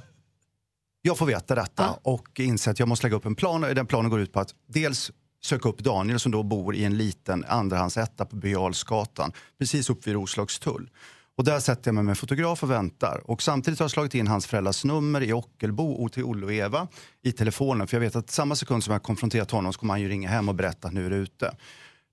jag 1.01 1.17
får 1.17 1.25
veta 1.25 1.55
detta 1.55 1.99
och 2.03 2.39
inser 2.39 2.71
att 2.71 2.79
jag 2.79 2.87
måste 2.87 3.05
lägga 3.05 3.15
upp 3.15 3.25
en 3.25 3.35
plan. 3.35 3.61
Den 3.61 3.85
planen 3.85 4.11
går 4.11 4.19
ut 4.19 4.33
på 4.33 4.39
att 4.39 4.53
dels 4.67 5.11
söka 5.43 5.69
upp 5.69 5.79
Daniel 5.79 6.19
som 6.19 6.31
då 6.31 6.43
bor 6.43 6.75
i 6.75 6.83
en 6.83 6.97
liten 6.97 7.45
andrahandsetta 7.47 8.25
på 8.25 8.35
Birger 8.35 8.55
Jarlsgatan, 8.55 9.31
precis 9.59 9.89
upp 9.89 10.07
vid 10.07 10.13
Roslagstull. 10.13 10.89
Och 11.37 11.43
där 11.43 11.59
sätter 11.59 11.87
jag 11.87 11.95
mig 11.95 12.03
med 12.03 12.17
fotograf 12.17 12.63
och 12.63 12.71
väntar. 12.71 13.21
Och 13.25 13.41
samtidigt 13.41 13.79
har 13.79 13.83
jag 13.83 13.91
slagit 13.91 14.15
in 14.15 14.27
hans 14.27 14.47
föräldrars 14.47 14.83
nummer 14.83 15.23
i 15.23 15.33
Ockelbo 15.33 16.09
till 16.09 16.23
Olle 16.23 16.45
och 16.45 16.53
Eva 16.53 16.87
i 17.23 17.31
telefonen. 17.31 17.87
För 17.87 17.97
jag 17.97 18.01
vet 18.01 18.15
att 18.15 18.29
samma 18.29 18.55
sekund 18.55 18.83
som 18.83 18.93
jag 18.93 19.03
konfronterat 19.03 19.51
honom 19.51 19.73
så 19.73 19.79
kommer 19.79 19.93
han 19.93 20.01
ju 20.01 20.09
ringa 20.09 20.29
hem 20.29 20.49
och 20.49 20.55
berätta 20.55 20.87
att 20.87 20.93
nu 20.93 21.05
är 21.05 21.09
det 21.09 21.15
ute. 21.15 21.55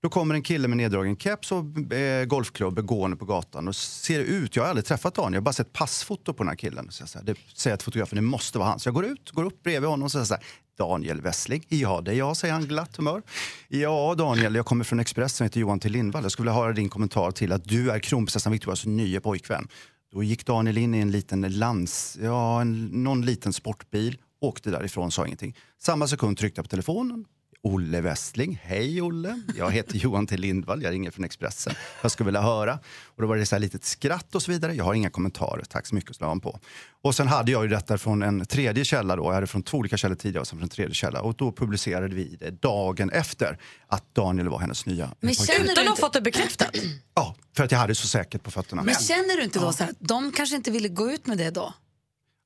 Då 0.03 0.09
kommer 0.09 0.35
en 0.35 0.41
kille 0.41 0.67
med 0.67 0.77
neddragen 0.77 1.17
keps 1.17 1.51
och 1.51 1.93
eh, 1.93 2.25
golfklubb 2.25 2.85
gående 2.85 3.17
på 3.17 3.25
gatan 3.25 3.67
och 3.67 3.75
ser 3.75 4.19
ut, 4.19 4.55
jag 4.55 4.63
har 4.63 4.69
aldrig 4.69 4.85
träffat 4.85 5.17
honom, 5.17 5.33
jag 5.33 5.41
har 5.41 5.43
bara 5.43 5.53
sett 5.53 5.73
passfoto 5.73 6.33
på 6.33 6.43
den 6.43 6.47
här 6.47 6.55
killen. 6.55 6.91
Så 6.91 7.01
jag 7.01 7.09
så 7.09 7.17
här, 7.17 7.25
det 7.25 7.35
säger 7.53 7.73
jag 7.73 7.79
till 7.79 7.85
fotografen, 7.85 8.15
det 8.15 8.21
måste 8.21 8.57
vara 8.57 8.69
han. 8.69 8.79
Så 8.79 8.87
jag 8.87 8.93
går 8.93 9.05
ut, 9.05 9.31
går 9.31 9.43
upp 9.43 9.63
bredvid 9.63 9.89
honom 9.89 10.03
och 10.03 10.11
säger 10.11 10.25
så 10.25 10.33
här, 10.33 10.43
Daniel 10.77 11.21
Wessling, 11.21 11.65
ja 11.67 12.01
det 12.01 12.11
är 12.11 12.15
jag, 12.15 12.37
säger 12.37 12.53
han 12.53 12.65
glatt 12.65 12.97
humör. 12.97 13.21
Ja 13.67 14.15
Daniel, 14.17 14.55
jag 14.55 14.65
kommer 14.65 14.83
från 14.83 14.99
Expressen, 14.99 15.45
heter 15.45 15.59
Johan 15.59 15.79
till 15.79 15.91
Lindvall. 15.91 16.23
Jag 16.23 16.31
skulle 16.31 16.51
vilja 16.51 16.61
höra 16.61 16.73
din 16.73 16.89
kommentar 16.89 17.31
till 17.31 17.51
att 17.51 17.63
du 17.63 17.91
är 17.91 17.99
kronprinsessan 17.99 18.53
Victorias 18.53 18.79
alltså 18.79 18.89
nya 18.89 19.21
pojkvän. 19.21 19.67
Då 20.11 20.23
gick 20.23 20.45
Daniel 20.45 20.77
in 20.77 20.93
i 20.93 20.99
en 20.99 21.11
liten 21.11 21.41
lands, 21.41 22.17
ja, 22.21 22.61
en, 22.61 22.85
någon 22.85 23.25
liten 23.25 23.53
sportbil, 23.53 24.17
åkte 24.41 24.71
därifrån, 24.71 25.11
sa 25.11 25.25
ingenting. 25.25 25.55
Samma 25.81 26.07
sekund 26.07 26.37
tryckte 26.37 26.59
jag 26.59 26.65
på 26.65 26.69
telefonen, 26.69 27.25
Olle 27.65 28.01
Westling. 28.01 28.59
Hej 28.63 29.01
Olle, 29.01 29.41
jag 29.57 29.71
heter 29.71 29.97
Johan 29.97 30.27
T 30.27 30.37
Lindvall, 30.37 30.83
jag 30.83 30.91
ringer 30.91 31.11
från 31.11 31.25
Expressen. 31.25 31.73
Jag 32.01 32.11
skulle 32.11 32.25
vilja 32.25 32.41
höra. 32.41 32.79
Och 33.05 33.21
då 33.21 33.27
var 33.27 33.35
det 33.37 33.45
så 33.45 33.55
här 33.55 33.59
litet 33.59 33.83
skratt 33.85 34.35
och 34.35 34.43
så 34.43 34.51
vidare. 34.51 34.73
Jag 34.73 34.83
har 34.83 34.93
inga 34.93 35.09
kommentarer, 35.09 35.63
tack 35.63 35.85
så 35.87 35.95
mycket, 35.95 36.15
så 36.15 36.25
han 36.25 36.39
på. 36.39 36.59
Och 37.01 37.15
sen 37.15 37.27
hade 37.27 37.51
jag 37.51 37.63
ju 37.63 37.69
detta 37.69 37.97
från 37.97 38.23
en 38.23 38.45
tredje 38.45 38.85
källa 38.85 39.15
då. 39.15 39.23
Jag 39.25 39.33
hade 39.33 39.47
från 39.47 39.63
två 39.63 39.77
olika 39.77 39.97
källor 39.97 40.15
tidigare 40.15 40.41
och 40.41 40.47
sen 40.47 40.57
från 40.57 40.63
en 40.63 40.69
tredje 40.69 40.93
källa. 40.95 41.21
Och 41.21 41.35
då 41.35 41.51
publicerade 41.51 42.15
vi 42.15 42.37
det 42.39 42.61
dagen 42.61 43.09
efter 43.09 43.57
att 43.87 44.15
Daniel 44.15 44.49
var 44.49 44.59
hennes 44.59 44.85
nya 44.85 45.11
Men 45.19 45.33
känner 45.35 45.59
du 45.59 45.71
Utan 45.71 45.77
att 45.81 45.85
ha 45.87 45.91
inte- 45.91 46.01
fått 46.01 46.13
det 46.13 46.21
bekräftat? 46.21 46.75
Ja, 47.15 47.35
för 47.55 47.63
att 47.63 47.71
jag 47.71 47.79
hade 47.79 47.95
så 47.95 48.07
säkert 48.07 48.43
på 48.43 48.51
fötterna. 48.51 48.83
Men 48.83 48.95
känner 48.95 49.37
du 49.37 49.43
inte 49.43 49.59
då 49.59 49.73
så 49.73 49.83
här, 49.83 49.93
de 49.99 50.31
kanske 50.31 50.55
inte 50.55 50.71
ville 50.71 50.87
gå 50.87 51.11
ut 51.11 51.27
med 51.27 51.37
det 51.37 51.49
då? 51.49 51.73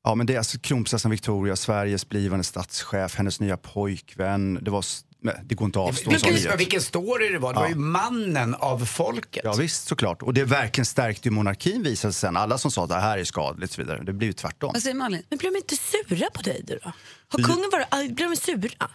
Ja, 0.07 0.15
men 0.15 0.25
det 0.27 0.33
är 0.33 0.37
alltså 0.37 0.59
kronprinsessan 0.59 1.11
Victoria, 1.11 1.55
Sveriges 1.55 2.09
blivande 2.09 2.43
statschef, 2.43 3.15
hennes 3.15 3.39
nya 3.39 3.57
pojkvän. 3.57 4.59
Det, 4.61 4.71
var, 4.71 4.85
nej, 5.21 5.35
det 5.45 5.55
går 5.55 5.65
inte 5.65 5.79
att 5.79 5.87
avstå 5.89 6.11
en 6.11 6.19
sån 6.19 6.57
Vilken, 6.57 6.81
story 6.81 7.29
det 7.29 7.39
var. 7.39 7.53
Det 7.53 7.59
var 7.59 7.65
Ja. 7.65 7.69
ju 7.69 7.75
mannen 7.75 8.55
av 8.55 8.85
folket. 8.85 9.41
Ja 9.45 9.53
visst 9.53 9.87
såklart. 9.87 10.21
Och 10.21 10.33
det 10.33 10.43
verkligen 10.43 10.85
stärkte 10.85 11.27
ju 11.27 11.31
monarkin 11.31 11.83
visade 11.83 12.13
sig 12.13 12.19
sen. 12.21 12.37
Alla 12.37 12.57
som 12.57 12.71
sa 12.71 12.83
att 12.83 12.89
det 12.89 12.95
här 12.95 13.17
är 13.17 13.23
skadligt 13.23 13.69
och 13.71 13.75
så 13.75 13.81
vidare. 13.81 14.03
Det 14.03 14.13
blir 14.13 14.27
ju 14.27 14.33
tvärtom. 14.33 14.69
Vad 14.73 14.81
säger 14.83 14.95
Malin? 14.95 15.23
Men 15.29 15.37
blev 15.37 15.51
de 15.53 15.57
inte 15.57 15.75
sura 15.75 16.29
på 16.33 16.41
dig 16.41 16.63
då? 16.67 16.91
Har 17.27 17.43
kungen 17.43 17.69
varit, 17.71 17.87
aj, 17.89 18.09
blev 18.09 18.29
de 18.29 18.35
sura? 18.35 18.89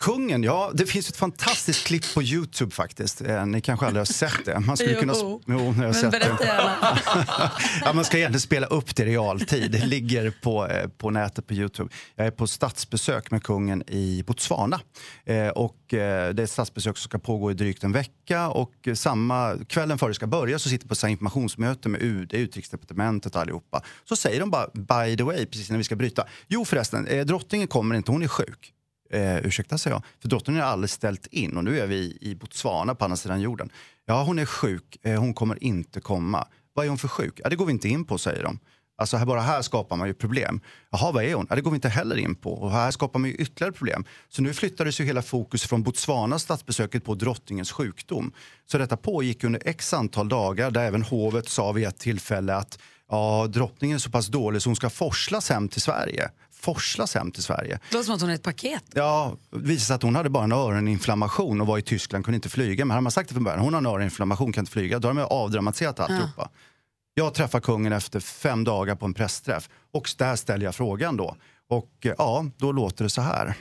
Kungen, 0.00 0.42
ja 0.42 0.70
det 0.74 0.86
finns 0.86 1.08
ett 1.08 1.16
fantastiskt 1.16 1.86
klipp 1.86 2.14
på 2.14 2.22
Youtube 2.22 2.70
faktiskt. 2.70 3.20
Eh, 3.20 3.46
ni 3.46 3.60
kanske 3.60 3.86
aldrig 3.86 4.00
har 4.00 4.04
sett 4.04 4.44
det. 4.44 4.60
Man 4.60 4.76
skulle 4.76 4.92
Jo. 4.94 5.00
kunna... 5.00 5.14
Jo, 5.18 5.42
ni 5.46 5.56
har 5.56 5.72
Men 5.74 5.94
sett 5.94 6.12
det. 6.12 6.36
ja, 7.84 7.92
man 7.92 8.04
ska 8.04 8.16
egentligen 8.18 8.40
spela 8.40 8.66
upp 8.66 8.96
det 8.96 9.02
i 9.02 9.06
realtid. 9.06 9.70
Det 9.70 9.86
ligger 9.86 10.30
på, 10.30 10.66
eh, 10.66 10.88
på 10.88 11.10
nätet 11.10 11.46
på 11.46 11.54
Youtube. 11.54 11.90
Jag 12.16 12.26
är 12.26 12.30
på 12.30 12.46
statsbesök 12.46 13.30
med 13.30 13.42
kungen 13.42 13.82
i 13.86 14.24
Botswana. 14.26 14.80
Eh, 15.24 15.48
och, 15.48 15.94
eh, 15.94 16.34
det 16.34 16.42
är 16.42 16.44
ett 16.44 16.50
statsbesök 16.50 16.98
som 16.98 17.08
ska 17.08 17.18
pågå 17.18 17.50
i 17.50 17.54
drygt 17.54 17.84
en 17.84 17.92
vecka. 17.92 18.48
Och 18.48 18.72
eh, 18.88 18.94
samma 18.94 19.56
kvällen 19.68 19.98
före 19.98 20.10
det 20.10 20.14
ska 20.14 20.26
börja 20.26 20.58
så 20.58 20.68
sitter 20.68 20.84
jag 20.88 20.98
på 20.98 21.06
här 21.06 21.10
informationsmöte 21.10 21.88
med 21.88 22.02
UD, 22.02 22.32
Utrikesdepartementet 22.32 23.34
och 23.34 23.40
allihopa. 23.40 23.82
Så 24.08 24.16
säger 24.16 24.40
de 24.40 24.50
bara 24.50 24.68
by 24.74 25.16
the 25.16 25.22
way 25.22 25.46
precis 25.46 25.70
när 25.70 25.78
vi 25.78 25.84
ska 25.84 25.96
bryta. 25.96 26.24
Jo 26.48 26.64
förresten, 26.64 27.06
eh, 27.06 27.26
drottningen 27.26 27.68
kommer 27.68 27.94
inte, 27.94 28.12
hon 28.12 28.22
är 28.22 28.28
sjuk. 28.28 28.72
Eh, 29.10 29.36
ursäkta, 29.36 29.78
säger 29.78 29.94
jag. 29.94 30.02
För 30.20 30.28
drottningen 30.28 30.62
har 30.62 30.70
aldrig 30.70 30.90
ställt 30.90 31.26
in 31.26 31.56
och 31.56 31.64
nu 31.64 31.80
är 31.80 31.86
vi 31.86 32.18
i 32.20 32.34
Botswana 32.34 32.94
på 32.94 33.04
andra 33.04 33.16
sidan 33.16 33.40
jorden. 33.40 33.70
Ja, 34.06 34.22
hon 34.22 34.38
är 34.38 34.44
sjuk. 34.44 34.96
Eh, 35.02 35.20
hon 35.20 35.34
kommer 35.34 35.64
inte 35.64 36.00
komma. 36.00 36.46
Vad 36.74 36.84
är 36.84 36.88
hon 36.88 36.98
för 36.98 37.08
sjuk? 37.08 37.40
Ja, 37.44 37.48
det 37.48 37.56
går 37.56 37.66
vi 37.66 37.72
inte 37.72 37.88
in 37.88 38.04
på, 38.04 38.18
säger 38.18 38.42
de. 38.42 38.58
Alltså 39.00 39.16
här, 39.16 39.26
bara 39.26 39.40
här 39.40 39.62
skapar 39.62 39.96
man 39.96 40.08
ju 40.08 40.14
problem. 40.14 40.60
Jaha, 40.90 41.12
vad 41.12 41.24
är 41.24 41.34
hon? 41.34 41.46
Ja, 41.50 41.56
det 41.56 41.62
går 41.62 41.70
vi 41.70 41.74
inte 41.74 41.88
heller 41.88 42.16
in 42.16 42.34
på. 42.34 42.52
Och 42.52 42.72
här 42.72 42.90
skapar 42.90 43.18
man 43.18 43.30
ju 43.30 43.36
ytterligare 43.36 43.72
problem. 43.72 44.04
Så 44.28 44.42
nu 44.42 44.54
flyttades 44.54 45.00
ju 45.00 45.04
hela 45.04 45.22
fokus 45.22 45.62
från 45.62 45.82
Botswanas 45.82 46.42
statsbesöket 46.42 47.04
på 47.04 47.14
drottningens 47.14 47.72
sjukdom. 47.72 48.32
Så 48.66 48.78
detta 48.78 48.96
pågick 48.96 49.44
under 49.44 49.62
x 49.64 49.94
antal 49.94 50.28
dagar 50.28 50.70
där 50.70 50.84
även 50.84 51.02
hovet 51.02 51.48
sa 51.48 51.72
vid 51.72 51.86
ett 51.86 51.98
tillfälle 51.98 52.54
att 52.54 52.78
ja, 53.08 53.46
drottningen 53.46 53.94
är 53.94 53.98
så 53.98 54.10
pass 54.10 54.26
dålig 54.26 54.62
så 54.62 54.68
hon 54.68 54.76
ska 54.76 54.90
forslas 54.90 55.50
hem 55.50 55.68
till 55.68 55.82
Sverige. 55.82 56.30
Forslas 56.60 57.14
hem 57.14 57.30
till 57.30 57.42
Sverige. 57.42 57.80
Det 57.90 57.94
låter 57.96 58.06
som 58.06 58.14
att 58.14 58.20
hon 58.20 58.30
är 58.30 58.34
ett 58.34 58.42
paket. 58.42 58.84
Ja, 58.94 59.36
visade 59.50 59.80
sig 59.80 59.94
att 59.94 60.02
hon 60.02 60.16
hade 60.16 60.30
bara 60.30 60.44
en 60.44 60.52
öroninflammation 60.52 61.60
och 61.60 61.66
var 61.66 61.78
i 61.78 61.82
Tyskland, 61.82 62.24
kunde 62.24 62.36
inte 62.36 62.48
flyga. 62.48 62.84
Men 62.84 62.90
hade 62.90 63.02
man 63.02 63.12
sagt 63.12 63.28
det 63.28 63.34
från 63.34 63.44
början, 63.44 63.60
hon 63.60 63.74
har 63.74 63.80
en 63.80 63.86
öroninflammation, 63.86 64.52
kan 64.52 64.62
inte 64.62 64.72
flyga. 64.72 64.98
Då 64.98 65.08
har 65.08 65.14
de 65.14 65.22
avdramatiserat 65.22 66.00
alltihopa. 66.00 66.48
Jag 67.14 67.34
träffar 67.34 67.60
kungen 67.60 67.92
efter 67.92 68.20
fem 68.20 68.64
dagar 68.64 68.94
på 68.94 69.06
en 69.06 69.14
pressträff 69.14 69.68
och 69.92 70.10
där 70.18 70.36
ställer 70.36 70.64
jag 70.64 70.74
frågan 70.74 71.16
då. 71.16 71.36
Och 71.68 71.92
eh, 72.00 72.14
ja, 72.18 72.46
då 72.56 72.72
låter 72.72 73.04
det 73.04 73.10
så 73.10 73.20
här. 73.20 73.54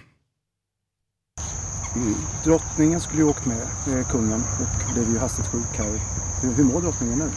Mm. 1.95 2.15
Drottningen 2.43 3.01
skulle 3.01 3.21
ju 3.21 3.29
åkt 3.29 3.45
med, 3.45 3.61
eh, 3.87 4.07
kungen, 4.09 4.43
och 4.59 4.93
blev 4.93 5.09
ju 5.09 5.19
hastigt 5.19 5.47
sjuk 5.47 5.77
här. 5.77 5.99
Hur, 6.41 6.53
hur 6.53 6.63
mår 6.63 6.81
drottningen 6.81 7.19
nu? 7.19 7.29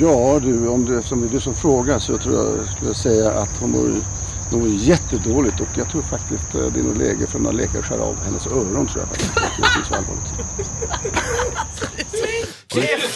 Ja 0.00 0.40
du, 0.42 0.68
om 0.68 0.84
det, 0.84 1.02
som 1.02 1.20
det 1.20 1.26
är 1.26 1.30
du 1.30 1.40
som 1.40 1.54
frågar 1.54 1.98
så 1.98 2.18
tror 2.18 2.34
jag 2.34 2.68
skulle 2.68 2.90
jag 2.90 2.96
säga 2.96 3.30
att 3.32 3.60
hon 3.60 3.70
mår, 3.70 4.00
hon 4.50 4.60
mår 4.60 4.68
jättedåligt 4.68 5.60
och 5.60 5.68
jag 5.76 5.88
tror 5.90 6.02
faktiskt 6.02 6.54
eh, 6.54 6.66
det 6.66 6.80
är 6.80 6.84
nog 6.84 6.98
läge 6.98 7.26
för 7.26 7.38
någon 7.38 7.56
läkare 7.56 7.78
att 7.78 7.84
skära 7.84 8.02
av 8.02 8.24
hennes 8.24 8.46
öron 8.46 8.86
tror 8.86 8.98
jag 8.98 9.08
faktiskt. 9.08 9.34
Det 9.34 9.80
är 9.80 9.84
så 9.84 9.94
allvarligt. 9.94 10.32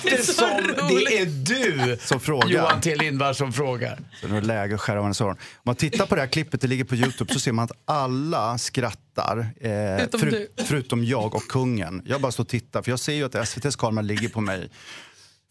Eftersom 0.05 0.75
det 0.89 1.19
är 1.19 1.27
du, 1.27 1.99
Som 2.01 2.21
frågar. 2.21 2.49
Johan 2.49 2.81
T 2.81 2.95
Lindvall, 2.97 3.35
som 3.35 3.53
frågar. 3.53 3.99
Så 4.21 4.29
nu 4.29 4.37
är 4.37 4.41
det 4.41 4.47
läge 4.47 4.75
att 4.75 4.81
skära 4.81 4.99
av 4.99 5.05
hennes 5.05 5.21
öron. 5.21 5.33
Om 5.33 5.39
man 5.65 5.75
tittar 5.75 6.07
på 6.07 6.15
det 6.15 6.21
här 6.21 6.29
klippet, 6.29 6.61
det 6.61 6.67
ligger 6.67 6.85
på 6.85 6.95
Youtube, 6.95 7.33
så 7.33 7.41
ser 7.41 7.53
man 7.53 7.65
att 7.65 7.73
alla 7.85 8.59
skrattar. 8.59 9.51
Eh, 9.61 10.05
Utom 10.05 10.21
du. 10.21 10.49
Förutom 10.65 11.05
jag 11.05 11.35
och 11.35 11.43
kungen. 11.49 12.03
Jag 12.07 12.21
bara 12.21 12.33
står 12.33 12.45
och 12.45 12.49
tittar, 12.49 12.83
för 12.83 12.91
jag 12.93 12.99
ser 13.01 13.13
ju 13.13 13.25
att 13.25 13.35
SVTs 13.35 13.77
kamera 13.77 14.03
ligger 14.03 14.29
på 14.29 14.41
mig. 14.41 14.71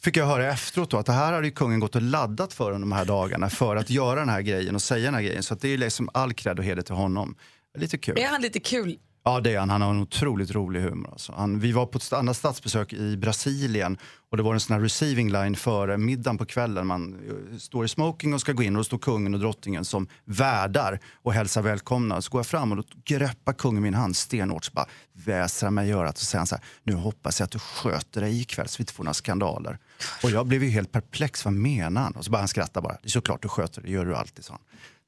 Fick 0.02 0.18
jag 0.18 0.26
höra 0.26 0.52
efteråt 0.52 0.92
då, 0.92 0.98
att 0.98 1.06
det 1.06 1.14
här 1.14 1.34
hade 1.34 1.48
ju 1.48 1.52
kungen 1.52 1.80
gått 1.80 1.96
och 1.96 2.02
laddat 2.02 2.54
för 2.54 2.72
under 2.72 2.80
de 2.80 2.92
här 2.92 3.06
dagarna 3.06 3.50
för 3.50 3.76
att 3.76 3.90
göra 3.90 4.20
den 4.20 4.30
här 4.30 4.42
grejen 4.42 4.76
och 4.76 4.82
säga 4.82 5.06
den 5.06 5.14
här 5.14 5.22
grejen. 5.22 5.44
Så 5.44 5.54
att 5.54 5.62
det 5.62 5.70
är 5.70 5.78
liksom 5.78 6.10
all 6.14 6.34
cred 6.34 6.60
och 6.60 6.66
heder 6.66 6.82
till 6.82 6.96
honom. 6.96 7.36
Lite 7.78 7.98
kul. 7.98 8.20
Är 8.20 8.28
han 8.28 8.42
lite 8.42 8.60
kul? 8.60 8.98
Ja 9.24 9.40
det 9.40 9.54
är 9.54 9.60
han, 9.60 9.70
han 9.70 9.82
har 9.82 9.90
en 9.90 10.02
otroligt 10.02 10.52
rolig 10.52 10.82
humor. 10.82 11.12
Alltså. 11.12 11.34
Han, 11.34 11.60
vi 11.60 11.72
var 11.72 11.86
på 11.86 11.98
ett 11.98 12.14
annat 12.14 12.38
statsbesök 12.38 12.94
i 12.94 13.18
Brasilien 13.18 13.98
och 14.30 14.38
det 14.38 14.44
var 14.44 14.54
en 14.54 14.60
sån 14.60 14.74
här 14.74 14.82
receiving 14.82 15.32
line 15.32 15.56
före 15.56 15.98
middagen 15.98 16.38
på 16.38 16.46
kvällen. 16.46 16.88
Man 16.88 17.14
eh, 17.14 17.58
står 17.58 17.86
i 17.86 17.88
smoking 17.88 18.34
och 18.34 18.42
ska 18.42 18.54
gå 18.54 18.64
in 18.64 18.76
och 18.76 18.80
då 18.80 18.84
står 18.84 18.98
kungen 18.98 19.34
och 19.34 19.40
drottningen 19.40 19.86
som 19.86 20.08
värdar 20.26 21.00
och 21.24 21.34
hälsar 21.34 21.62
välkomna. 21.62 22.22
Så 22.22 22.32
går 22.32 22.40
jag 22.40 22.48
fram 22.48 22.72
och 22.72 22.78
då 22.78 22.84
greppar 23.06 23.54
kungen 23.54 23.84
min 23.84 23.94
hand 23.94 24.16
stenhårt 24.16 24.66
så 24.66 24.72
bara 24.72 24.88
väsrar 25.14 25.72
mig 25.72 25.90
i 25.90 25.92
örat 25.92 26.16
och 26.16 26.22
säger 26.22 26.46
så 26.46 26.56
här, 26.56 26.66
nu 26.84 26.94
hoppas 26.94 27.40
jag 27.40 27.46
att 27.46 27.52
du 27.52 27.60
sköter 27.60 28.22
dig 28.22 28.42
ikväll 28.42 28.68
så 28.68 28.78
vi 28.78 28.82
inte 28.82 28.94
får 28.94 29.04
några 29.04 29.14
skandaler. 29.14 29.78
Och 30.24 30.32
jag 30.32 30.48
blev 30.48 30.64
ju 30.64 30.70
helt 30.70 30.92
perplex, 30.92 31.46
vad 31.46 31.54
menar 31.54 32.02
han? 32.02 32.14
Och 32.14 32.26
så 32.26 32.32
bara 32.32 32.38
han 32.38 32.48
skrattar 32.48 32.82
bara, 32.82 32.98
det 33.02 33.08
är 33.08 33.10
såklart 33.10 33.42
du 33.42 33.48
sköter 33.48 33.82
det 33.82 33.92
gör 33.92 34.06
du 34.06 34.16
alltid, 34.16 34.46
sa 34.46 34.60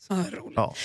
han. 0.10 0.26
Ja. 0.56 0.76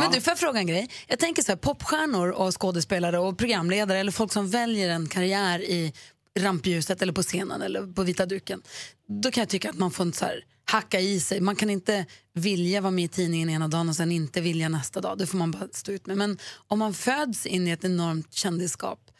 Men 0.00 0.12
du, 0.12 0.20
får 0.20 0.30
jag 0.30 0.38
fråga 0.38 0.58
en 0.58 0.66
grej? 0.66 0.90
Jag 1.06 1.18
tänker 1.18 1.42
så 1.42 1.52
här, 1.52 1.56
popstjärnor 1.56 2.30
och 2.30 2.60
skådespelare 2.60 3.18
och 3.18 3.38
programledare 3.38 3.98
eller 3.98 4.12
folk 4.12 4.32
som 4.32 4.50
väljer 4.50 4.88
en 4.88 5.08
karriär 5.08 5.62
i 5.62 5.92
rampljuset 6.38 7.02
eller 7.02 7.12
på 7.12 7.22
scenen 7.22 7.62
eller 7.62 7.92
på 7.92 8.02
vita 8.02 8.26
duken. 8.26 8.62
Då 9.22 9.30
kan 9.30 9.42
jag 9.42 9.48
tycka 9.48 9.70
att 9.70 9.78
man 9.78 9.90
får 9.90 10.12
så 10.12 10.24
här, 10.24 10.44
hacka 10.64 11.00
i 11.00 11.20
sig. 11.20 11.40
Man 11.40 11.56
kan 11.56 11.70
inte 11.70 12.06
vilja 12.34 12.80
vara 12.80 12.90
med 12.90 13.04
i 13.04 13.08
tidningen 13.08 13.50
ena 13.50 13.68
dagen 13.68 13.88
och 13.88 13.96
sen 13.96 14.12
inte 14.12 14.40
vilja 14.40 14.68
nästa 14.68 15.00
dag. 15.00 15.18
Det 15.18 15.26
får 15.26 15.38
man 15.38 15.50
bara 15.50 15.68
stå 15.72 15.92
ut 15.92 16.06
med. 16.06 16.16
Men 16.16 16.38
om 16.68 16.78
man 16.78 16.94
föds 16.94 17.46
in 17.46 17.68
i 17.68 17.70
ett 17.70 17.84
enormt 17.84 18.32
kändisskap 18.32 19.10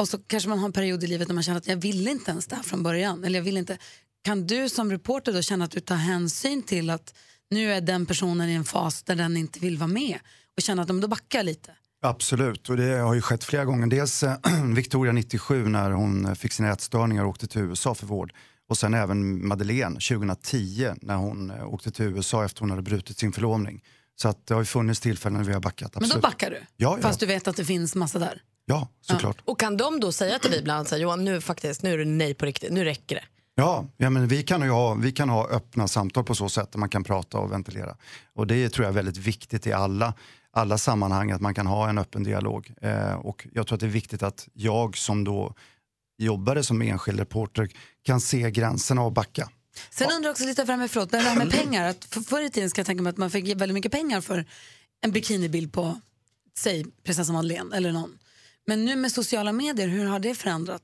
och 0.00 0.08
så 0.08 0.18
kanske 0.18 0.48
man 0.48 0.58
har 0.58 0.66
en 0.66 0.72
period 0.72 1.04
i 1.04 1.06
livet 1.06 1.28
när 1.28 1.34
man 1.34 1.42
känner 1.42 1.58
att 1.58 1.66
jag 1.66 1.76
ville 1.76 2.10
inte 2.10 2.30
ens 2.30 2.46
det 2.46 2.56
här 2.56 2.62
från 2.62 2.82
början. 2.82 3.24
Eller 3.24 3.38
jag 3.38 3.44
vill 3.44 3.56
inte. 3.56 3.78
Kan 4.24 4.46
du 4.46 4.68
som 4.68 4.90
reporter 4.90 5.32
då 5.32 5.42
känna 5.42 5.64
att 5.64 5.70
du 5.70 5.80
tar 5.80 5.96
hänsyn 5.96 6.62
till 6.62 6.90
att 6.90 7.14
nu 7.50 7.72
är 7.72 7.80
den 7.80 8.06
personen 8.06 8.48
i 8.48 8.54
en 8.54 8.64
fas 8.64 9.02
där 9.02 9.16
den 9.16 9.36
inte 9.36 9.60
vill 9.60 9.78
vara 9.78 9.88
med 9.88 10.18
och 10.56 10.62
känna 10.62 10.82
att 10.82 10.88
de 10.88 11.00
då 11.00 11.08
backar 11.08 11.42
lite? 11.42 11.72
Absolut, 12.02 12.68
och 12.68 12.76
det 12.76 12.98
har 12.98 13.14
ju 13.14 13.20
skett 13.20 13.44
flera 13.44 13.64
gånger. 13.64 13.86
Dels 13.86 14.22
eh, 14.22 14.36
Victoria 14.74 15.12
97 15.12 15.68
när 15.68 15.90
hon 15.90 16.36
fick 16.36 16.52
sina 16.52 16.70
ätstörningar 16.72 17.22
och 17.22 17.30
åkte 17.30 17.46
till 17.46 17.60
USA 17.60 17.94
för 17.94 18.06
vård. 18.06 18.32
Och 18.68 18.78
sen 18.78 18.94
även 18.94 19.48
Madeleine 19.48 20.00
2010 20.00 20.94
när 21.02 21.16
hon 21.16 21.50
eh, 21.50 21.74
åkte 21.74 21.90
till 21.90 22.04
USA 22.04 22.44
efter 22.44 22.60
hon 22.60 22.70
hade 22.70 22.82
brutit 22.82 23.18
sin 23.18 23.32
förlovning. 23.32 23.82
Så 24.16 24.28
att 24.28 24.46
det 24.46 24.54
har 24.54 24.60
ju 24.60 24.66
funnits 24.66 25.00
tillfällen 25.00 25.38
när 25.38 25.46
vi 25.46 25.52
har 25.52 25.60
backat. 25.60 25.94
Men 25.94 26.04
Absolut. 26.04 26.22
då 26.22 26.28
backar 26.28 26.50
du? 26.50 26.56
Ja, 26.56 26.96
ja. 26.96 27.02
Fast 27.02 27.20
du 27.20 27.26
vet 27.26 27.48
att 27.48 27.56
det 27.56 27.64
finns 27.64 27.94
massa 27.94 28.18
där? 28.18 28.42
Ja, 28.70 28.88
såklart. 29.00 29.36
Och 29.44 29.60
kan 29.60 29.76
de 29.76 30.00
då 30.00 30.12
säga 30.12 30.38
till 30.38 30.50
dig 30.50 30.60
ibland 30.60 30.88
så 30.88 30.94
här, 30.94 31.02
Johan 31.02 31.24
nu 31.24 31.40
faktiskt, 31.40 31.82
nu 31.82 31.92
är 31.92 31.98
det 31.98 32.04
nej 32.04 32.34
på 32.34 32.46
riktigt, 32.46 32.72
nu 32.72 32.84
räcker 32.84 33.14
det. 33.14 33.22
Ja, 33.54 33.86
ja 33.96 34.10
men 34.10 34.28
vi, 34.28 34.42
kan 34.42 34.62
ju 34.62 34.70
ha, 34.70 34.94
vi 34.94 35.12
kan 35.12 35.28
ha 35.28 35.48
öppna 35.48 35.88
samtal 35.88 36.24
på 36.24 36.34
så 36.34 36.48
sätt 36.48 36.72
där 36.72 36.78
man 36.78 36.88
kan 36.88 37.04
prata 37.04 37.38
och 37.38 37.52
ventilera. 37.52 37.96
Och 38.34 38.46
det 38.46 38.68
tror 38.68 38.84
jag 38.84 38.90
är 38.92 38.94
väldigt 38.94 39.16
viktigt 39.16 39.66
i 39.66 39.72
alla, 39.72 40.14
alla 40.50 40.78
sammanhang 40.78 41.30
att 41.30 41.40
man 41.40 41.54
kan 41.54 41.66
ha 41.66 41.88
en 41.88 41.98
öppen 41.98 42.22
dialog. 42.22 42.72
Eh, 42.82 43.12
och 43.12 43.46
jag 43.52 43.66
tror 43.66 43.76
att 43.76 43.80
det 43.80 43.86
är 43.86 43.90
viktigt 43.90 44.22
att 44.22 44.48
jag 44.52 44.96
som 44.96 45.24
då 45.24 45.54
jobbade 46.18 46.62
som 46.62 46.82
enskild 46.82 47.18
reporter 47.18 47.68
kan 48.02 48.20
se 48.20 48.50
gränserna 48.50 49.02
och 49.02 49.12
backa. 49.12 49.48
Sen 49.90 50.10
undrar 50.10 50.28
jag 50.28 50.32
också 50.32 50.44
lite 50.44 50.76
med, 50.76 50.90
förlåt, 50.90 51.10
det 51.10 51.18
här 51.18 51.36
med 51.36 51.50
pengar. 51.64 51.88
Att 51.88 52.04
för, 52.04 52.20
förr 52.20 52.42
i 52.42 52.50
tiden 52.50 52.70
ska 52.70 52.78
jag 52.78 52.86
tänka 52.86 53.02
mig 53.02 53.10
att 53.10 53.16
man 53.16 53.30
fick 53.30 53.48
väldigt 53.48 53.74
mycket 53.74 53.92
pengar 53.92 54.20
för 54.20 54.46
en 55.00 55.12
bikinibild 55.12 55.72
på, 55.72 56.00
säg 56.58 56.86
prinsessan 57.04 57.34
Madeleine 57.34 57.76
eller 57.76 57.92
någon. 57.92 58.18
Men 58.70 58.84
nu 58.84 58.96
med 58.96 59.12
sociala 59.12 59.52
medier, 59.52 59.88
hur 59.88 60.06
har 60.06 60.18
det 60.18 60.34
förändrat? 60.34 60.82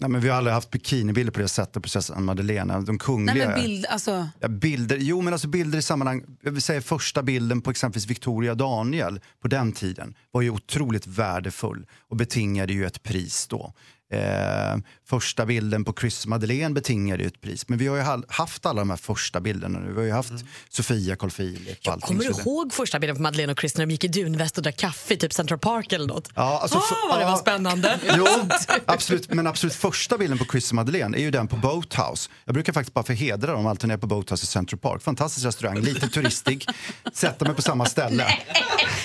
Nej, 0.00 0.10
men 0.10 0.20
vi 0.20 0.28
har 0.28 0.36
aldrig 0.36 0.54
haft 0.54 0.70
bikinibilder 0.70 1.32
på 1.32 1.40
det 1.40 1.48
sättet, 1.48 1.82
prinsessan 1.82 2.24
Madeleine. 2.24 2.80
De 2.80 2.98
kungliga... 2.98 3.48
Nej 3.48 3.62
bild, 3.62 3.86
alltså, 3.86 4.28
Ja, 4.40 4.48
bilder, 4.48 4.96
jo 5.00 5.20
men 5.20 5.32
alltså 5.32 5.48
bilder 5.48 5.78
i 5.78 5.82
sammanhang, 5.82 6.24
jag 6.42 6.52
vill 6.52 6.62
säga 6.62 6.82
första 6.82 7.22
bilden 7.22 7.60
på 7.60 7.70
exempelvis 7.70 8.10
Victoria 8.10 8.54
Daniel 8.54 9.20
på 9.42 9.48
den 9.48 9.72
tiden 9.72 10.14
var 10.30 10.42
ju 10.42 10.50
otroligt 10.50 11.06
värdefull 11.06 11.86
och 12.08 12.16
betingade 12.16 12.72
ju 12.72 12.86
ett 12.86 13.02
pris 13.02 13.46
då. 13.46 13.72
Eh, 14.12 14.76
första 15.08 15.46
bilden 15.46 15.84
på 15.84 15.94
Chris 16.00 16.26
Madeleine 16.26 16.74
betingade 16.74 17.22
ju 17.22 17.26
ett 17.26 17.40
pris. 17.40 17.68
Men 17.68 17.78
vi 17.78 17.86
har 17.86 17.96
ju 17.96 18.02
ha- 18.02 18.22
haft 18.28 18.66
alla 18.66 18.80
de 18.80 18.90
här 18.90 18.96
första 18.96 19.40
bilderna 19.40 19.78
nu. 19.78 19.88
Vi 19.92 19.96
har 19.96 20.02
ju 20.04 20.12
haft 20.12 20.32
Sofia 20.68 21.16
Carl 21.16 21.30
Philip 21.30 21.78
och 21.86 21.92
allting. 21.92 22.06
Kommer 22.08 22.24
du 22.24 22.30
så 22.32 22.36
det- 22.36 22.50
ihåg 22.50 22.72
första 22.72 22.98
bilden 22.98 23.16
på 23.16 23.22
Madeleine 23.22 23.52
och 23.52 23.60
Chris 23.60 23.76
när 23.76 23.86
de 23.86 23.92
gick 23.92 24.04
i 24.04 24.08
dunväst 24.08 24.56
och 24.56 24.62
drack 24.62 24.76
kaffe 24.76 25.14
i 25.14 25.16
typ 25.16 25.32
Central 25.32 25.58
Park 25.58 25.92
eller 25.92 26.06
något? 26.06 26.28
Ja, 26.34 26.58
alltså, 26.62 26.80
för- 26.80 26.96
Åh, 27.04 27.08
vad 27.10 27.20
det 27.20 27.24
var 27.24 27.36
spännande. 27.36 27.98
Jo, 28.16 28.26
absolut. 28.86 29.34
Men 29.34 29.46
absolut 29.46 29.74
första 29.74 30.18
bilden 30.18 30.38
på 30.38 30.44
Chris 30.44 30.70
och 30.70 30.74
Madeleine 30.74 31.16
är 31.18 31.20
ju 31.22 31.30
den 31.30 31.48
på 31.48 31.56
Boathouse. 31.56 32.30
Jag 32.44 32.54
brukar 32.54 32.72
faktiskt 32.72 32.94
bara 32.94 33.04
förhedra 33.04 33.52
dem 33.52 33.66
alltid 33.66 33.88
när 33.88 33.92
jag 33.92 33.98
är 33.98 34.00
på 34.00 34.06
Boathouse 34.06 34.44
i 34.44 34.46
Central 34.46 34.78
Park. 34.78 35.02
Fantastisk 35.02 35.46
restaurang, 35.46 35.80
lite 35.80 36.08
turistig. 36.08 36.66
Sätta 37.12 37.44
mig 37.44 37.54
på 37.54 37.62
samma 37.62 37.86
ställe. 37.86 38.26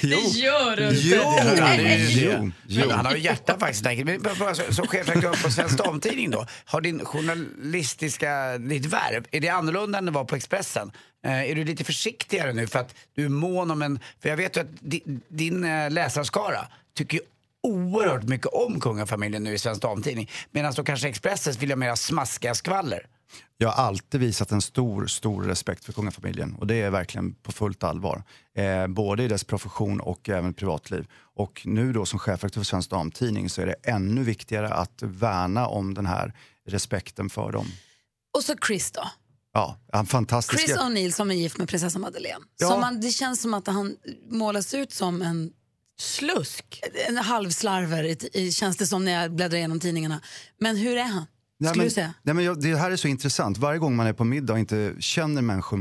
Jo. 0.02 0.18
gör 0.30 0.76
du 0.76 0.84
inte. 0.90 1.00
Jo, 1.02 1.22
jo, 1.44 1.56
det. 1.78 2.52
jo. 2.68 2.80
Men 2.88 2.92
han 2.92 3.06
har 3.06 3.14
ju 3.16 3.22
hjärta 3.24 3.60
faktiskt. 3.60 3.84
Men 4.06 4.56
så- 4.56 4.74
Som 4.74 4.88
chefredaktör 4.98 5.44
på 5.44 5.52
Svensk 5.52 5.78
Damtidning 5.78 6.32
då, 6.32 6.46
har 6.66 6.82
din 6.82 7.06
journalistiska, 7.06 8.58
ditt 8.58 8.86
värv, 8.86 9.26
är 9.32 9.40
det 9.40 9.50
annorlunda 9.50 9.98
än 9.98 10.06
det 10.06 10.12
var 10.12 10.26
på 10.26 10.36
Expressen? 10.36 10.92
Eh, 11.26 11.52
är 11.52 11.56
du 11.56 11.64
lite 11.64 11.84
försiktigare 11.84 12.54
nu 12.54 12.68
för 12.68 12.80
att 12.80 12.96
du 13.16 13.26
är 13.26 13.30
mån 13.30 13.72
om 13.72 13.82
en, 13.82 14.00
för 14.20 14.30
jag 14.30 14.38
vet 14.38 14.58
ju 14.58 14.62
att 14.62 14.68
di, 14.80 15.02
din 15.28 15.64
eh, 15.64 15.90
läsarskara 15.92 16.68
tycker 16.96 17.18
ju 17.18 17.24
oerhört 17.64 18.24
mycket 18.24 18.48
om 18.48 18.80
kungafamiljen 18.80 19.44
nu 19.44 19.54
i 19.54 19.58
Svensk 19.58 19.82
Damtidning. 19.82 20.30
Medan 20.52 20.74
då 20.74 20.84
kanske 20.84 21.08
Expressen 21.08 21.54
vill 21.54 21.70
ha 21.70 21.76
mera 21.76 21.96
smaskiga 21.96 22.56
skvaller. 22.56 23.08
Jag 23.58 23.70
har 23.70 23.84
alltid 23.84 24.20
visat 24.20 24.52
en 24.52 24.62
stor, 24.62 25.08
stor 25.08 25.44
respekt 25.44 25.86
för 25.86 25.94
kungafamiljen 25.94 26.56
och 26.56 26.68
det 26.68 26.82
är 26.82 26.90
verkligen 26.90 27.34
på 27.34 27.52
fullt 27.52 27.84
allvar. 27.84 28.24
Eh, 28.56 28.88
både 28.88 29.24
i 29.24 29.28
dess 29.28 29.44
profession 29.44 30.00
och 30.00 30.30
även 30.30 30.54
privatliv. 30.54 31.08
Och 31.36 31.62
nu 31.66 31.94
då 31.94 32.06
som 32.06 32.20
chefredaktör 32.20 32.62
för 32.62 32.66
Svensk 32.66 32.90
Damtidning 32.90 33.50
så 33.50 33.62
är 33.62 33.66
det 33.66 33.76
ännu 33.84 34.24
viktigare 34.24 34.70
att 34.70 35.02
värna 35.02 35.68
om 35.68 35.94
den 35.94 36.06
här 36.06 36.34
respekten 36.68 37.30
för 37.30 37.52
dem. 37.52 37.68
Och 38.38 38.44
så 38.44 38.56
Chris 38.68 38.92
då. 38.92 39.08
Ja, 39.54 39.78
han 39.92 40.06
fantastisk. 40.06 40.60
Chris 40.60 40.78
O'Neill 40.78 41.12
som 41.12 41.32
är 41.32 41.36
gift 41.36 41.58
med 41.58 41.70
prinsessa 41.70 42.00
Madeleine. 42.00 42.46
Ja. 42.58 42.68
Som 42.68 42.80
man, 42.80 43.02
det 43.02 43.12
känns 43.12 43.42
som 43.42 43.54
att 43.54 43.68
han 43.68 43.96
målas 44.30 44.74
ut 44.74 44.94
som 44.94 45.22
en 45.22 45.52
slusk. 46.00 46.82
En 47.08 47.18
halvslarver, 47.18 48.52
känns 48.52 48.78
det 48.78 48.88
som 48.88 49.06
när 49.06 49.12
jag 49.12 49.36
bläddrar 49.36 49.58
igenom 49.58 49.80
tidningarna. 49.80 50.22
Men 50.60 50.78
hur 50.78 50.98
är 50.98 51.04
han? 51.04 51.26
Nej, 51.60 51.74
men, 51.76 51.90
nej, 52.24 52.36
men 52.36 52.46
jag, 52.46 52.62
det 52.62 52.76
här 52.76 52.92
är 52.92 52.96
så 52.96 53.08
intressant. 53.08 53.58
Varje 53.58 53.80
gång 53.80 53.96
man 53.96 54.08
är 54.08 54.14
på 54.14 54.24
middag 54.24 54.54
och 54.54 54.60
inte 54.60 54.96
känner 55.00 55.42
människor 55.42 55.78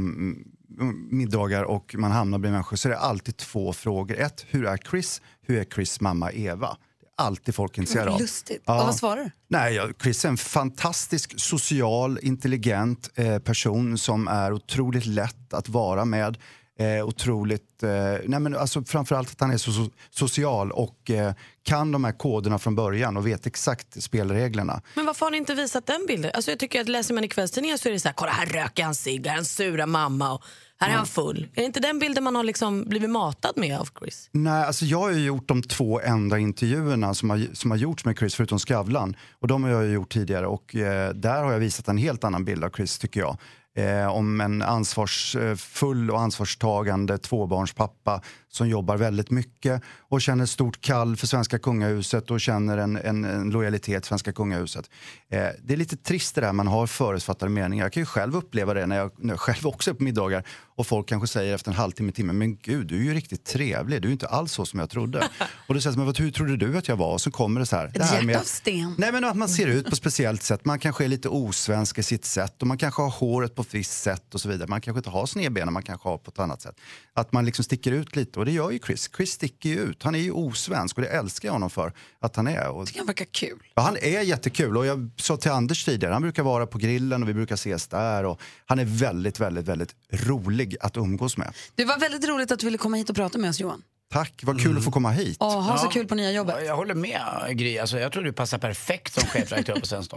middagar 1.10 1.62
och 1.62 1.94
man 1.98 2.10
hamnar 2.10 2.38
bland 2.38 2.52
människor 2.52 2.76
så 2.76 2.88
är 2.88 2.92
det 2.92 2.98
alltid 2.98 3.36
två 3.36 3.72
frågor. 3.72 4.16
Ett, 4.16 4.44
hur 4.48 4.66
är 4.66 4.76
Chris? 4.76 5.22
Hur 5.42 5.58
är 5.58 5.64
Chris 5.64 6.00
mamma 6.00 6.32
Eva? 6.32 6.76
Det 7.00 7.22
är 7.22 7.26
alltid 7.26 7.54
folk 7.54 7.78
intresserade 7.78 8.10
av. 8.10 8.20
Lustigt. 8.20 8.62
Ja. 8.66 8.80
Och 8.80 8.86
vad 8.86 8.94
svarar 8.94 9.24
du? 9.24 9.30
Nej, 9.48 9.74
ja, 9.74 9.88
Chris 10.02 10.24
är 10.24 10.28
en 10.28 10.36
fantastisk, 10.36 11.40
social, 11.40 12.18
intelligent 12.22 13.10
eh, 13.14 13.38
person 13.38 13.98
som 13.98 14.28
är 14.28 14.52
otroligt 14.52 15.06
lätt 15.06 15.54
att 15.54 15.68
vara 15.68 16.04
med. 16.04 16.38
Eh, 16.78 17.06
otroligt, 17.06 17.82
eh, 17.82 17.88
nej 18.24 18.40
men 18.40 18.56
alltså 18.56 18.84
framförallt 18.84 19.30
att 19.30 19.40
han 19.40 19.50
är 19.50 19.56
så, 19.56 19.72
so 19.72 19.90
social 20.10 20.72
och 20.72 21.10
eh, 21.10 21.32
kan 21.62 21.92
de 21.92 22.04
här 22.04 22.12
koderna 22.12 22.58
från 22.58 22.74
början 22.74 23.16
och 23.16 23.26
vet 23.26 23.46
exakt 23.46 24.02
spelreglerna. 24.02 24.82
Men 24.94 25.06
varför 25.06 25.26
har 25.26 25.30
ni 25.30 25.38
inte 25.38 25.54
visat 25.54 25.86
den 25.86 26.04
bilden? 26.06 26.30
Alltså 26.34 26.50
jag 26.50 26.58
tycker 26.58 26.80
att 26.80 26.88
läser 26.88 27.14
man 27.14 27.24
i 27.24 27.28
kvällstidningen 27.28 27.78
så 27.78 27.88
är 27.88 27.92
det 27.92 28.00
så 28.00 28.08
här, 28.08 28.14
kolla 28.14 28.32
här 28.32 28.46
röker 28.46 28.84
han 28.84 28.94
cigg, 28.94 29.26
här 29.26 29.42
sura 29.42 29.86
mamma 29.86 30.32
och 30.32 30.42
här 30.78 30.90
är 30.90 30.92
han 30.92 31.06
full. 31.06 31.48
Är 31.54 31.60
det 31.60 31.66
inte 31.66 31.80
den 31.80 31.98
bilden 31.98 32.24
man 32.24 32.36
har 32.36 32.44
liksom 32.44 32.84
blivit 32.84 33.10
matad 33.10 33.52
med 33.56 33.78
av 33.78 33.88
Chris? 33.98 34.28
Nej, 34.32 34.64
alltså 34.64 34.84
jag 34.84 34.98
har 34.98 35.10
ju 35.10 35.24
gjort 35.24 35.48
de 35.48 35.62
två 35.62 36.00
enda 36.00 36.38
intervjuerna 36.38 37.14
som 37.14 37.30
har, 37.30 37.54
som 37.54 37.70
har 37.70 37.78
gjorts 37.78 38.04
med 38.04 38.18
Chris, 38.18 38.34
förutom 38.34 38.58
Skavlan. 38.58 39.16
Och 39.40 39.48
de 39.48 39.64
har 39.64 39.70
jag 39.70 39.86
gjort 39.86 40.12
tidigare 40.12 40.46
och 40.46 40.76
eh, 40.76 41.14
där 41.14 41.42
har 41.42 41.52
jag 41.52 41.58
visat 41.58 41.88
en 41.88 41.98
helt 41.98 42.24
annan 42.24 42.44
bild 42.44 42.64
av 42.64 42.70
Chris 42.70 42.98
tycker 42.98 43.20
jag. 43.20 43.38
Eh, 43.76 44.06
om 44.06 44.40
en 44.40 44.62
ansvarsfull 44.62 46.10
och 46.10 46.20
ansvarstagande 46.20 47.18
tvåbarnspappa 47.18 48.20
som 48.48 48.68
jobbar 48.68 48.96
väldigt 48.96 49.30
mycket 49.30 49.82
och 49.98 50.22
känner 50.22 50.44
ett 50.44 50.50
stort 50.50 50.80
kall 50.80 51.16
för 51.16 51.26
svenska 51.26 51.58
kungahuset 51.58 52.30
och 52.30 52.40
känner 52.40 52.78
en, 52.78 52.96
en, 52.96 53.24
en 53.24 53.50
lojalitet 53.50 54.02
till 54.02 54.08
svenska 54.08 54.32
kungahuset. 54.32 54.90
Eh, 55.28 55.46
det 55.64 55.72
är 55.72 55.76
lite 55.76 55.96
trist 55.96 56.34
det 56.34 56.40
där 56.40 56.52
man 56.52 56.66
har 56.66 56.86
förutfattade 56.86 57.50
meningar. 57.50 57.84
Jag 57.84 57.92
kan 57.92 58.00
ju 58.00 58.06
själv 58.06 58.36
uppleva 58.36 58.74
det 58.74 58.86
när 58.86 58.96
jag, 58.96 59.10
när 59.16 59.32
jag 59.32 59.40
själv 59.40 59.66
också 59.66 59.90
är 59.90 59.94
på 59.94 60.02
middagar 60.02 60.44
och 60.76 60.86
folk 60.86 61.08
kanske 61.08 61.28
säger 61.28 61.54
efter 61.54 61.70
en 61.70 61.76
halvtimme, 61.76 62.12
timme, 62.12 62.32
men 62.32 62.56
gud 62.56 62.86
du 62.86 62.96
är 62.96 63.04
ju 63.04 63.14
riktigt 63.14 63.44
trevlig, 63.44 64.02
du 64.02 64.08
är 64.08 64.12
inte 64.12 64.26
alls 64.26 64.52
så 64.52 64.66
som 64.66 64.80
jag 64.80 64.90
trodde. 64.90 65.28
och 65.66 65.74
då 65.74 65.80
säger 65.80 65.96
vad, 65.96 66.18
hur 66.18 66.30
trodde 66.30 66.56
du 66.56 66.78
att 66.78 66.88
jag 66.88 66.96
var? 66.96 67.12
Och 67.12 67.20
så 67.20 67.30
kommer 67.30 67.60
det 67.60 67.66
så 67.66 67.76
här. 67.76 67.90
det 67.94 68.04
här 68.04 68.18
Ett 68.18 68.24
hjärta 68.24 68.40
av 68.40 68.44
sten. 68.44 68.94
Nej 68.98 69.12
men 69.12 69.24
att 69.24 69.36
man 69.36 69.48
ser 69.48 69.66
ut 69.66 69.84
på 69.84 69.90
ett 69.90 69.96
speciellt 69.96 70.42
sätt, 70.42 70.64
man 70.64 70.78
kanske 70.78 71.04
är 71.04 71.08
lite 71.08 71.28
osvensk 71.28 71.98
i 71.98 72.02
sitt 72.02 72.24
sätt 72.24 72.62
och 72.62 72.66
man 72.66 72.78
kanske 72.78 73.02
har 73.02 73.10
håret 73.10 73.54
på 73.54 73.64
ett 73.66 73.74
visst 73.74 74.02
sätt 74.02 74.34
och 74.34 74.40
så 74.40 74.48
vidare. 74.48 74.68
Man 74.68 74.80
kanske 74.80 74.98
inte 74.98 75.10
har 75.10 75.26
snedbenen, 75.26 75.72
man 75.72 75.82
kanske 75.82 76.08
har 76.08 76.18
på 76.18 76.30
ett 76.30 76.38
annat 76.38 76.62
sätt. 76.62 76.80
Att 77.14 77.32
man 77.32 77.44
liksom 77.44 77.64
sticker 77.64 77.92
ut 77.92 78.16
lite 78.16 78.38
och 78.38 78.44
det 78.44 78.52
gör 78.52 78.70
ju 78.70 78.78
Chris. 78.86 79.10
Chris 79.16 79.32
sticker 79.32 79.68
ju 79.68 79.80
ut, 79.80 80.02
han 80.02 80.14
är 80.14 80.18
ju 80.18 80.30
osvensk 80.30 80.96
och 80.96 81.02
det 81.02 81.08
älskar 81.08 81.48
jag 81.48 81.52
honom 81.52 81.70
för 81.70 81.92
att 82.20 82.36
han 82.36 82.46
är. 82.46 82.68
Och, 82.68 82.88
Han 82.96 83.06
verkar 83.06 83.24
kul. 83.24 83.58
Ja, 83.74 83.82
han 83.82 83.96
är 83.96 84.20
jättekul 84.20 84.76
och 84.76 84.86
jag 84.86 85.10
sa 85.16 85.36
till 85.36 85.50
Anders 85.50 85.84
tidigare, 85.84 86.12
han 86.12 86.22
brukar 86.22 86.42
vara 86.42 86.66
på 86.66 86.78
grillen 86.78 87.22
och 87.22 87.28
vi 87.28 87.34
brukar 87.34 87.54
ses 87.54 87.88
där 87.88 88.24
och 88.24 88.40
han 88.66 88.78
är 88.78 88.84
väldigt, 88.84 89.40
väldigt, 89.40 89.68
väldigt 89.68 89.94
rolig 90.10 90.76
att 90.80 90.96
umgås 90.96 91.36
med. 91.36 91.54
Det 91.74 91.84
var 91.84 91.98
väldigt 91.98 92.28
roligt 92.28 92.52
att 92.52 92.58
du 92.58 92.66
ville 92.66 92.78
komma 92.78 92.96
hit 92.96 93.10
och 93.10 93.16
prata 93.16 93.38
med 93.38 93.50
oss 93.50 93.60
Johan. 93.60 93.82
Tack, 94.12 94.40
vad 94.42 94.60
kul 94.60 94.78
att 94.78 94.84
få 94.84 94.90
komma 94.90 95.10
hit. 95.10 95.36
Och 95.40 95.46
ha 95.46 95.78
så 95.78 95.88
kul 95.88 96.06
på 96.06 96.14
nya 96.14 96.32
jobbet. 96.32 96.66
Jag 96.66 96.76
håller 96.76 96.94
med 96.94 97.58
Gry, 97.58 97.78
alltså, 97.78 97.98
jag 97.98 98.12
tror 98.12 98.22
du 98.22 98.32
passar 98.32 98.58
perfekt 98.58 99.14
som 99.14 99.28
chefredaktör 99.28 99.80
på 99.80 99.86
Svensk. 99.86 100.10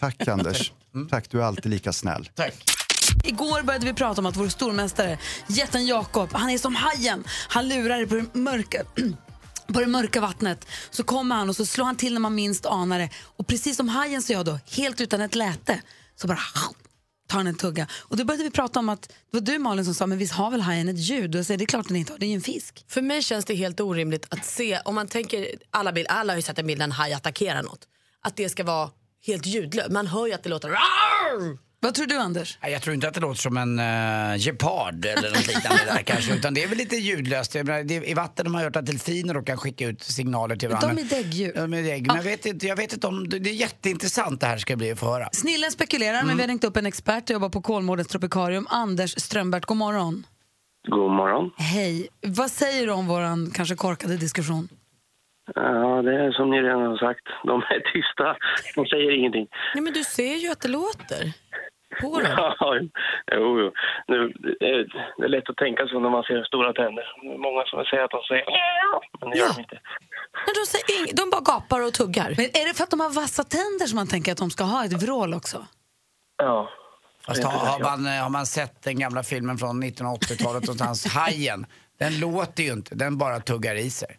Tack 0.00 0.28
Anders, 0.28 0.72
tack 1.10 1.30
du 1.30 1.40
är 1.40 1.44
alltid 1.44 1.70
lika 1.70 1.92
snäll. 1.92 2.30
Tack. 2.34 2.54
Igår 3.24 3.62
började 3.62 3.86
vi 3.86 3.94
prata 3.94 4.20
om 4.20 4.26
att 4.26 4.36
vår 4.36 4.48
stormästare, 4.48 5.18
jätten 5.46 5.86
Jakob, 5.86 6.28
han 6.32 6.50
är 6.50 6.58
som 6.58 6.74
hajen. 6.74 7.24
Han 7.48 7.68
lurar 7.68 7.96
dig 7.96 8.06
på 8.06 8.14
det 8.14 8.34
mörka 8.38 8.84
på 9.66 9.80
det 9.80 9.86
mörka 9.86 10.20
vattnet 10.20 10.66
så 10.90 11.04
kommer 11.04 11.36
han 11.36 11.48
och 11.48 11.56
så 11.56 11.66
slår 11.66 11.84
han 11.84 11.96
till 11.96 12.12
när 12.12 12.20
man 12.20 12.34
minst 12.34 12.66
anar 12.66 12.98
det. 12.98 13.10
Och 13.36 13.46
precis 13.46 13.76
som 13.76 13.88
hajen 13.88 14.22
så 14.22 14.32
jag 14.32 14.44
då, 14.44 14.58
helt 14.70 15.00
utan 15.00 15.20
ett 15.20 15.34
läte, 15.34 15.82
så 16.16 16.26
bara 16.26 16.38
tar 17.28 17.38
han 17.38 17.46
en 17.46 17.54
tugga. 17.54 17.86
Och 17.92 18.16
då 18.16 18.24
började 18.24 18.44
vi 18.44 18.50
prata 18.50 18.78
om 18.78 18.88
att, 18.88 19.02
det 19.02 19.14
var 19.30 19.40
du 19.40 19.58
Malin 19.58 19.84
som 19.84 19.94
sa, 19.94 20.06
men 20.06 20.18
visst 20.18 20.34
har 20.34 20.50
väl 20.50 20.60
hajen 20.60 20.88
ett 20.88 20.98
ljud? 20.98 21.34
Och 21.34 21.38
jag 21.38 21.46
säger, 21.46 21.58
det 21.58 21.64
är 21.64 21.66
klart 21.66 21.88
den 21.88 21.96
inte 21.96 22.12
har, 22.12 22.18
det 22.18 22.26
är 22.26 22.28
ju 22.28 22.34
en 22.34 22.40
fisk. 22.40 22.84
För 22.88 23.02
mig 23.02 23.22
känns 23.22 23.44
det 23.44 23.54
helt 23.54 23.80
orimligt 23.80 24.26
att 24.30 24.44
se, 24.44 24.78
om 24.84 24.94
man 24.94 25.08
tänker, 25.08 25.46
alla, 25.70 25.92
bild, 25.92 26.06
alla 26.10 26.32
har 26.32 26.36
ju 26.36 26.42
sett 26.42 26.58
en 26.58 26.66
bild 26.66 26.80
där 26.80 26.84
en 26.84 26.92
haj 26.92 27.12
attackerar 27.12 27.62
något, 27.62 27.88
att 28.22 28.36
det 28.36 28.48
ska 28.48 28.64
vara 28.64 28.90
helt 29.26 29.46
ljudlöst. 29.46 29.90
Man 29.90 30.06
hör 30.06 30.26
ju 30.26 30.32
att 30.32 30.42
det 30.42 30.50
låter 30.50 30.68
Rawr! 31.32 31.71
Vad 31.84 31.94
tror 31.94 32.06
du 32.06 32.16
Anders? 32.16 32.58
Jag 32.62 32.82
tror 32.82 32.94
inte 32.94 33.08
att 33.08 33.14
det 33.14 33.20
låter 33.20 33.40
som 33.40 33.56
en 33.56 33.78
uh, 33.78 34.36
gepard 34.36 35.04
eller 35.04 35.28
något 35.28 35.46
liknande 35.46 35.84
där 35.86 36.02
kanske. 36.02 36.34
Utan 36.34 36.54
det 36.54 36.62
är 36.62 36.68
väl 36.68 36.78
lite 36.78 36.96
ljudlöst. 36.96 37.54
Menar, 37.54 37.82
det, 37.82 37.94
I 37.94 38.14
vatten 38.14 38.46
har 38.46 38.52
man 38.52 38.62
hört 38.62 38.76
att 38.76 38.86
delfiner 38.86 39.46
kan 39.46 39.56
skicka 39.56 39.86
ut 39.88 40.02
signaler 40.02 40.56
till 40.56 40.68
varandra. 40.68 40.94
De 40.94 41.00
är 41.00 41.04
däggdjur. 41.04 41.52
De 41.54 41.74
är 41.74 41.82
dägg. 41.82 42.06
Men 42.06 42.16
jag 42.16 42.22
vet, 42.22 42.46
inte, 42.46 42.66
jag 42.66 42.76
vet 42.76 42.92
inte 42.92 43.06
om... 43.06 43.28
Det 43.28 43.38
det 43.38 43.50
är 43.50 43.54
jätteintressant 43.54 44.40
det 44.40 44.46
här 44.46 44.56
ska 44.56 44.76
bli 44.76 44.92
att 44.92 44.98
få 44.98 45.06
höra. 45.06 45.28
Snillen 45.32 45.70
spekulerar, 45.70 46.22
men 46.24 46.36
vi 46.36 46.42
har 46.42 46.48
ringt 46.48 46.64
upp 46.64 46.76
en 46.76 46.86
expert 46.86 47.24
och 47.24 47.30
jobbar 47.30 47.48
på 47.48 47.60
Kolmårdens 47.62 48.08
tropikarium, 48.08 48.66
Anders 48.70 49.20
Strömbert. 49.20 49.64
God 49.64 49.76
morgon. 49.76 50.26
God 50.88 51.10
morgon. 51.10 51.50
Hej. 51.56 52.08
Vad 52.26 52.50
säger 52.50 52.86
du 52.86 52.92
om 52.92 53.06
våran 53.06 53.50
kanske 53.54 53.74
korkade 53.74 54.16
diskussion? 54.16 54.68
Ja, 55.54 56.02
det 56.02 56.14
är 56.24 56.32
som 56.32 56.50
ni 56.50 56.56
redan 56.56 56.82
har 56.82 56.96
sagt. 56.96 57.26
De 57.44 57.60
är 57.60 57.80
tysta. 57.92 58.36
De 58.74 58.86
säger 58.86 59.18
ingenting. 59.18 59.46
Nej, 59.74 59.82
men 59.82 59.92
du 59.92 60.04
ser 60.04 60.36
ju 60.36 60.48
att 60.52 60.60
det 60.60 60.68
låter 60.68 61.32
på 62.00 62.20
dem. 62.20 62.32
Ja, 63.26 63.36
jo, 63.40 63.60
jo. 63.60 63.72
Nu, 64.06 64.32
det, 64.60 64.66
är, 64.66 65.28
lätt 65.28 65.50
att 65.50 65.56
tänka 65.56 65.86
så 65.86 66.00
när 66.00 66.10
man 66.10 66.22
ser 66.22 66.44
stora 66.44 66.72
tänder. 66.72 67.04
Många 67.38 67.64
som 67.64 67.84
säger 67.84 68.04
att 68.04 68.10
de 68.10 68.22
säger 68.22 68.44
men 69.20 69.30
det 69.30 69.38
gör 69.38 69.54
de 69.54 69.60
inte. 69.60 69.78
Men 70.46 70.54
de, 70.58 70.66
säger 70.72 70.86
ing- 70.98 71.14
de 71.16 71.30
bara 71.30 71.40
gapar 71.40 71.86
och 71.86 71.92
tuggar. 71.92 72.28
Men 72.36 72.46
är 72.60 72.68
det 72.68 72.74
för 72.76 72.84
att 72.84 72.90
de 72.90 73.00
har 73.00 73.10
vassa 73.10 73.44
tänder 73.44 73.86
som 73.86 73.96
man 73.96 74.08
tänker 74.08 74.32
att 74.32 74.38
de 74.38 74.50
ska 74.50 74.64
ha 74.64 74.84
ett 74.84 75.02
vrål 75.02 75.34
också? 75.34 75.66
Ja. 76.36 76.70
Fast 77.26 77.44
har, 77.44 77.66
har, 77.72 77.80
man, 77.80 78.06
eh, 78.06 78.22
har 78.22 78.30
man 78.30 78.46
sett 78.46 78.82
den 78.82 78.98
gamla 78.98 79.22
filmen 79.22 79.58
från 79.58 79.82
1980-talet 79.82 80.62
någonstans, 80.62 81.06
Hajen, 81.14 81.66
den 81.98 82.20
låter 82.20 82.62
ju 82.62 82.72
inte, 82.72 82.94
den 82.94 83.18
bara 83.18 83.40
tuggar 83.40 83.74
i 83.74 83.90
sig. 83.90 84.18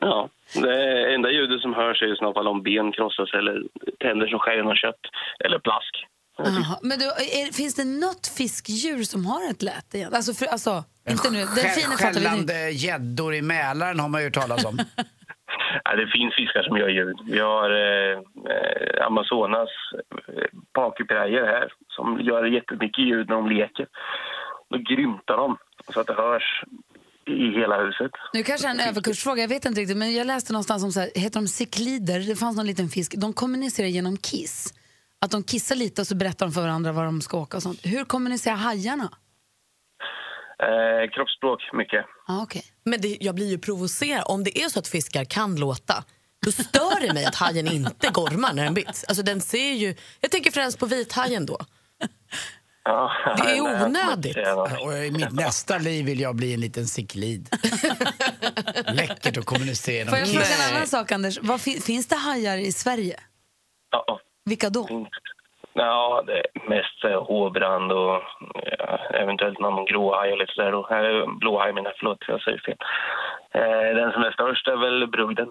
Ja, 0.00 0.28
det 0.54 1.14
enda 1.14 1.30
ljudet 1.30 1.60
som 1.60 1.74
hörs 1.74 2.02
är 2.02 2.12
i 2.12 2.16
så 2.16 2.32
fall 2.32 2.48
om 2.48 2.62
ben 2.62 2.92
krossas 2.92 3.34
eller 3.34 3.62
tänder 4.00 4.26
som 4.26 4.38
skär 4.38 4.56
genom 4.56 4.74
kött. 4.74 5.00
Eller 5.44 5.58
plask. 5.58 5.94
Jaha. 6.36 6.78
Men 6.82 6.98
du, 6.98 7.04
är, 7.04 7.52
finns 7.52 7.74
det 7.74 7.84
något 7.84 8.26
fiskdjur 8.26 9.02
som 9.02 9.26
har 9.26 9.50
ett 9.50 9.62
läte? 9.62 9.96
igen? 9.96 10.14
Alltså, 10.14 10.34
för, 10.34 10.46
alltså 10.46 10.84
inte 11.08 11.30
nu. 11.30 11.38
Vi 11.38 11.62
nu. 11.88 11.96
Skällande 11.96 12.70
gäddor 12.70 13.34
i 13.34 13.42
Mälaren 13.42 14.00
har 14.00 14.08
man 14.08 14.20
ju 14.20 14.26
hört 14.26 14.34
talas 14.34 14.64
om. 14.64 14.78
Ja, 15.84 15.96
det 15.96 16.06
finns 16.06 16.34
fiskar 16.34 16.62
som 16.62 16.76
gör 16.76 16.88
ljud. 16.88 17.16
Vi 17.26 17.38
har 17.38 17.70
eh, 17.70 18.18
eh, 18.52 19.06
Amazonas 19.06 19.68
eh, 20.28 20.48
pakupirajer 20.72 21.44
här 21.46 21.72
som 21.88 22.20
gör 22.20 22.44
jättemycket 22.44 23.04
ljud 23.04 23.28
när 23.28 23.36
de 23.36 23.48
leker. 23.48 23.86
Då 24.70 24.78
grymtar 24.78 25.36
de 25.36 25.56
så 25.92 26.00
att 26.00 26.06
det 26.06 26.14
hörs 26.14 26.64
i 27.26 27.60
hela 27.60 27.76
huset. 27.84 28.10
Nu 28.32 28.42
kanske 28.42 28.66
är 28.66 28.70
en 28.70 28.80
överkursfråga, 28.80 29.42
jag 29.42 29.48
vet 29.48 29.64
inte 29.64 29.80
riktigt. 29.80 29.96
Men 29.96 30.14
jag 30.14 30.26
läste 30.26 30.52
någonstans 30.52 30.84
om, 30.84 30.92
så 30.92 31.00
här, 31.00 31.10
heter 31.14 31.40
de 31.40 31.46
ciklider? 31.48 32.20
Det 32.20 32.36
fanns 32.36 32.56
någon 32.56 32.66
liten 32.66 32.88
fisk. 32.88 33.14
De 33.16 33.32
kommunicerar 33.32 33.88
genom 33.88 34.16
kiss. 34.16 34.74
Att 35.24 35.30
de 35.30 35.42
kissar 35.42 35.74
lite 35.76 36.00
och 36.00 36.06
så 36.06 36.14
berättar 36.14 36.46
de 36.46 36.52
för 36.52 36.60
varandra 36.60 36.92
var 36.92 37.04
de 37.04 37.20
ska 37.22 37.38
åka 37.38 37.56
och 37.56 37.62
sånt. 37.62 37.80
Hur 37.82 38.04
kommunicerar 38.04 38.56
hajarna? 38.56 39.12
Eh, 40.62 41.10
kroppsspråk, 41.14 41.60
mycket. 41.72 42.04
Ah, 42.26 42.42
okay. 42.42 42.62
Men 42.84 43.00
det, 43.00 43.16
jag 43.20 43.34
blir 43.34 43.50
ju 43.50 43.58
provocerad. 43.58 44.22
Om 44.26 44.44
det 44.44 44.58
är 44.62 44.68
så 44.68 44.78
att 44.78 44.88
fiskar 44.88 45.24
kan 45.24 45.56
låta, 45.56 46.04
då 46.44 46.52
stör 46.52 47.00
det 47.06 47.14
mig 47.14 47.24
att 47.24 47.34
hajen 47.34 47.68
inte 47.72 48.08
gormar 48.08 48.52
när 48.52 48.64
den 48.64 48.74
bits. 48.74 49.04
Alltså 49.04 49.22
den 49.22 49.40
ser 49.40 49.72
ju... 49.72 49.94
Jag 50.20 50.30
tänker 50.30 50.50
främst 50.50 50.78
på 50.78 50.86
vithajen 50.86 51.46
då. 51.46 51.58
Ja, 52.84 53.12
Det 53.44 53.50
är 53.56 53.60
onödigt. 53.60 54.36
Och 54.80 54.94
i 54.94 55.10
mitt 55.10 55.32
nästa 55.32 55.78
liv 55.78 56.06
vill 56.06 56.20
jag 56.20 56.36
bli 56.36 56.54
en 56.54 56.60
liten 56.60 56.86
ciklid. 56.86 57.48
Läckert 58.92 59.36
att 59.36 59.44
kommunicera. 59.44 60.08
Får 60.10 60.18
jag 60.18 60.28
fråga 60.28 60.46
en 60.46 60.74
annan 60.74 60.86
sak, 60.86 61.12
Anders? 61.12 61.38
Vad 61.42 61.60
fin- 61.60 61.80
finns 61.82 62.06
det 62.06 62.16
hajar 62.16 62.58
i 62.58 62.72
Sverige? 62.72 63.20
Ja. 63.90 64.20
Vilka 64.44 64.70
då? 64.70 65.06
Ja, 65.72 66.22
det 66.26 66.32
är 66.38 66.68
mest 66.68 67.04
eh, 67.04 67.22
håbrand 67.24 67.92
och 67.92 68.22
ja, 68.78 68.98
eventuellt 69.14 69.58
någon 69.58 69.84
gråhaj 69.84 70.32
eller 70.32 70.46
sådär. 70.46 70.72
då. 70.72 70.86
Eller 70.86 71.26
blåhaj 71.26 71.72
menar 71.72 71.90
jag, 71.90 71.96
förlåt, 71.98 72.18
jag 72.28 72.42
säger 72.42 72.58
fel. 72.58 72.76
Eh, 73.50 73.96
den 73.96 74.12
som 74.12 74.22
är 74.22 74.32
störst 74.32 74.68
är 74.68 74.76
väl 74.76 75.06
brugden. 75.06 75.48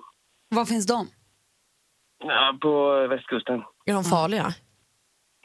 Var 0.50 0.66
finns 0.66 0.88
de? 0.88 1.08
Ja, 2.24 2.58
på 2.62 3.08
västkusten. 3.08 3.64
Är 3.86 3.94
de 3.94 4.04
farliga? 4.04 4.46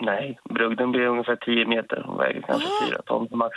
Nej, 0.01 0.39
brugden 0.51 0.91
blir 0.93 1.07
ungefär 1.07 1.37
10 1.37 1.67
meter 1.67 2.07
och 2.11 2.21
väger 2.21 2.43
kanske 2.43 2.69
4 2.89 3.03
ton 3.03 3.29
max. 3.31 3.55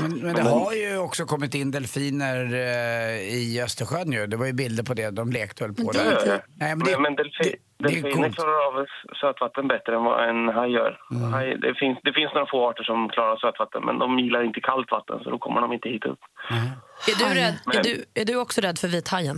Men, 0.00 0.10
men 0.18 0.34
det 0.34 0.42
har 0.42 0.72
ju 0.72 0.98
också 0.98 1.24
kommit 1.24 1.54
in 1.54 1.70
delfiner 1.70 2.54
eh, 2.54 3.34
i 3.40 3.60
Östersjön 3.64 4.12
ju. 4.12 4.26
Det 4.26 4.36
var 4.36 4.46
ju 4.46 4.52
bilder 4.52 4.84
på 4.84 4.94
det, 4.94 5.10
de 5.10 5.30
lekte 5.30 5.64
väl 5.64 5.74
på 5.74 5.92
det. 5.92 5.98
det. 5.98 6.32
är- 6.32 6.42
Nej, 6.56 6.76
men 6.76 6.78
men 6.78 6.86
det, 6.86 6.98
men 7.00 7.14
delfi, 7.16 7.56
det 7.78 7.88
delfiner 7.88 8.30
klarar 8.30 8.66
av 8.80 8.86
sötvatten 9.20 9.68
bättre 9.68 9.96
än 9.96 10.04
vad 10.04 10.28
en 10.28 10.48
haj 10.48 10.70
gör. 10.72 11.00
Haj, 11.32 11.56
det, 11.58 11.74
finns, 11.74 11.98
det 12.02 12.12
finns 12.12 12.34
några 12.34 12.46
få 12.46 12.68
arter 12.70 12.84
som 12.84 13.08
klarar 13.08 13.36
sötvatten, 13.36 13.82
men 13.84 13.98
de 13.98 14.18
gillar 14.18 14.42
inte 14.44 14.60
kallt 14.60 14.90
vatten, 14.90 15.18
så 15.22 15.30
då 15.30 15.38
kommer 15.38 15.60
de 15.60 15.72
inte 15.72 15.88
hit 15.88 16.04
upp. 16.04 16.20
Är 16.50 17.18
du, 17.28 17.34
rädd, 17.40 17.54
är, 17.78 17.82
du, 17.82 18.04
är 18.20 18.24
du 18.24 18.36
också 18.40 18.60
rädd 18.60 18.78
för 18.78 18.88
vithajen? 18.88 19.36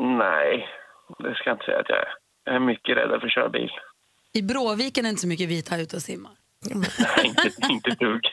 Nej, 0.00 0.68
det 1.18 1.34
ska 1.34 1.50
jag 1.50 1.54
inte 1.54 1.64
säga 1.64 1.78
att 1.80 1.88
jag 1.88 1.98
är. 1.98 2.08
Jag 2.44 2.54
är 2.54 2.60
mycket 2.60 2.96
rädd 2.96 3.08
för 3.20 3.26
att 3.26 3.32
köra 3.32 3.48
bil. 3.48 3.70
I 4.34 4.42
Bråviken 4.42 5.06
är 5.06 5.10
inte 5.10 5.22
så 5.22 5.28
mycket 5.28 5.48
vita 5.48 5.76
ute 5.78 5.96
och 5.96 6.02
simmar. 6.02 6.32
Nej, 6.64 6.90
inte, 7.24 7.52
inte 7.70 7.90
dugg. 7.90 8.24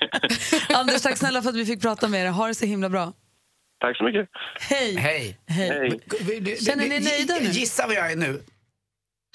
Anders, 0.76 1.02
tack 1.02 1.18
snälla 1.18 1.42
för 1.42 1.50
att 1.50 1.56
vi 1.56 1.66
fick 1.66 1.82
prata 1.82 2.08
med 2.08 2.26
dig. 2.26 2.32
Ha 2.32 2.48
det 2.48 2.56
så 2.56 2.66
himla 2.66 2.90
bra. 2.90 3.14
Tack 3.80 3.98
så 3.98 4.04
mycket. 4.04 4.30
Hej! 4.60 4.96
Hej! 4.96 5.38
Hej. 5.48 6.00
Känner 6.66 6.88
ni 6.90 6.96
er 6.96 7.02
nöjda 7.02 7.34
nu? 7.42 7.50
Gissa 7.52 7.88
vad 7.88 7.96
jag 7.96 8.12
är 8.12 8.16
nu. 8.16 8.42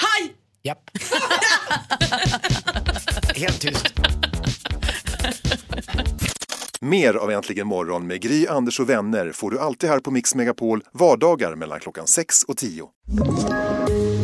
Hej! 0.02 0.34
Japp. 0.62 0.90
Helt 3.36 3.60
tyst. 3.60 3.94
Mer 6.80 7.14
av 7.14 7.30
Äntligen 7.30 7.66
morgon 7.66 8.06
med 8.06 8.20
Gry, 8.20 8.46
Anders 8.46 8.80
och 8.80 8.90
vänner 8.90 9.32
får 9.32 9.50
du 9.50 9.58
alltid 9.58 9.90
här 9.90 10.00
på 10.00 10.10
Mix 10.10 10.34
Megapol 10.34 10.82
vardagar 10.92 11.54
mellan 11.54 11.80
klockan 11.80 12.06
6 12.06 12.42
och 12.42 12.56
10. 12.56 12.88